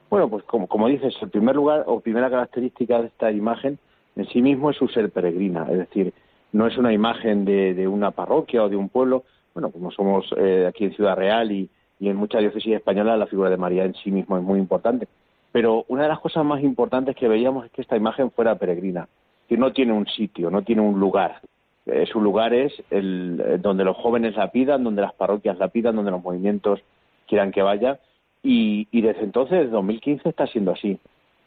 Bueno, 0.08 0.28
pues 0.30 0.44
como, 0.44 0.68
como 0.68 0.86
dices, 0.86 1.16
el 1.20 1.30
primer 1.30 1.56
lugar 1.56 1.82
o 1.86 1.98
primera 1.98 2.30
característica 2.30 3.00
de 3.00 3.08
esta 3.08 3.32
imagen 3.32 3.78
en 4.14 4.26
sí 4.28 4.40
mismo 4.40 4.70
es 4.70 4.76
su 4.76 4.86
ser 4.86 5.10
peregrina, 5.10 5.66
es 5.68 5.78
decir, 5.78 6.12
no 6.52 6.66
es 6.68 6.78
una 6.78 6.92
imagen 6.92 7.44
de, 7.44 7.88
una 7.88 8.12
parroquia 8.12 8.62
o 8.62 8.68
de 8.68 8.76
un 8.76 8.88
pueblo. 8.88 9.24
Bueno, 9.52 9.70
como 9.70 9.90
somos 9.90 10.32
eh, 10.36 10.66
aquí 10.68 10.84
en 10.84 10.94
Ciudad 10.94 11.16
Real 11.16 11.50
y, 11.50 11.68
en 11.98 12.16
muchas 12.16 12.40
diócesis 12.40 12.74
españolas, 12.74 13.18
la 13.18 13.26
figura 13.26 13.48
de 13.48 13.56
María 13.56 13.84
en 13.84 13.94
sí 13.94 14.10
mismo 14.10 14.36
es 14.36 14.42
muy 14.42 14.58
importante. 14.58 15.08
Pero 15.52 15.84
una 15.88 16.04
de 16.04 16.08
las 16.08 16.20
cosas 16.20 16.44
más 16.44 16.62
importantes 16.62 17.14
que 17.14 17.28
veíamos 17.28 17.66
es 17.66 17.72
que 17.72 17.82
esta 17.82 17.96
imagen 17.96 18.30
fuera 18.30 18.56
peregrina, 18.56 19.08
que 19.48 19.56
no 19.56 19.72
tiene 19.72 19.92
un 19.92 20.06
sitio, 20.06 20.50
no 20.50 20.62
tiene 20.62 20.82
un 20.82 20.98
lugar. 20.98 21.40
Eh, 21.84 22.06
su 22.06 22.20
lugar 22.20 22.54
es 22.54 22.72
el, 22.90 23.42
eh, 23.44 23.58
donde 23.58 23.84
los 23.84 23.96
jóvenes 23.96 24.36
la 24.36 24.50
pidan, 24.50 24.84
donde 24.84 25.02
las 25.02 25.12
parroquias 25.14 25.58
la 25.58 25.68
pidan, 25.68 25.96
donde 25.96 26.10
los 26.10 26.22
movimientos 26.22 26.80
quieran 27.28 27.52
que 27.52 27.62
vaya. 27.62 27.98
Y, 28.42 28.88
y 28.90 29.02
desde 29.02 29.22
entonces, 29.22 29.58
desde 29.58 29.72
2015, 29.72 30.28
está 30.28 30.46
siendo 30.46 30.72
así. 30.72 30.98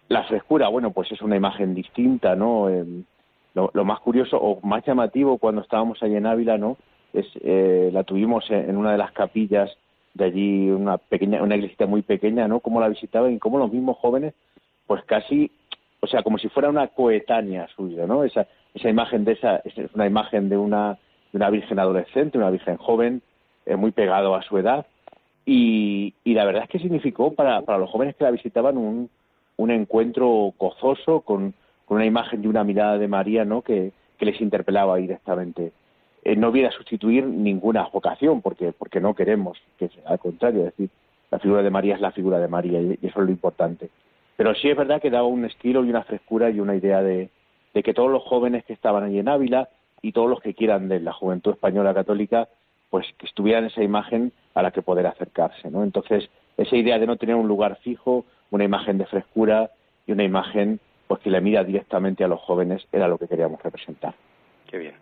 La 0.07 0.23
frescura, 0.23 0.67
bueno, 0.67 0.91
pues 0.91 1.11
es 1.11 1.21
una 1.21 1.35
imagen 1.35 1.73
distinta, 1.73 2.35
¿no? 2.35 2.69
lo, 3.55 3.85
más 3.85 3.99
curioso 4.01 4.37
o 4.37 4.59
más 4.65 4.85
llamativo 4.85 5.37
cuando 5.37 5.61
estábamos 5.61 6.01
allí 6.03 6.15
en 6.15 6.27
Ávila, 6.27 6.57
¿no? 6.57 6.77
Es, 7.13 7.25
eh, 7.41 7.89
la 7.93 8.03
tuvimos 8.03 8.49
en, 8.51 8.75
una 8.75 8.91
de 8.91 8.97
las 8.97 9.11
capillas 9.13 9.71
de 10.15 10.25
allí, 10.25 10.69
una 10.71 10.97
pequeña, 10.97 11.43
una 11.43 11.55
iglesia 11.55 11.85
muy 11.85 12.01
pequeña, 12.01 12.47
¿no? 12.47 12.59
Cómo 12.59 12.81
la 12.81 12.89
visitaban 12.89 13.33
y 13.33 13.39
cómo 13.39 13.59
los 13.59 13.71
mismos 13.71 13.97
jóvenes, 13.97 14.33
pues 14.87 15.03
casi, 15.05 15.51
o 15.99 16.07
sea, 16.07 16.23
como 16.23 16.39
si 16.39 16.49
fuera 16.49 16.69
una 16.69 16.87
coetánea 16.87 17.67
suya, 17.75 18.07
¿no? 18.07 18.23
Esa, 18.23 18.47
esa 18.73 18.89
imagen 18.89 19.25
de 19.25 19.33
esa, 19.33 19.57
es 19.57 19.75
una 19.93 20.07
imagen 20.07 20.49
de 20.49 20.57
una, 20.57 20.97
de 21.31 21.37
una 21.37 21.49
virgen 21.51 21.77
adolescente, 21.77 22.37
una 22.37 22.49
virgen 22.49 22.77
joven, 22.77 23.21
eh, 23.67 23.75
muy 23.75 23.91
pegado 23.91 24.35
a 24.35 24.41
su 24.41 24.57
edad, 24.57 24.87
y, 25.45 26.15
y 26.23 26.33
la 26.33 26.45
verdad 26.45 26.63
es 26.63 26.69
que 26.69 26.79
significó 26.79 27.33
para, 27.35 27.61
para 27.61 27.77
los 27.77 27.89
jóvenes 27.91 28.15
que 28.15 28.23
la 28.23 28.31
visitaban 28.31 28.77
un, 28.77 29.09
un 29.57 29.71
encuentro 29.71 30.53
gozoso 30.57 31.21
con, 31.21 31.53
con 31.85 31.97
una 31.97 32.05
imagen 32.05 32.43
y 32.43 32.47
una 32.47 32.63
mirada 32.63 32.97
de 32.97 33.07
María 33.07 33.45
¿no? 33.45 33.61
que, 33.61 33.91
les 34.19 34.41
interpelaba 34.41 34.97
directamente. 34.97 35.71
Eh, 36.25 36.35
no 36.35 36.51
viene 36.51 36.69
a 36.69 36.71
sustituir 36.71 37.23
ninguna 37.23 37.87
vocación, 37.87 38.41
porque, 38.41 38.73
porque 38.73 38.99
no 38.99 39.13
queremos, 39.13 39.59
que 39.77 39.89
al 40.05 40.17
contrario, 40.17 40.61
es 40.61 40.65
decir, 40.65 40.89
la 41.29 41.37
figura 41.37 41.61
de 41.61 41.69
María 41.69 41.95
es 41.95 42.01
la 42.01 42.11
figura 42.11 42.39
de 42.39 42.47
María 42.47 42.81
y, 42.81 42.93
eso 43.01 43.19
es 43.19 43.25
lo 43.25 43.29
importante. 43.29 43.89
Pero 44.35 44.55
sí 44.55 44.69
es 44.69 44.75
verdad 44.75 44.99
que 44.99 45.11
daba 45.11 45.27
un 45.27 45.45
estilo 45.45 45.85
y 45.85 45.89
una 45.89 46.03
frescura 46.03 46.49
y 46.49 46.59
una 46.59 46.75
idea 46.75 47.03
de, 47.03 47.29
de 47.75 47.83
que 47.83 47.93
todos 47.93 48.11
los 48.11 48.23
jóvenes 48.23 48.65
que 48.65 48.73
estaban 48.73 49.03
allí 49.03 49.19
en 49.19 49.29
Ávila 49.29 49.69
y 50.01 50.13
todos 50.13 50.27
los 50.29 50.41
que 50.41 50.55
quieran 50.55 50.89
de 50.89 50.99
la 50.99 51.13
juventud 51.13 51.53
española 51.53 51.93
católica, 51.93 52.49
pues 52.89 53.05
que 53.19 53.27
estuvieran 53.27 53.65
esa 53.65 53.83
imagen 53.83 54.31
a 54.55 54.63
la 54.63 54.71
que 54.71 54.81
poder 54.81 55.05
acercarse, 55.05 55.69
¿no? 55.69 55.83
Entonces, 55.83 56.29
esa 56.57 56.75
idea 56.75 56.97
de 56.97 57.05
no 57.05 57.17
tener 57.17 57.35
un 57.35 57.47
lugar 57.47 57.77
fijo, 57.83 58.25
una 58.49 58.63
imagen 58.63 58.97
de 58.97 59.05
frescura 59.05 59.69
y 60.07 60.11
una 60.11 60.23
imagen 60.23 60.79
pues 61.07 61.21
que 61.21 61.29
le 61.29 61.39
mira 61.39 61.63
directamente 61.63 62.23
a 62.23 62.27
los 62.27 62.41
jóvenes 62.41 62.87
era 62.91 63.07
lo 63.07 63.19
que 63.19 63.27
queríamos 63.27 63.61
representar. 63.61 64.15
Qué 64.67 64.79
bien. 64.79 64.95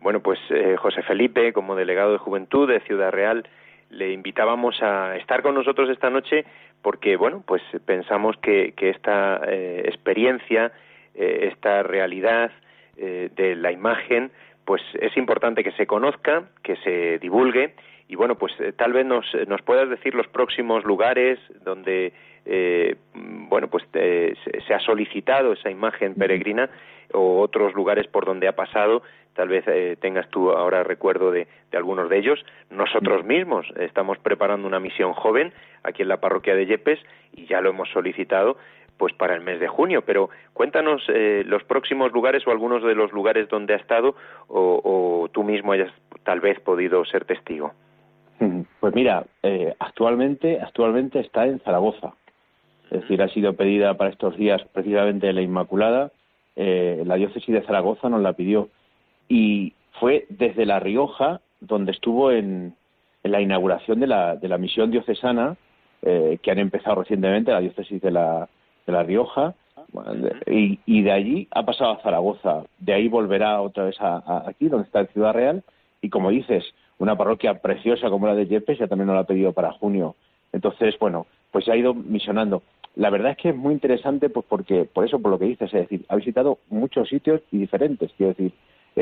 Bueno, 0.00 0.20
pues 0.20 0.38
eh, 0.50 0.76
José 0.78 1.02
Felipe, 1.02 1.52
como 1.52 1.74
delegado 1.74 2.12
de 2.12 2.18
Juventud 2.18 2.68
de 2.68 2.80
Ciudad 2.80 3.10
Real, 3.10 3.48
le 3.90 4.12
invitábamos 4.12 4.82
a 4.82 5.16
estar 5.16 5.42
con 5.42 5.54
nosotros 5.54 5.88
esta 5.90 6.10
noche 6.10 6.44
porque, 6.82 7.16
bueno, 7.16 7.42
pues 7.46 7.62
pensamos 7.84 8.36
que, 8.38 8.74
esta 8.76 9.40
eh, 9.46 9.82
experiencia, 9.86 10.72
eh, 11.14 11.48
esta 11.52 11.82
realidad 11.82 12.50
de 12.96 13.54
la 13.56 13.72
imagen, 13.72 14.30
pues 14.64 14.80
es 14.98 15.14
importante 15.18 15.62
que 15.62 15.72
se 15.72 15.86
conozca, 15.86 16.44
que 16.62 16.76
se 16.76 17.18
divulgue 17.18 17.74
y, 18.08 18.16
bueno, 18.16 18.36
pues 18.36 18.54
tal 18.76 18.94
vez 18.94 19.04
nos, 19.04 19.26
nos 19.46 19.60
puedas 19.60 19.90
decir 19.90 20.14
los 20.14 20.26
próximos 20.28 20.82
lugares 20.82 21.38
donde 21.62 22.14
eh, 22.46 22.96
bueno, 23.14 23.68
pues 23.68 23.84
se 23.92 24.74
ha 24.74 24.80
solicitado 24.80 25.52
esa 25.52 25.70
imagen 25.70 26.14
peregrina 26.14 26.70
o 27.12 27.40
otros 27.40 27.74
lugares 27.74 28.06
por 28.06 28.24
donde 28.24 28.48
ha 28.48 28.56
pasado. 28.56 29.02
Tal 29.34 29.48
vez 29.48 29.64
eh, 29.66 29.96
tengas 30.00 30.28
tú 30.30 30.50
ahora 30.50 30.82
recuerdo 30.82 31.30
de, 31.30 31.46
algunos 31.72 32.08
de 32.08 32.18
ellos. 32.18 32.44
Nosotros 32.70 33.24
mismos 33.24 33.66
estamos 33.78 34.18
preparando 34.18 34.66
una 34.66 34.80
misión 34.80 35.12
joven 35.12 35.52
aquí 35.82 36.02
en 36.02 36.08
la 36.08 36.20
parroquia 36.20 36.54
de 36.54 36.66
Yepes 36.66 36.98
y 37.32 37.46
ya 37.46 37.60
lo 37.60 37.70
hemos 37.70 37.90
solicitado 37.90 38.56
pues 38.96 39.12
para 39.12 39.34
el 39.34 39.42
mes 39.42 39.60
de 39.60 39.68
junio. 39.68 40.02
Pero 40.06 40.30
cuéntanos 40.54 41.02
eh, 41.08 41.42
los 41.46 41.62
próximos 41.64 42.12
lugares 42.12 42.46
o 42.46 42.50
algunos 42.50 42.82
de 42.82 42.94
los 42.94 43.12
lugares 43.12 43.48
donde 43.48 43.74
ha 43.74 43.76
estado 43.76 44.16
o, 44.48 44.80
o 44.82 45.28
tú 45.28 45.44
mismo 45.44 45.72
hayas 45.72 45.92
tal 46.24 46.40
vez 46.40 46.58
podido 46.60 47.04
ser 47.04 47.26
testigo. 47.26 47.74
Pues 48.80 48.94
mira, 48.94 49.24
eh, 49.42 49.74
actualmente, 49.78 50.60
actualmente 50.60 51.20
está 51.20 51.46
en 51.46 51.60
Zaragoza. 51.60 52.14
Es 52.90 53.02
decir, 53.02 53.22
ha 53.22 53.28
sido 53.28 53.54
pedida 53.54 53.94
para 53.94 54.10
estos 54.10 54.36
días 54.36 54.62
precisamente 54.72 55.32
la 55.32 55.42
Inmaculada. 55.42 56.12
Eh, 56.54 57.02
la 57.04 57.16
diócesis 57.16 57.52
de 57.52 57.62
Zaragoza 57.62 58.08
nos 58.08 58.22
la 58.22 58.32
pidió. 58.32 58.68
Y 59.28 59.74
fue 59.98 60.26
desde 60.28 60.66
La 60.66 60.80
Rioja, 60.80 61.40
donde 61.60 61.92
estuvo 61.92 62.30
en, 62.30 62.74
la 63.22 63.40
inauguración 63.40 63.98
de 63.98 64.06
la, 64.06 64.36
de 64.36 64.48
la 64.48 64.56
misión 64.56 64.90
diocesana, 64.90 65.56
eh, 66.02 66.38
que 66.40 66.50
han 66.50 66.60
empezado 66.60 66.96
recientemente, 66.96 67.50
la 67.50 67.60
diócesis 67.60 68.00
de 68.00 68.10
La, 68.12 68.48
de 68.86 68.92
la 68.92 69.02
Rioja. 69.02 69.54
y, 70.46 71.02
de 71.02 71.12
allí 71.12 71.48
ha 71.50 71.64
pasado 71.64 71.92
a 71.92 72.02
Zaragoza. 72.02 72.62
De 72.78 72.92
ahí 72.92 73.08
volverá 73.08 73.60
otra 73.60 73.84
vez 73.84 73.96
a, 74.00 74.44
aquí, 74.46 74.68
donde 74.68 74.86
está 74.86 75.00
el 75.00 75.08
Ciudad 75.08 75.32
Real. 75.32 75.64
Y 76.00 76.08
como 76.08 76.30
dices, 76.30 76.64
una 76.98 77.16
parroquia 77.16 77.54
preciosa 77.60 78.10
como 78.10 78.26
la 78.26 78.34
de 78.34 78.46
Yepes 78.46 78.78
ya 78.78 78.86
también 78.86 79.08
nos 79.08 79.14
la 79.14 79.22
ha 79.22 79.26
pedido 79.26 79.52
para 79.52 79.72
junio. 79.72 80.14
Entonces, 80.52 80.96
bueno, 81.00 81.26
pues 81.50 81.64
se 81.64 81.72
ha 81.72 81.76
ido 81.76 81.94
misionando 81.94 82.62
la 82.96 83.10
verdad 83.10 83.32
es 83.32 83.36
que 83.36 83.50
es 83.50 83.56
muy 83.56 83.74
interesante 83.74 84.30
pues 84.30 84.44
porque 84.48 84.84
por 84.84 85.04
eso 85.04 85.20
por 85.20 85.30
lo 85.30 85.38
que 85.38 85.44
dices 85.44 85.72
es 85.72 85.80
decir 85.82 86.04
ha 86.08 86.16
visitado 86.16 86.58
muchos 86.68 87.08
sitios 87.08 87.42
y 87.52 87.58
diferentes. 87.58 88.10
Quiero 88.16 88.32
decir 88.32 88.52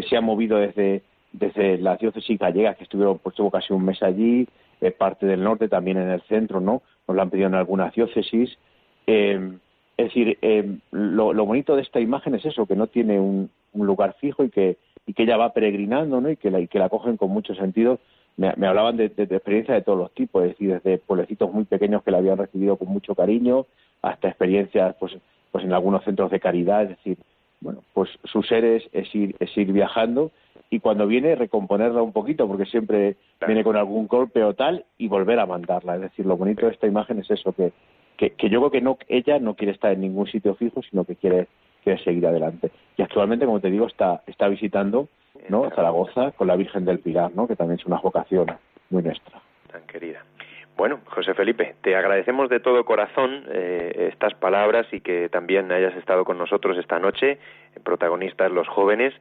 se 0.08 0.16
ha 0.16 0.20
movido 0.20 0.58
desde 0.58 1.02
desde 1.32 1.78
la 1.78 1.96
diócesis 1.96 2.38
gallega 2.38 2.74
que 2.74 2.84
estuvieron 2.84 3.18
pues 3.18 3.32
estuvo 3.32 3.50
casi 3.50 3.72
un 3.72 3.84
mes 3.84 4.02
allí 4.02 4.46
eh, 4.80 4.90
parte 4.90 5.26
del 5.26 5.42
norte 5.42 5.68
también 5.68 5.96
en 5.96 6.10
el 6.10 6.20
centro 6.22 6.60
no 6.60 6.82
nos 7.06 7.16
lo 7.16 7.22
han 7.22 7.30
pedido 7.30 7.48
en 7.48 7.54
algunas 7.54 7.94
diócesis. 7.94 8.56
Eh, 9.06 9.52
es 9.96 10.06
decir 10.06 10.38
eh, 10.42 10.76
lo, 10.90 11.32
bonito 11.46 11.76
de 11.76 11.82
esta 11.82 12.00
imagen 12.00 12.34
es 12.34 12.44
eso 12.44 12.66
que 12.66 12.74
no 12.74 12.88
tiene 12.88 13.20
un, 13.20 13.50
lugar 13.74 14.16
fijo 14.20 14.44
y 14.44 14.50
que 14.50 14.76
y 15.06 15.12
que 15.12 15.24
ella 15.24 15.36
va 15.36 15.52
peregrinando 15.52 16.20
no 16.20 16.30
y 16.30 16.36
que 16.36 16.50
la 16.50 16.60
y 16.60 16.68
que 16.68 16.78
la 16.78 16.88
cogen 16.88 17.16
con 17.16 17.30
mucho 17.30 17.54
sentido 17.54 17.98
me, 18.36 18.48
hablaban 18.66 18.96
de, 18.96 19.08
de, 19.08 19.26
de 19.26 19.36
experiencias 19.36 19.76
de 19.78 19.82
todos 19.82 19.98
los 19.98 20.12
tipos, 20.12 20.42
es 20.44 20.50
decir, 20.50 20.72
desde 20.74 20.98
pueblecitos 20.98 21.52
muy 21.52 21.64
pequeños 21.64 22.02
que 22.02 22.10
la 22.10 22.18
habían 22.18 22.38
recibido 22.38 22.76
con 22.76 22.88
mucho 22.88 23.14
cariño, 23.14 23.66
hasta 24.02 24.28
experiencias 24.28 24.96
pues, 24.98 25.16
pues 25.52 25.64
en 25.64 25.72
algunos 25.72 26.04
centros 26.04 26.30
de 26.30 26.40
caridad, 26.40 26.82
es 26.82 26.88
decir, 26.90 27.18
bueno, 27.60 27.80
pues 27.94 28.10
su 28.24 28.42
ser 28.42 28.64
es, 28.64 29.14
ir, 29.14 29.34
es 29.40 29.56
ir 29.56 29.72
viajando 29.72 30.30
y 30.68 30.80
cuando 30.80 31.06
viene 31.06 31.34
recomponerla 31.34 32.02
un 32.02 32.12
poquito, 32.12 32.46
porque 32.46 32.66
siempre 32.66 33.16
viene 33.46 33.64
con 33.64 33.76
algún 33.76 34.06
golpe 34.06 34.42
o 34.42 34.54
tal, 34.54 34.84
y 34.98 35.08
volver 35.08 35.38
a 35.38 35.46
mandarla. 35.46 35.94
Es 35.96 36.02
decir, 36.02 36.26
lo 36.26 36.36
bonito 36.36 36.66
de 36.66 36.72
esta 36.72 36.86
imagen 36.86 37.20
es 37.20 37.30
eso, 37.30 37.52
que, 37.52 37.72
que, 38.16 38.30
que 38.30 38.50
yo 38.50 38.58
creo 38.60 38.70
que 38.70 38.80
no 38.80 38.98
ella 39.08 39.38
no 39.38 39.54
quiere 39.54 39.72
estar 39.72 39.92
en 39.92 40.00
ningún 40.00 40.26
sitio 40.26 40.54
fijo, 40.56 40.82
sino 40.82 41.04
que 41.04 41.16
quiere, 41.16 41.46
quiere 41.84 42.02
seguir 42.02 42.26
adelante. 42.26 42.70
Y 42.96 43.02
actualmente, 43.02 43.46
como 43.46 43.60
te 43.60 43.70
digo, 43.70 43.86
está, 43.86 44.22
está 44.26 44.48
visitando 44.48 45.08
¿no? 45.48 45.70
Zaragoza 45.70 46.32
con 46.32 46.48
la 46.48 46.56
Virgen 46.56 46.84
del 46.84 46.98
Pilar, 46.98 47.30
¿no? 47.34 47.46
que 47.46 47.56
también 47.56 47.78
es 47.78 47.86
una 47.86 47.98
vocación 47.98 48.46
muy 48.90 49.02
nuestra. 49.02 49.40
Tan 49.70 49.82
querida. 49.82 50.24
Bueno, 50.76 51.00
José 51.06 51.34
Felipe, 51.34 51.76
te 51.82 51.94
agradecemos 51.94 52.48
de 52.48 52.58
todo 52.58 52.84
corazón 52.84 53.44
eh, 53.48 54.10
estas 54.12 54.34
palabras 54.34 54.86
y 54.92 55.00
que 55.00 55.28
también 55.28 55.70
hayas 55.70 55.94
estado 55.96 56.24
con 56.24 56.36
nosotros 56.36 56.76
esta 56.78 56.98
noche, 56.98 57.38
protagonistas 57.84 58.50
los 58.50 58.66
jóvenes. 58.66 59.14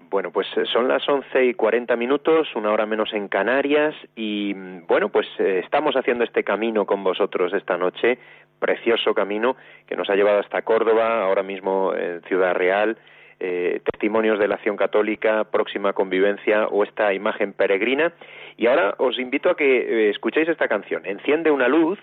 Bueno, 0.09 0.29
pues 0.31 0.47
son 0.71 0.87
las 0.87 1.07
once 1.09 1.43
y 1.43 1.55
cuarenta 1.55 1.95
minutos, 1.95 2.47
una 2.55 2.71
hora 2.71 2.85
menos 2.85 3.11
en 3.13 3.27
Canarias, 3.27 3.95
y 4.15 4.53
bueno, 4.87 5.09
pues 5.09 5.25
eh, 5.39 5.61
estamos 5.63 5.95
haciendo 5.95 6.23
este 6.23 6.43
camino 6.43 6.85
con 6.85 7.03
vosotros 7.03 7.51
esta 7.51 7.77
noche, 7.77 8.19
precioso 8.59 9.15
camino 9.15 9.55
que 9.87 9.95
nos 9.95 10.09
ha 10.11 10.15
llevado 10.15 10.39
hasta 10.39 10.61
Córdoba, 10.61 11.23
ahora 11.23 11.41
mismo 11.41 11.95
en 11.95 12.21
Ciudad 12.23 12.53
Real, 12.53 12.95
eh, 13.39 13.81
testimonios 13.91 14.37
de 14.37 14.47
la 14.47 14.55
acción 14.55 14.77
católica, 14.77 15.45
próxima 15.45 15.93
convivencia 15.93 16.67
o 16.67 16.83
esta 16.83 17.11
imagen 17.13 17.53
peregrina. 17.53 18.13
Y 18.55 18.67
ahora 18.67 18.93
os 18.99 19.17
invito 19.17 19.49
a 19.49 19.57
que 19.57 19.79
eh, 19.79 20.09
escuchéis 20.11 20.47
esta 20.47 20.67
canción, 20.67 21.07
Enciende 21.07 21.49
una 21.49 21.67
luz, 21.67 21.97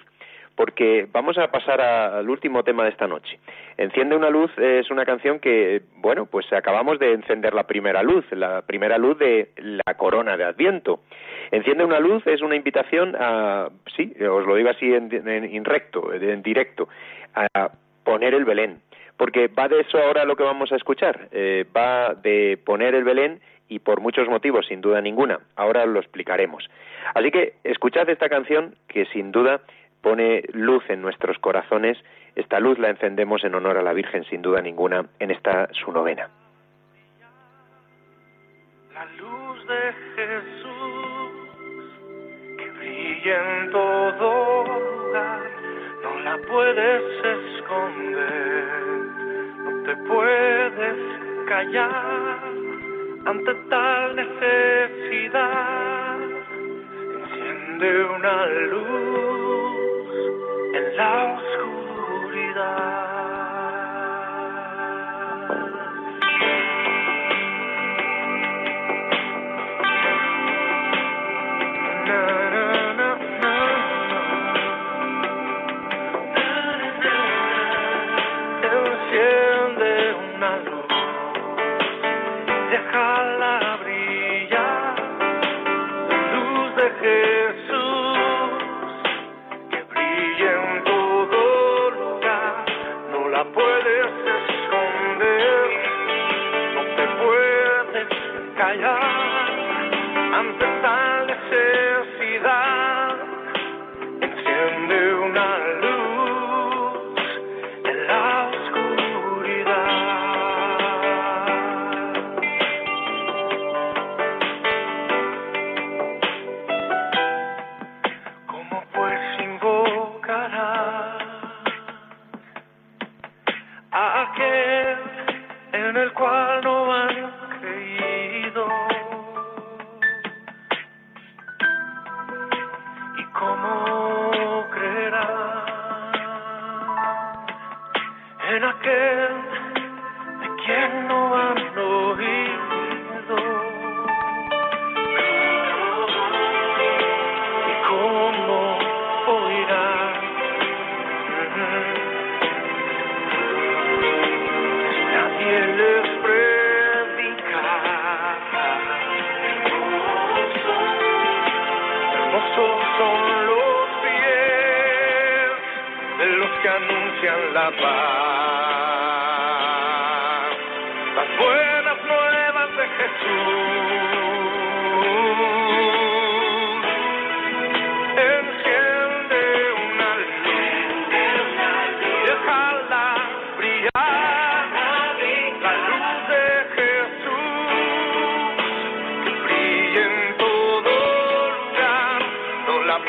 porque 0.60 1.08
vamos 1.10 1.38
a 1.38 1.50
pasar 1.50 1.80
al 1.80 2.28
último 2.28 2.62
tema 2.62 2.84
de 2.84 2.90
esta 2.90 3.06
noche. 3.06 3.38
Enciende 3.78 4.14
una 4.14 4.28
luz 4.28 4.50
es 4.58 4.90
una 4.90 5.06
canción 5.06 5.38
que, 5.38 5.80
bueno, 5.96 6.26
pues 6.26 6.52
acabamos 6.52 6.98
de 6.98 7.14
encender 7.14 7.54
la 7.54 7.62
primera 7.62 8.02
luz, 8.02 8.26
la 8.32 8.60
primera 8.60 8.98
luz 8.98 9.18
de 9.18 9.52
la 9.56 9.94
corona 9.94 10.36
de 10.36 10.44
Adviento. 10.44 11.00
Enciende 11.50 11.82
una 11.82 11.98
luz 11.98 12.26
es 12.26 12.42
una 12.42 12.56
invitación 12.56 13.16
a, 13.18 13.70
sí, 13.96 14.12
os 14.20 14.46
lo 14.46 14.54
digo 14.54 14.68
así 14.68 14.92
en, 14.92 15.10
en, 15.10 15.44
en 15.44 15.64
recto, 15.64 16.12
en 16.12 16.42
directo, 16.42 16.90
a 17.34 17.70
poner 18.04 18.34
el 18.34 18.44
Belén, 18.44 18.82
porque 19.16 19.48
va 19.48 19.66
de 19.66 19.80
eso 19.80 19.96
ahora 19.96 20.26
lo 20.26 20.36
que 20.36 20.42
vamos 20.42 20.70
a 20.72 20.76
escuchar, 20.76 21.28
eh, 21.32 21.64
va 21.74 22.12
de 22.12 22.58
poner 22.66 22.94
el 22.94 23.04
Belén 23.04 23.40
y 23.70 23.78
por 23.78 24.02
muchos 24.02 24.28
motivos, 24.28 24.66
sin 24.66 24.82
duda 24.82 25.00
ninguna. 25.00 25.40
Ahora 25.56 25.86
lo 25.86 26.00
explicaremos. 26.00 26.68
Así 27.14 27.30
que 27.30 27.54
escuchad 27.64 28.10
esta 28.10 28.28
canción 28.28 28.74
que 28.88 29.06
sin 29.06 29.32
duda 29.32 29.62
pone 30.00 30.42
luz 30.52 30.82
en 30.88 31.02
nuestros 31.02 31.38
corazones. 31.38 31.98
Esta 32.34 32.60
luz 32.60 32.78
la 32.78 32.90
encendemos 32.90 33.44
en 33.44 33.54
honor 33.54 33.78
a 33.78 33.82
la 33.82 33.92
Virgen, 33.92 34.24
sin 34.24 34.42
duda 34.42 34.60
ninguna, 34.60 35.06
en 35.18 35.30
esta 35.30 35.68
su 35.72 35.92
novena. 35.92 36.28
La 38.94 39.04
luz 39.04 39.66
de 39.66 39.94
Jesús 40.16 41.30
que 42.58 42.70
brilla 42.78 43.62
en 43.62 43.70
todo 43.70 44.64
lugar, 44.64 45.40
no 46.02 46.20
la 46.20 46.38
puedes 46.48 47.02
esconder, 47.24 48.66
no 49.64 49.82
te 49.84 49.96
puedes 50.06 50.96
callar 51.48 52.40
ante 53.26 53.54
tal 53.68 54.16
necesidad. 54.16 55.60
Enciende 57.22 58.04
una 58.04 58.46
luz 58.46 59.69
en 60.74 60.96
la 60.96 61.34
oscuridad. 61.34 63.09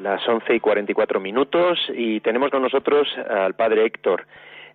las 0.00 0.26
11 0.26 0.54
y 0.54 0.60
44 0.60 1.20
minutos 1.20 1.78
y 1.94 2.20
tenemos 2.20 2.50
con 2.50 2.62
nosotros 2.62 3.08
al 3.28 3.54
padre 3.54 3.84
Héctor. 3.84 4.26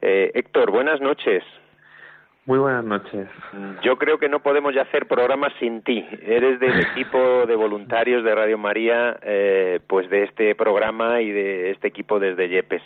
Eh, 0.01 0.31
Héctor, 0.33 0.71
buenas 0.71 1.01
noches. 1.01 1.43
Muy 2.45 2.59
buenas 2.59 2.85
noches. 2.85 3.27
Yo 3.81 3.97
creo 3.97 4.19
que 4.19 4.29
no 4.29 4.39
podemos 4.39 4.75
ya 4.75 4.83
hacer 4.83 5.07
programas 5.07 5.51
sin 5.59 5.81
ti. 5.81 6.05
Eres 6.21 6.59
del 6.59 6.79
equipo 6.91 7.45
de 7.47 7.55
voluntarios 7.55 8.23
de 8.23 8.35
Radio 8.35 8.59
María, 8.59 9.17
eh, 9.23 9.79
pues 9.87 10.07
de 10.11 10.23
este 10.23 10.53
programa 10.53 11.21
y 11.21 11.31
de 11.31 11.71
este 11.71 11.87
equipo 11.87 12.19
desde 12.19 12.47
Yepes. 12.47 12.83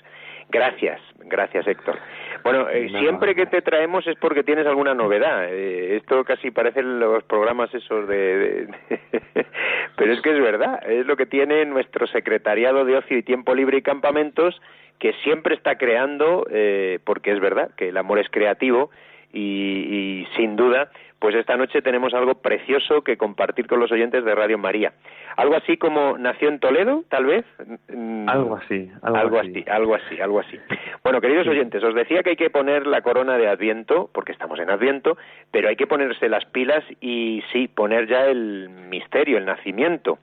Gracias, 0.49 0.99
gracias 1.19 1.67
Héctor. 1.67 1.99
Bueno, 2.43 2.67
eh, 2.69 2.89
siempre 2.99 3.35
que 3.35 3.45
te 3.45 3.61
traemos 3.61 4.07
es 4.07 4.17
porque 4.17 4.43
tienes 4.43 4.65
alguna 4.65 4.95
novedad. 4.95 5.45
Eh, 5.47 5.95
esto 5.97 6.23
casi 6.23 6.49
parecen 6.49 6.99
los 6.99 7.23
programas 7.23 7.73
esos 7.73 8.07
de, 8.07 8.67
Pero 9.95 10.13
es 10.13 10.21
que 10.21 10.31
es 10.31 10.41
verdad, 10.41 10.81
es 10.89 11.05
lo 11.05 11.17
que 11.17 11.27
tiene 11.27 11.65
nuestro 11.65 12.07
secretariado 12.07 12.83
de 12.83 12.97
ocio 12.97 13.17
y 13.17 13.23
tiempo 13.23 13.53
libre 13.53 13.77
y 13.77 13.81
campamentos, 13.81 14.59
que 14.97 15.13
siempre 15.23 15.53
está 15.53 15.77
creando, 15.77 16.47
eh, 16.49 16.99
porque 17.03 17.31
es 17.31 17.39
verdad 17.39 17.69
que 17.75 17.89
el 17.89 17.97
amor 17.97 18.17
es 18.17 18.29
creativo 18.29 18.89
y, 19.31 19.41
y 19.41 20.27
sin 20.35 20.55
duda 20.55 20.89
pues 21.19 21.35
esta 21.35 21.57
noche 21.57 21.81
tenemos 21.81 22.13
algo 22.13 22.35
precioso 22.35 23.01
que 23.01 23.17
compartir 23.17 23.67
con 23.67 23.79
los 23.79 23.91
oyentes 23.91 24.23
de 24.23 24.35
Radio 24.35 24.57
María. 24.57 24.93
Algo 25.35 25.55
así 25.55 25.77
como 25.77 26.17
nació 26.17 26.49
en 26.49 26.59
Toledo, 26.59 27.03
tal 27.09 27.25
vez. 27.25 27.45
Mm, 27.93 28.27
algo 28.27 28.55
así, 28.55 28.89
algo, 29.01 29.39
así. 29.39 29.65
algo 29.67 29.95
así, 29.95 30.21
algo 30.21 30.39
así. 30.39 30.57
Bueno, 31.03 31.21
queridos 31.21 31.47
oyentes, 31.47 31.83
os 31.83 31.93
decía 31.93 32.23
que 32.23 32.31
hay 32.31 32.35
que 32.35 32.49
poner 32.49 32.87
la 32.87 33.01
corona 33.01 33.37
de 33.37 33.47
Adviento, 33.47 34.09
porque 34.13 34.31
estamos 34.31 34.59
en 34.59 34.69
Adviento, 34.69 35.17
pero 35.51 35.69
hay 35.69 35.75
que 35.75 35.87
ponerse 35.87 36.29
las 36.29 36.45
pilas 36.45 36.83
y 37.01 37.43
sí, 37.51 37.67
poner 37.67 38.07
ya 38.07 38.25
el 38.25 38.69
misterio, 38.89 39.37
el 39.37 39.45
nacimiento. 39.45 40.19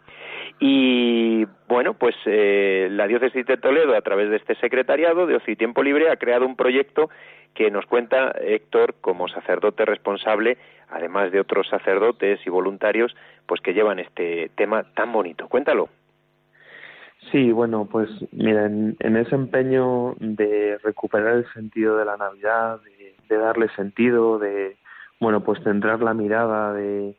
Y 0.59 1.45
bueno, 1.69 1.95
pues 1.95 2.15
eh, 2.25 2.89
la 2.91 3.07
diócesis 3.07 3.45
de 3.47 3.59
Toledo, 3.59 3.95
a 3.95 4.01
través 4.01 4.31
de 4.31 4.37
este 4.37 4.55
secretariado 4.57 5.27
de 5.27 5.37
Ocio 5.37 5.53
y 5.53 5.57
Tiempo 5.57 5.83
Libre, 5.83 6.11
ha 6.11 6.17
creado 6.17 6.47
un 6.47 6.57
proyecto 6.57 7.11
que 7.57 7.71
nos 7.71 7.87
cuenta 7.87 8.33
Héctor 8.39 8.95
como 9.01 9.29
sacerdote 9.29 9.85
responsable, 9.85 10.59
además 10.91 11.33
de 11.33 11.41
otros 11.41 11.67
sacerdotes 11.69 12.39
y 12.47 12.51
voluntarios, 12.51 13.17
pues 13.47 13.61
que 13.63 13.73
llevan 13.73 13.99
este 13.99 14.51
tema 14.55 14.85
tan 14.95 15.11
bonito. 15.13 15.49
Cuéntalo. 15.49 15.89
Sí, 17.33 17.51
bueno, 17.51 17.89
pues 17.91 18.11
mira, 18.31 18.67
en, 18.67 18.97
ese 19.01 19.35
empeño 19.35 20.15
de 20.21 20.79
recuperar 20.85 21.37
el 21.37 21.53
sentido 21.55 21.97
de 21.97 22.05
la 22.05 22.17
Navidad, 22.17 22.81
de, 23.29 23.37
darle 23.37 23.69
sentido, 23.71 24.39
de, 24.39 24.77
bueno, 25.19 25.43
pues 25.43 25.61
centrar 25.65 26.03
la 26.03 26.15
mirada 26.15 26.75
de, 26.75 27.17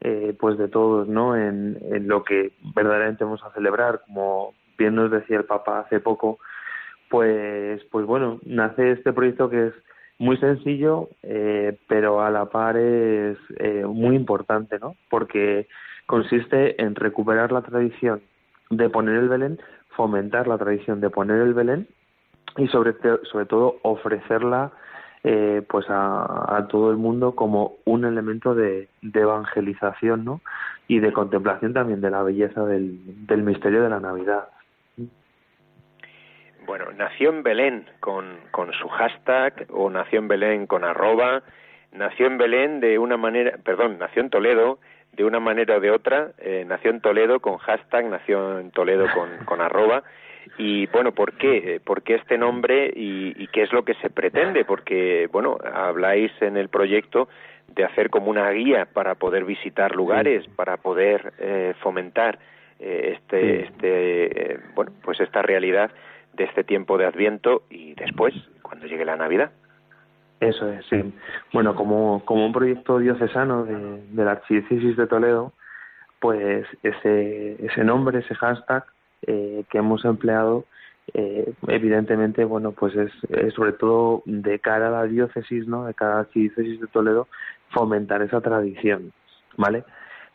eh, 0.00 0.34
pues 0.38 0.56
de 0.58 0.68
todos, 0.68 1.08
¿no? 1.08 1.36
En, 1.36 1.76
en 1.90 2.08
lo 2.08 2.22
que 2.22 2.52
verdaderamente 2.74 3.24
vamos 3.24 3.42
a 3.42 3.52
celebrar, 3.52 4.02
como 4.06 4.54
bien 4.78 4.94
nos 4.94 5.10
decía 5.10 5.36
el 5.38 5.44
Papa 5.44 5.80
hace 5.80 6.00
poco, 6.00 6.38
pues, 7.12 7.84
pues 7.90 8.06
bueno, 8.06 8.40
nace 8.42 8.92
este 8.92 9.12
proyecto 9.12 9.50
que 9.50 9.66
es 9.66 9.74
muy 10.18 10.38
sencillo, 10.38 11.10
eh, 11.22 11.76
pero 11.86 12.22
a 12.22 12.30
la 12.30 12.46
par 12.46 12.78
es 12.78 13.36
eh, 13.58 13.84
muy 13.86 14.16
importante, 14.16 14.78
¿no? 14.78 14.96
Porque 15.10 15.68
consiste 16.06 16.82
en 16.82 16.94
recuperar 16.94 17.52
la 17.52 17.60
tradición 17.60 18.22
de 18.70 18.88
poner 18.88 19.16
el 19.16 19.28
Belén, 19.28 19.60
fomentar 19.94 20.48
la 20.48 20.56
tradición 20.56 21.02
de 21.02 21.10
poner 21.10 21.42
el 21.42 21.52
Belén 21.52 21.86
y 22.56 22.66
sobre, 22.68 22.94
sobre 23.30 23.44
todo 23.44 23.76
ofrecerla 23.82 24.72
eh, 25.22 25.62
pues 25.68 25.84
a, 25.90 26.66
todo 26.70 26.90
el 26.90 26.96
mundo 26.96 27.34
como 27.36 27.74
un 27.84 28.06
elemento 28.06 28.54
de, 28.54 28.88
evangelización 29.02 30.24
¿no? 30.24 30.40
y 30.88 31.00
de 31.00 31.12
contemplación 31.12 31.74
también 31.74 32.00
de 32.00 32.10
la 32.10 32.22
belleza 32.22 32.64
del 32.64 33.42
misterio 33.42 33.82
de 33.82 33.90
la 33.90 34.00
Navidad. 34.00 34.48
Bueno, 36.66 36.86
nació 36.96 37.30
en 37.30 37.42
Belén 37.42 37.86
con, 38.00 38.38
con 38.50 38.72
su 38.72 38.88
hashtag 38.88 39.66
o 39.70 39.90
nació 39.90 40.20
en 40.20 40.28
Belén 40.28 40.66
con 40.66 40.84
arroba, 40.84 41.42
nació 41.92 42.26
en 42.26 42.38
Belén 42.38 42.80
de 42.80 42.98
una 42.98 43.16
manera, 43.16 43.58
perdón, 43.64 43.98
nació 43.98 44.22
en 44.22 44.30
Toledo 44.30 44.78
de 45.12 45.24
una 45.24 45.40
manera 45.40 45.76
o 45.76 45.80
de 45.80 45.90
otra, 45.90 46.32
eh, 46.38 46.64
nació 46.66 46.90
en 46.90 47.00
Toledo 47.00 47.40
con 47.40 47.58
hashtag, 47.58 48.06
nació 48.06 48.58
en 48.58 48.70
Toledo 48.70 49.06
con, 49.14 49.28
con 49.44 49.60
arroba. 49.60 50.02
Y 50.58 50.86
bueno, 50.86 51.12
¿por 51.12 51.34
qué? 51.34 51.74
Eh, 51.74 51.80
¿Por 51.80 52.02
qué 52.02 52.16
este 52.16 52.36
nombre 52.36 52.92
y, 52.94 53.32
y, 53.42 53.46
qué 53.48 53.62
es 53.62 53.72
lo 53.72 53.84
que 53.84 53.94
se 53.94 54.10
pretende? 54.10 54.64
Porque, 54.64 55.28
bueno, 55.30 55.56
habláis 55.72 56.32
en 56.40 56.56
el 56.56 56.68
proyecto 56.68 57.28
de 57.68 57.84
hacer 57.84 58.10
como 58.10 58.30
una 58.30 58.50
guía 58.50 58.86
para 58.86 59.14
poder 59.14 59.44
visitar 59.44 59.94
lugares, 59.94 60.46
para 60.56 60.76
poder 60.78 61.32
eh, 61.38 61.74
fomentar 61.80 62.38
eh, 62.78 63.16
este, 63.16 63.62
este, 63.62 64.58
bueno, 64.74 64.92
pues 65.02 65.20
esta 65.20 65.42
realidad 65.42 65.90
de 66.34 66.44
este 66.44 66.64
tiempo 66.64 66.98
de 66.98 67.06
Adviento 67.06 67.62
y 67.70 67.94
después, 67.94 68.34
cuando 68.62 68.86
llegue 68.86 69.04
la 69.04 69.16
Navidad. 69.16 69.52
Eso 70.40 70.68
es, 70.68 70.84
sí. 70.86 71.14
Bueno, 71.52 71.74
como, 71.76 72.24
como 72.24 72.46
un 72.46 72.52
proyecto 72.52 72.98
diocesano 72.98 73.64
de, 73.64 74.24
la 74.24 74.32
Archidiócesis 74.32 74.96
de 74.96 75.06
Toledo, 75.06 75.52
pues 76.20 76.66
ese, 76.82 77.64
ese 77.64 77.84
nombre, 77.84 78.20
ese 78.20 78.34
hashtag 78.34 78.84
eh, 79.26 79.64
que 79.70 79.78
hemos 79.78 80.04
empleado, 80.04 80.64
eh, 81.14 81.52
evidentemente, 81.68 82.44
bueno, 82.44 82.72
pues 82.72 82.96
es, 82.96 83.12
es, 83.30 83.54
sobre 83.54 83.72
todo 83.72 84.22
de 84.26 84.58
cara 84.58 84.88
a 84.88 84.90
la 84.90 85.04
diócesis, 85.04 85.66
¿no? 85.68 85.84
De 85.84 85.94
cara 85.94 86.12
a 86.12 86.14
la 86.14 86.20
Archidiócesis 86.22 86.80
de 86.80 86.86
Toledo, 86.88 87.28
fomentar 87.70 88.22
esa 88.22 88.40
tradición, 88.40 89.12
¿vale? 89.56 89.84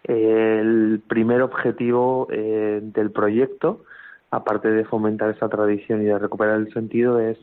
el 0.08 1.02
primer 1.08 1.42
objetivo 1.42 2.28
eh, 2.32 2.80
del 2.82 3.12
proyecto 3.12 3.84
aparte 4.32 4.70
de 4.70 4.86
fomentar 4.86 5.30
esta 5.30 5.50
tradición 5.50 6.02
y 6.02 6.06
de 6.06 6.20
recuperar 6.20 6.56
el 6.56 6.72
sentido, 6.74 7.20
es 7.20 7.38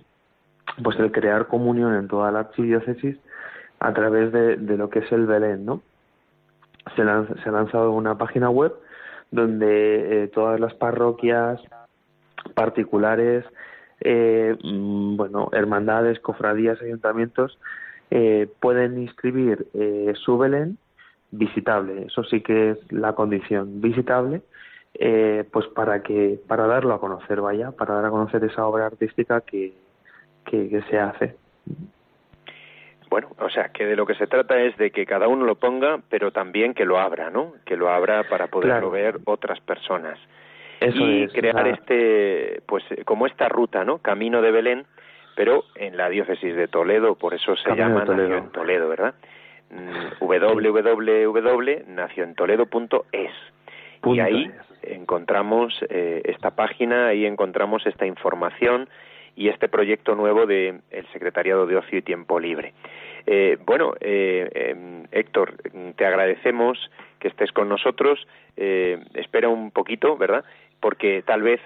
pues 0.82 0.98
el 0.98 1.12
crear 1.12 1.46
comunión 1.46 1.94
en 1.94 2.08
toda 2.08 2.30
la 2.32 2.40
archidiócesis 2.40 3.16
a 3.80 3.92
través 3.92 4.32
de, 4.32 4.56
lo 4.76 4.88
que 4.90 5.00
es 5.00 5.12
el 5.12 5.26
Belén, 5.26 5.64
¿no? 5.64 5.82
Se, 6.96 7.02
se 7.02 7.48
ha 7.48 7.52
lanzado 7.52 7.92
una 7.92 8.16
página 8.18 8.50
web 8.50 8.74
donde 9.30 10.24
eh, 10.24 10.28
todas 10.28 10.60
las 10.60 10.74
parroquias 10.74 11.60
particulares, 12.54 13.44
eh, 14.00 14.56
mm, 14.62 15.16
bueno, 15.16 15.48
hermandades, 15.52 16.20
cofradías, 16.20 16.80
ayuntamientos 16.80 17.58
eh, 18.10 18.48
pueden 18.60 18.98
inscribir 18.98 19.66
su 20.24 20.38
Belén 20.38 20.78
visitable. 21.30 22.04
Eso 22.06 22.22
sí 22.24 22.42
que 22.42 22.70
es 22.70 22.92
la 22.92 23.14
condición 23.14 23.80
visitable 23.80 24.42
eh, 24.94 25.44
pues 25.50 25.66
para 25.68 26.02
que 26.02 26.38
para 26.46 26.66
darlo 26.66 26.94
a 26.94 27.00
conocer 27.00 27.40
vaya 27.40 27.72
para 27.72 27.94
dar 27.94 28.06
a 28.06 28.10
conocer 28.10 28.44
esa 28.44 28.66
obra 28.66 28.86
artística 28.86 29.40
que, 29.40 29.72
que, 30.44 30.82
se 30.88 30.98
hace 30.98 31.36
bueno, 33.10 33.28
o 33.38 33.48
sea, 33.48 33.68
que 33.68 33.86
de 33.86 33.94
lo 33.94 34.06
que 34.06 34.16
se 34.16 34.26
trata 34.26 34.60
es 34.60 34.76
de 34.76 34.90
que 34.90 35.06
cada 35.06 35.28
uno 35.28 35.44
lo 35.44 35.54
ponga, 35.54 36.00
pero 36.08 36.32
también 36.32 36.74
que 36.74 36.84
lo 36.84 36.98
abra, 36.98 37.30
¿no? 37.30 37.52
Que 37.64 37.76
lo 37.76 37.88
abra 37.88 38.24
para 38.28 38.48
poderlo 38.48 38.90
ver 38.90 39.20
otras 39.24 39.60
personas. 39.60 40.18
y 40.80 41.28
crear 41.28 41.68
este, 41.68 42.60
pues 42.66 42.82
como 43.04 43.28
esta 43.28 43.48
ruta, 43.48 43.84
¿no? 43.84 43.98
Camino 43.98 44.42
de 44.42 44.50
Belén, 44.50 44.86
pero 45.36 45.62
en 45.76 45.96
la 45.96 46.08
diócesis 46.08 46.56
de 46.56 46.66
Toledo, 46.66 47.14
por 47.14 47.34
eso 47.34 47.54
se 47.54 47.76
llama 47.76 48.04
Nació 48.04 48.36
en 48.36 48.50
Toledo, 48.50 48.88
¿verdad? 48.88 49.14
Mm, 49.70 50.24
Y 54.06 54.20
ahí 54.20 54.50
encontramos 54.82 55.74
eh, 55.88 56.22
esta 56.24 56.50
página, 56.50 57.08
ahí 57.08 57.26
encontramos 57.26 57.86
esta 57.86 58.06
información 58.06 58.88
y 59.36 59.48
este 59.48 59.68
proyecto 59.68 60.14
nuevo 60.14 60.46
del 60.46 60.80
el 60.90 61.06
Secretariado 61.12 61.66
de 61.66 61.76
Ocio 61.76 61.98
y 61.98 62.02
Tiempo 62.02 62.38
Libre. 62.38 62.74
Eh, 63.26 63.58
bueno, 63.64 63.94
eh, 64.00 64.48
em, 64.54 65.04
Héctor, 65.10 65.54
te 65.96 66.06
agradecemos 66.06 66.90
que 67.18 67.28
estés 67.28 67.52
con 67.52 67.68
nosotros. 67.68 68.26
espera 68.56 69.48
un 69.48 69.70
poquito, 69.70 70.16
¿verdad? 70.16 70.44
Porque 70.78 71.22
tal 71.22 71.42
vez 71.42 71.60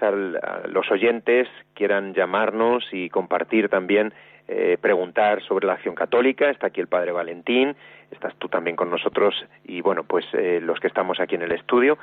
los 0.69 0.89
oyentes 0.89 1.47
quieran 1.75 2.13
llamarnos 2.13 2.87
y 2.91 3.09
compartir 3.09 3.69
también 3.69 4.13
eh, 4.51 4.79
preguntar 4.81 5.43
sobre 5.43 5.67
la 5.67 5.73
acción 5.73 5.93
católica. 5.93 6.49
Está 6.49 6.67
aquí 6.67 6.81
el 6.81 6.87
Padre 6.87 7.11
Valentín, 7.11 7.75
estás 8.11 8.35
tú 8.35 8.49
también 8.49 8.75
con 8.75 8.89
nosotros 8.89 9.35
y 9.63 9.81
bueno, 9.81 10.03
pues 10.03 10.25
eh, 10.33 10.59
los 10.61 10.79
que 10.79 10.87
estamos 10.87 11.19
aquí 11.19 11.35
en 11.35 11.43
el 11.43 11.51
estudio. 11.51 11.97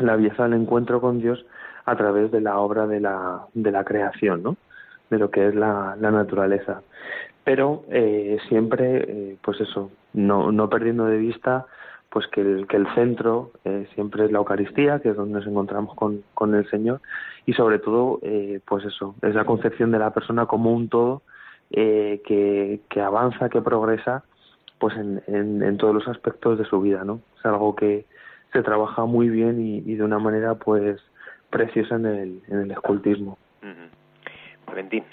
la 0.00 0.16
belleza 0.16 0.44
del 0.44 0.54
encuentro 0.62 1.00
con 1.00 1.20
Dios 1.20 1.44
a 1.84 1.96
través 1.96 2.30
de 2.30 2.40
la 2.40 2.58
obra 2.58 2.86
de 2.86 3.00
la, 3.00 3.46
de 3.54 3.70
la 3.70 3.84
creación, 3.84 4.42
¿no? 4.42 4.56
De 5.10 5.18
lo 5.18 5.30
que 5.30 5.48
es 5.48 5.54
la, 5.54 5.96
naturaleza. 5.96 6.82
Pero 7.44 7.84
eh, 7.90 8.38
siempre, 8.48 9.04
eh, 9.08 9.36
pues 9.42 9.60
eso, 9.60 9.90
no, 10.12 10.52
no 10.52 10.68
perdiendo 10.68 11.06
de 11.06 11.18
vista 11.18 11.66
pues 12.10 12.26
que 12.28 12.40
el, 12.40 12.66
que 12.66 12.78
el 12.78 12.86
centro 12.94 13.52
eh, 13.64 13.86
siempre 13.94 14.24
es 14.24 14.32
la 14.32 14.38
Eucaristía, 14.38 15.00
que 15.00 15.10
es 15.10 15.16
donde 15.16 15.40
nos 15.40 15.46
encontramos 15.46 15.94
con, 15.94 16.22
con 16.32 16.54
el 16.54 16.68
Señor, 16.70 17.02
y 17.44 17.52
sobre 17.52 17.78
todo, 17.78 18.18
eh, 18.22 18.60
pues 18.66 18.84
eso, 18.86 19.14
es 19.20 19.34
la 19.34 19.44
concepción 19.44 19.90
de 19.90 19.98
la 19.98 20.12
persona 20.14 20.46
como 20.46 20.72
un 20.72 20.88
todo 20.88 21.22
que, 21.70 22.80
que 22.88 23.00
avanza, 23.02 23.50
que 23.50 23.60
progresa, 23.60 24.24
pues 24.78 24.96
en, 24.96 25.22
en, 25.26 25.76
todos 25.76 25.94
los 25.94 26.08
aspectos 26.08 26.58
de 26.58 26.64
su 26.64 26.80
vida, 26.80 27.04
¿no? 27.04 27.20
Es 27.38 27.44
algo 27.44 27.76
que 27.76 28.06
se 28.54 28.62
trabaja 28.62 29.04
muy 29.04 29.28
bien 29.28 29.60
y, 29.60 29.78
y 29.78 29.96
de 29.96 30.02
una 30.02 30.18
manera, 30.18 30.54
pues, 30.54 30.98
preciosa 31.50 31.96
en 31.96 32.06
el, 32.06 32.42
en 32.48 32.60
el 32.60 32.70
escultismo. 32.70 33.38
Valentín. 34.68 35.04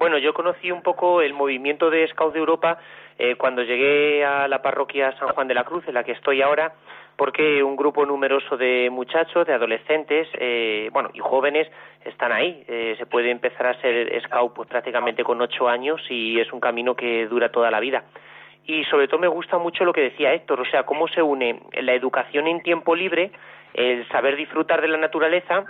Bueno, 0.00 0.16
yo 0.16 0.32
conocí 0.32 0.70
un 0.70 0.82
poco 0.82 1.20
el 1.20 1.34
movimiento 1.34 1.90
de 1.90 2.08
Scouts 2.08 2.32
de 2.32 2.40
Europa 2.40 2.78
eh, 3.18 3.36
cuando 3.36 3.62
llegué 3.62 4.24
a 4.24 4.48
la 4.48 4.62
parroquia 4.62 5.14
San 5.18 5.28
Juan 5.28 5.46
de 5.46 5.52
la 5.52 5.64
Cruz, 5.64 5.86
en 5.86 5.92
la 5.92 6.04
que 6.04 6.12
estoy 6.12 6.40
ahora, 6.40 6.72
porque 7.16 7.62
un 7.62 7.76
grupo 7.76 8.06
numeroso 8.06 8.56
de 8.56 8.88
muchachos, 8.90 9.46
de 9.46 9.52
adolescentes, 9.52 10.26
eh, 10.38 10.88
bueno, 10.90 11.10
y 11.12 11.18
jóvenes 11.18 11.70
están 12.02 12.32
ahí. 12.32 12.64
Eh, 12.66 12.94
se 12.96 13.04
puede 13.04 13.30
empezar 13.30 13.66
a 13.66 13.78
ser 13.82 14.18
scout 14.22 14.54
pues, 14.54 14.70
prácticamente 14.70 15.22
con 15.22 15.38
ocho 15.42 15.68
años 15.68 16.00
y 16.08 16.40
es 16.40 16.50
un 16.50 16.60
camino 16.60 16.94
que 16.94 17.26
dura 17.26 17.50
toda 17.50 17.70
la 17.70 17.78
vida. 17.78 18.04
Y 18.64 18.84
sobre 18.84 19.06
todo 19.06 19.20
me 19.20 19.28
gusta 19.28 19.58
mucho 19.58 19.84
lo 19.84 19.92
que 19.92 20.00
decía 20.00 20.32
Héctor, 20.32 20.62
o 20.62 20.64
sea, 20.64 20.84
cómo 20.84 21.08
se 21.08 21.20
une 21.20 21.60
la 21.74 21.92
educación 21.92 22.46
en 22.46 22.62
tiempo 22.62 22.94
libre, 22.94 23.32
el 23.74 24.08
saber 24.08 24.34
disfrutar 24.34 24.80
de 24.80 24.88
la 24.88 24.96
naturaleza 24.96 25.66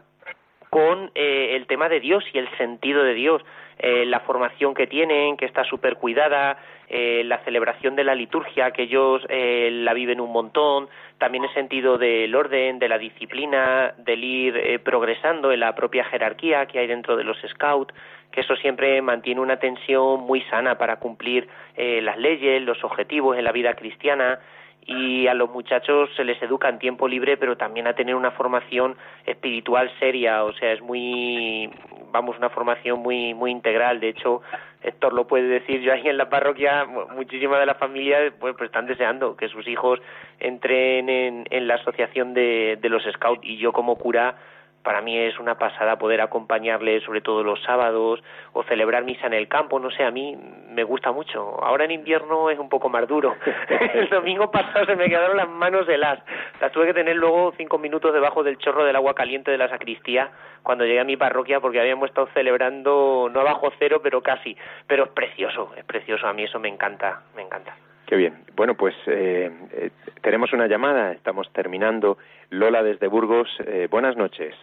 con 0.71 1.11
eh, 1.16 1.57
el 1.57 1.66
tema 1.66 1.89
de 1.89 1.99
Dios 1.99 2.25
y 2.33 2.39
el 2.39 2.49
sentido 2.57 3.03
de 3.03 3.14
Dios, 3.14 3.43
eh, 3.79 4.05
la 4.07 4.21
formación 4.21 4.73
que 4.73 4.87
tienen, 4.87 5.37
que 5.37 5.45
está 5.45 5.64
súper 5.64 5.97
cuidada, 5.97 6.59
eh, 6.89 7.23
la 7.25 7.39
celebración 7.39 7.97
de 7.97 8.05
la 8.05 8.14
liturgia, 8.14 8.71
que 8.71 8.83
ellos 8.83 9.23
la 9.29 9.95
viven 9.95 10.21
un 10.21 10.33
montón, 10.33 10.89
también 11.18 11.45
el 11.45 11.55
sentido 11.55 11.99
del 11.99 12.35
orden, 12.35 12.79
de 12.79 12.89
la 12.89 12.99
disciplina, 12.99 13.95
del 13.99 14.25
ir 14.25 14.81
progresando 14.83 15.53
en 15.53 15.61
la 15.61 15.75
propia 15.75 16.05
jerarquía 16.05 16.66
que 16.66 16.79
hay 16.79 16.87
dentro 16.87 17.16
de 17.16 17.25
los 17.25 17.39
scouts, 17.49 17.95
que 18.33 18.41
eso 18.41 18.57
siempre 18.57 19.01
mantiene 19.03 19.41
una 19.41 19.59
tensión 19.59 20.21
muy 20.21 20.41
sana 20.43 20.79
para 20.79 20.97
cumplir 20.97 21.49
las 21.77 22.18
leyes, 22.18 22.62
los 22.62 22.83
objetivos 22.85 23.39
en 23.39 23.45
la 23.45 23.53
vida 23.53 23.75
cristiana, 23.75 24.41
y 24.87 25.26
a 25.26 25.35
los 25.35 25.51
muchachos 25.51 26.11
se 26.16 26.24
les 26.24 26.41
educa 26.43 26.68
en 26.68 26.78
tiempo 26.78 27.07
libre, 27.07 27.37
pero 27.37 27.57
también 27.57 27.87
a 27.87 27.95
tener 27.95 28.14
una 28.14 28.31
formación 28.33 28.97
espiritual 29.26 29.91
seria, 29.99 30.45
o 30.45 30.53
sea, 30.55 30.72
es 30.72 30.81
muy, 30.81 31.70
vamos, 32.11 32.37
una 32.39 32.51
formación 32.51 33.01
muy, 33.01 33.35
muy 33.35 33.51
integral. 33.51 34.01
De 34.01 34.09
hecho, 34.09 34.43
Héctor 34.83 35.12
lo 35.12 35.26
puede 35.26 35.49
decir, 35.49 35.81
yo 35.81 35.93
ahí 35.93 36.09
en 36.09 36.16
la 36.16 36.31
parroquia, 36.31 36.87
muchísimas 37.14 37.61
de 37.61 37.66
las 37.66 37.78
familias 37.78 38.33
pues, 38.41 38.55
pues 38.57 38.68
están 38.68 38.87
deseando 38.87 39.37
que 39.37 39.49
sus 39.49 39.68
hijos 39.68 40.01
entren 40.39 41.09
en, 41.09 41.68
la 41.68 41.74
asociación 41.74 42.35
de, 42.35 42.78
de 42.81 42.89
los 42.89 43.03
scouts 43.05 43.45
y 43.45 43.59
yo 43.59 43.72
como 43.72 43.97
cura 43.97 44.37
para 44.83 45.01
mí 45.03 45.18
es 45.18 45.39
una 45.39 45.57
pasada 45.57 45.99
poder 45.99 46.20
acompañarle 46.20 47.01
sobre 47.03 47.20
todo 47.20 47.43
los 47.43 47.62
sábados 47.62 48.22
o 48.53 48.62
celebrar 48.64 49.05
misa 49.05 49.26
en 49.26 49.35
el 49.35 49.49
campo, 49.49 49.78
no 49.78 49.91
sé, 49.91 50.05
a 50.05 50.11
mí 50.11 50.37
me 50.68 50.85
gusta 50.85 51.12
mucho. 51.12 51.62
Ahora 51.62 51.85
en 51.85 51.91
invierno 51.91 52.51
es 52.51 52.59
un 52.59 52.68
poco 52.68 52.89
más 52.89 53.07
duro. 53.07 53.37
el 53.95 54.09
domingo 54.09 54.51
pasado 54.51 54.87
se 54.87 54.97
me 54.97 55.09
quedaron 55.09 55.37
las 55.37 55.49
manos 55.49 55.89
heladas. 55.89 56.22
Las 56.61 56.72
tuve 56.72 56.87
que 56.87 56.95
tener 56.95 57.16
luego 57.16 57.53
cinco 57.57 57.78
minutos 57.78 58.12
debajo 58.12 58.43
del 58.43 58.59
chorro 58.59 58.85
del 58.85 58.97
agua 58.97 59.14
caliente 59.14 59.51
de 59.51 59.59
la 59.59 59.68
sacristía 59.68 60.31
cuando 60.62 60.85
llegué 60.85 61.01
a 61.01 61.05
mi 61.05 61.16
parroquia 61.16 61.61
porque 61.61 61.81
habíamos 61.81 62.09
estado 62.09 62.28
celebrando 62.35 63.28
no 63.33 63.45
bajo 63.45 63.70
cero, 63.78 64.01
pero 64.03 64.22
casi. 64.22 64.57
Pero 64.87 65.05
es 65.05 65.11
precioso, 65.11 65.72
es 65.76 65.85
precioso. 65.85 66.26
A 66.26 66.33
mí 66.33 66.45
eso 66.45 66.59
me 66.59 66.68
encanta, 66.68 67.22
me 67.37 67.43
encanta. 67.43 67.74
Qué 68.07 68.16
bien. 68.16 68.45
Bueno, 68.57 68.74
pues 68.74 68.95
eh, 69.07 69.51
eh, 69.72 69.91
tenemos 70.20 70.53
una 70.53 70.66
llamada, 70.66 71.12
estamos 71.12 71.49
terminando. 71.53 72.18
Lola 72.51 72.83
desde 72.83 73.07
Burgos, 73.07 73.49
eh, 73.64 73.87
buenas 73.89 74.16
noches. 74.16 74.55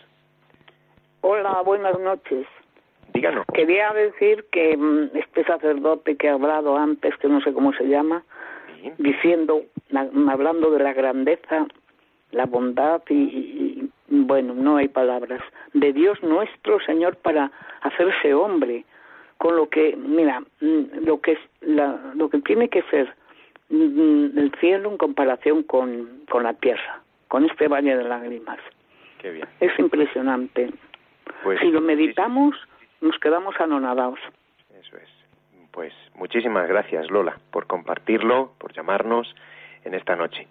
Hola, 1.30 1.62
buenas 1.62 2.00
noches. 2.00 2.48
Díganos. 3.14 3.46
Quería 3.54 3.92
decir 3.92 4.46
que 4.50 4.78
mm, 4.78 5.10
este 5.14 5.44
sacerdote 5.44 6.16
que 6.16 6.30
ha 6.30 6.34
hablado 6.34 6.78
antes, 6.78 7.18
que 7.18 7.28
no 7.28 7.42
sé 7.42 7.52
cómo 7.52 7.74
se 7.74 7.84
llama, 7.86 8.24
diciendo, 8.98 9.64
hablando 10.30 10.72
de 10.72 10.84
la 10.84 10.94
grandeza, 10.94 11.68
la 12.32 12.46
bondad 12.46 13.02
y, 13.10 13.14
y, 13.14 13.92
bueno, 14.08 14.54
no 14.54 14.78
hay 14.78 14.88
palabras, 14.88 15.42
de 15.74 15.92
Dios 15.92 16.22
nuestro 16.24 16.80
Señor 16.80 17.18
para 17.18 17.52
hacerse 17.82 18.34
hombre, 18.34 18.86
con 19.38 19.58
lo 19.58 19.68
que, 19.68 19.98
mira, 19.98 20.40
mm, 20.62 21.06
lo 21.06 21.20
que 21.20 21.34
es 21.34 21.40
la, 21.60 22.00
lo 22.14 22.30
que 22.30 22.40
tiene 22.40 22.70
que 22.70 22.84
ser 22.84 23.14
Mm, 23.70 24.38
el 24.38 24.52
cielo 24.62 24.90
en 24.92 24.98
comparación 24.98 25.64
con, 25.64 26.22
con 26.30 26.44
la 26.44 26.54
tierra, 26.54 27.02
con 27.28 27.44
este 27.46 27.68
valle 27.68 27.98
de 27.98 28.04
lágrimas. 28.04 28.60
Qué 29.22 29.32
bien. 29.32 29.48
Es 29.60 29.78
impresionante. 29.78 30.70
Pues, 31.44 31.60
si 31.60 31.72
lo 31.72 31.82
meditamos, 31.82 32.56
nos 33.02 33.18
quedamos 33.20 33.56
anonadados. 33.60 34.20
Eso 34.80 34.98
es. 34.98 35.10
Pues 35.72 35.94
muchísimas 36.16 36.68
gracias, 36.68 37.10
Lola, 37.12 37.38
por 37.52 37.68
compartirlo, 37.68 38.54
por 38.58 38.74
llamarnos 38.74 39.34
en 39.84 39.94
esta 39.94 40.16
noche. 40.16 40.48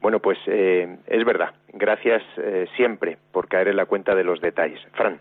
Bueno, 0.00 0.20
pues 0.20 0.38
eh, 0.46 0.96
es 1.06 1.24
verdad. 1.24 1.54
Gracias 1.68 2.22
eh, 2.38 2.66
siempre 2.76 3.18
por 3.32 3.48
caer 3.48 3.68
en 3.68 3.76
la 3.76 3.84
cuenta 3.84 4.14
de 4.14 4.24
los 4.24 4.40
detalles. 4.40 4.80
Fran. 4.94 5.20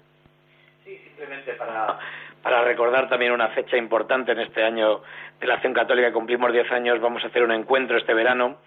Sí, 0.85 0.97
simplemente 0.97 1.53
para 1.53 1.99
para 2.41 2.63
recordar 2.63 3.09
también 3.09 3.33
una 3.33 3.49
fecha 3.49 3.77
importante 3.77 4.31
en 4.31 4.39
este 4.39 4.63
año 4.63 5.01
de 5.39 5.47
la 5.47 5.55
Acción 5.55 5.73
Católica, 5.73 6.13
cumplimos 6.13 6.51
10 6.53 6.71
años, 6.71 7.01
vamos 7.01 7.23
a 7.23 7.27
hacer 7.27 7.43
un 7.43 7.51
encuentro 7.51 7.97
este 7.97 8.13
verano 8.13 8.57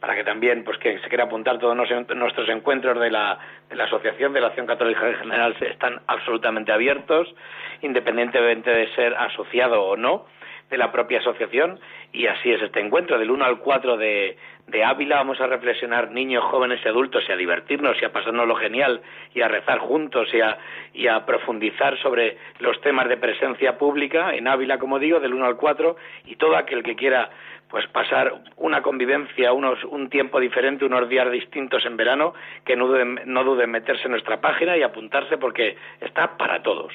para 0.00 0.14
que 0.14 0.24
también, 0.24 0.62
pues 0.64 0.78
que 0.78 0.98
se 0.98 1.08
quiera 1.08 1.24
apuntar 1.24 1.58
todos 1.58 1.76
nuestros 1.76 2.48
encuentros 2.48 3.00
de 3.00 3.10
la, 3.10 3.38
de 3.68 3.76
la 3.76 3.84
Asociación 3.84 4.32
de 4.32 4.40
la 4.40 4.48
Acción 4.48 4.66
Católica 4.66 5.08
en 5.08 5.14
general 5.16 5.56
están 5.60 6.00
absolutamente 6.06 6.72
abiertos, 6.72 7.34
independientemente 7.82 8.70
de 8.70 8.94
ser 8.94 9.14
asociado 9.14 9.82
o 9.82 9.96
no. 9.96 10.26
De 10.70 10.78
la 10.78 10.90
propia 10.90 11.20
asociación 11.20 11.78
y 12.12 12.26
así 12.26 12.52
es 12.52 12.62
este 12.62 12.80
encuentro. 12.80 13.18
Del 13.18 13.30
1 13.30 13.44
al 13.44 13.58
4 13.58 13.96
de, 13.96 14.36
de 14.66 14.84
Ávila 14.84 15.16
vamos 15.16 15.40
a 15.40 15.46
reflexionar 15.46 16.10
niños, 16.10 16.44
jóvenes 16.44 16.80
y 16.84 16.88
adultos 16.88 17.24
y 17.28 17.32
a 17.32 17.36
divertirnos 17.36 17.96
y 18.00 18.04
a 18.04 18.12
pasarnos 18.12 18.46
lo 18.48 18.56
genial 18.56 19.00
y 19.34 19.42
a 19.42 19.48
rezar 19.48 19.78
juntos 19.78 20.28
y 20.32 20.40
a, 20.40 20.58
y 20.92 21.06
a 21.06 21.24
profundizar 21.24 21.96
sobre 21.98 22.36
los 22.58 22.80
temas 22.80 23.08
de 23.08 23.16
presencia 23.16 23.78
pública 23.78 24.34
en 24.34 24.48
Ávila, 24.48 24.78
como 24.78 24.98
digo, 24.98 25.20
del 25.20 25.34
1 25.34 25.46
al 25.46 25.56
4 25.56 25.96
y 26.26 26.36
todo 26.36 26.56
aquel 26.56 26.82
que 26.82 26.96
quiera 26.96 27.30
pues 27.68 27.86
pasar 27.88 28.32
una 28.56 28.80
convivencia, 28.80 29.52
unos, 29.52 29.82
un 29.84 30.08
tiempo 30.08 30.38
diferente, 30.38 30.84
unos 30.84 31.08
días 31.08 31.30
distintos 31.30 31.84
en 31.84 31.96
verano, 31.96 32.32
que 32.64 32.76
no 32.76 32.86
duden, 32.86 33.20
no 33.26 33.42
duden 33.42 33.64
en 33.64 33.70
meterse 33.72 34.04
en 34.04 34.12
nuestra 34.12 34.40
página 34.40 34.76
y 34.76 34.82
apuntarse 34.82 35.36
porque 35.36 35.76
está 36.00 36.36
para 36.36 36.62
todos. 36.62 36.92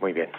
Muy 0.00 0.12
bien. 0.12 0.30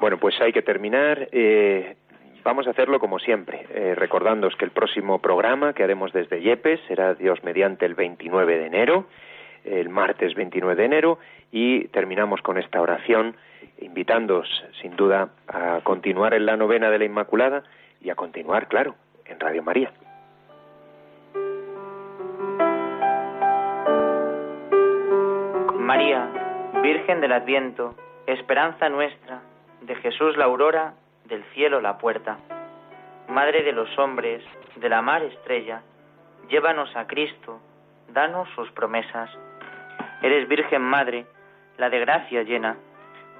Bueno, 0.00 0.18
pues 0.18 0.40
hay 0.40 0.52
que 0.52 0.62
terminar. 0.62 1.28
Eh, 1.32 1.96
vamos 2.44 2.66
a 2.66 2.70
hacerlo 2.70 3.00
como 3.00 3.18
siempre, 3.18 3.66
eh, 3.70 3.94
recordándoos 3.94 4.54
que 4.56 4.64
el 4.64 4.70
próximo 4.70 5.20
programa 5.20 5.72
que 5.72 5.82
haremos 5.82 6.12
desde 6.12 6.40
Yepes 6.40 6.80
será 6.86 7.14
Dios 7.14 7.42
mediante 7.42 7.86
el 7.86 7.94
29 7.94 8.58
de 8.58 8.66
enero, 8.66 9.06
el 9.64 9.88
martes 9.88 10.34
29 10.34 10.76
de 10.76 10.84
enero, 10.84 11.18
y 11.50 11.88
terminamos 11.88 12.40
con 12.42 12.58
esta 12.58 12.80
oración, 12.80 13.36
invitándoos 13.80 14.48
sin 14.80 14.96
duda 14.96 15.30
a 15.48 15.80
continuar 15.82 16.34
en 16.34 16.46
la 16.46 16.56
novena 16.56 16.90
de 16.90 16.98
la 16.98 17.04
Inmaculada 17.04 17.64
y 18.00 18.10
a 18.10 18.14
continuar, 18.14 18.68
claro, 18.68 18.94
en 19.24 19.40
Radio 19.40 19.62
María. 19.62 19.90
María, 25.74 26.28
Virgen 26.82 27.20
del 27.20 27.32
Adviento, 27.32 27.94
esperanza 28.26 28.88
nuestra, 28.88 29.40
de 29.86 29.94
Jesús 29.96 30.36
la 30.36 30.44
aurora, 30.44 30.94
del 31.24 31.44
cielo 31.54 31.80
la 31.80 31.96
puerta. 31.98 32.38
Madre 33.28 33.62
de 33.62 33.72
los 33.72 33.96
hombres, 33.98 34.42
de 34.74 34.88
la 34.88 35.00
mar 35.00 35.22
estrella, 35.22 35.82
llévanos 36.48 36.94
a 36.96 37.06
Cristo, 37.06 37.60
danos 38.08 38.48
sus 38.54 38.70
promesas. 38.72 39.30
Eres 40.22 40.48
Virgen 40.48 40.82
Madre, 40.82 41.26
la 41.78 41.88
de 41.88 42.00
gracia 42.00 42.42
llena, 42.42 42.76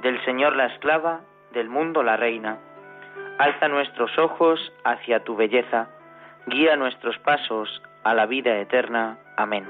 del 0.02 0.24
Señor 0.24 0.54
la 0.56 0.66
esclava, 0.66 1.20
del 1.52 1.68
mundo 1.68 2.02
la 2.02 2.16
reina. 2.16 2.58
Alza 3.38 3.68
nuestros 3.68 4.16
ojos 4.18 4.72
hacia 4.84 5.24
tu 5.24 5.36
belleza, 5.36 5.88
guía 6.46 6.76
nuestros 6.76 7.18
pasos 7.18 7.82
a 8.04 8.14
la 8.14 8.26
vida 8.26 8.56
eterna. 8.58 9.18
Amén. 9.36 9.66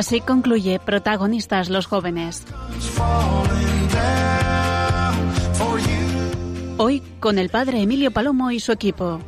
Así 0.00 0.22
concluye 0.22 0.78
Protagonistas 0.78 1.68
los 1.68 1.84
jóvenes. 1.84 2.46
Hoy 6.78 7.02
con 7.20 7.38
el 7.38 7.50
padre 7.50 7.82
Emilio 7.82 8.10
Palomo 8.10 8.50
y 8.50 8.60
su 8.60 8.72
equipo. 8.72 9.20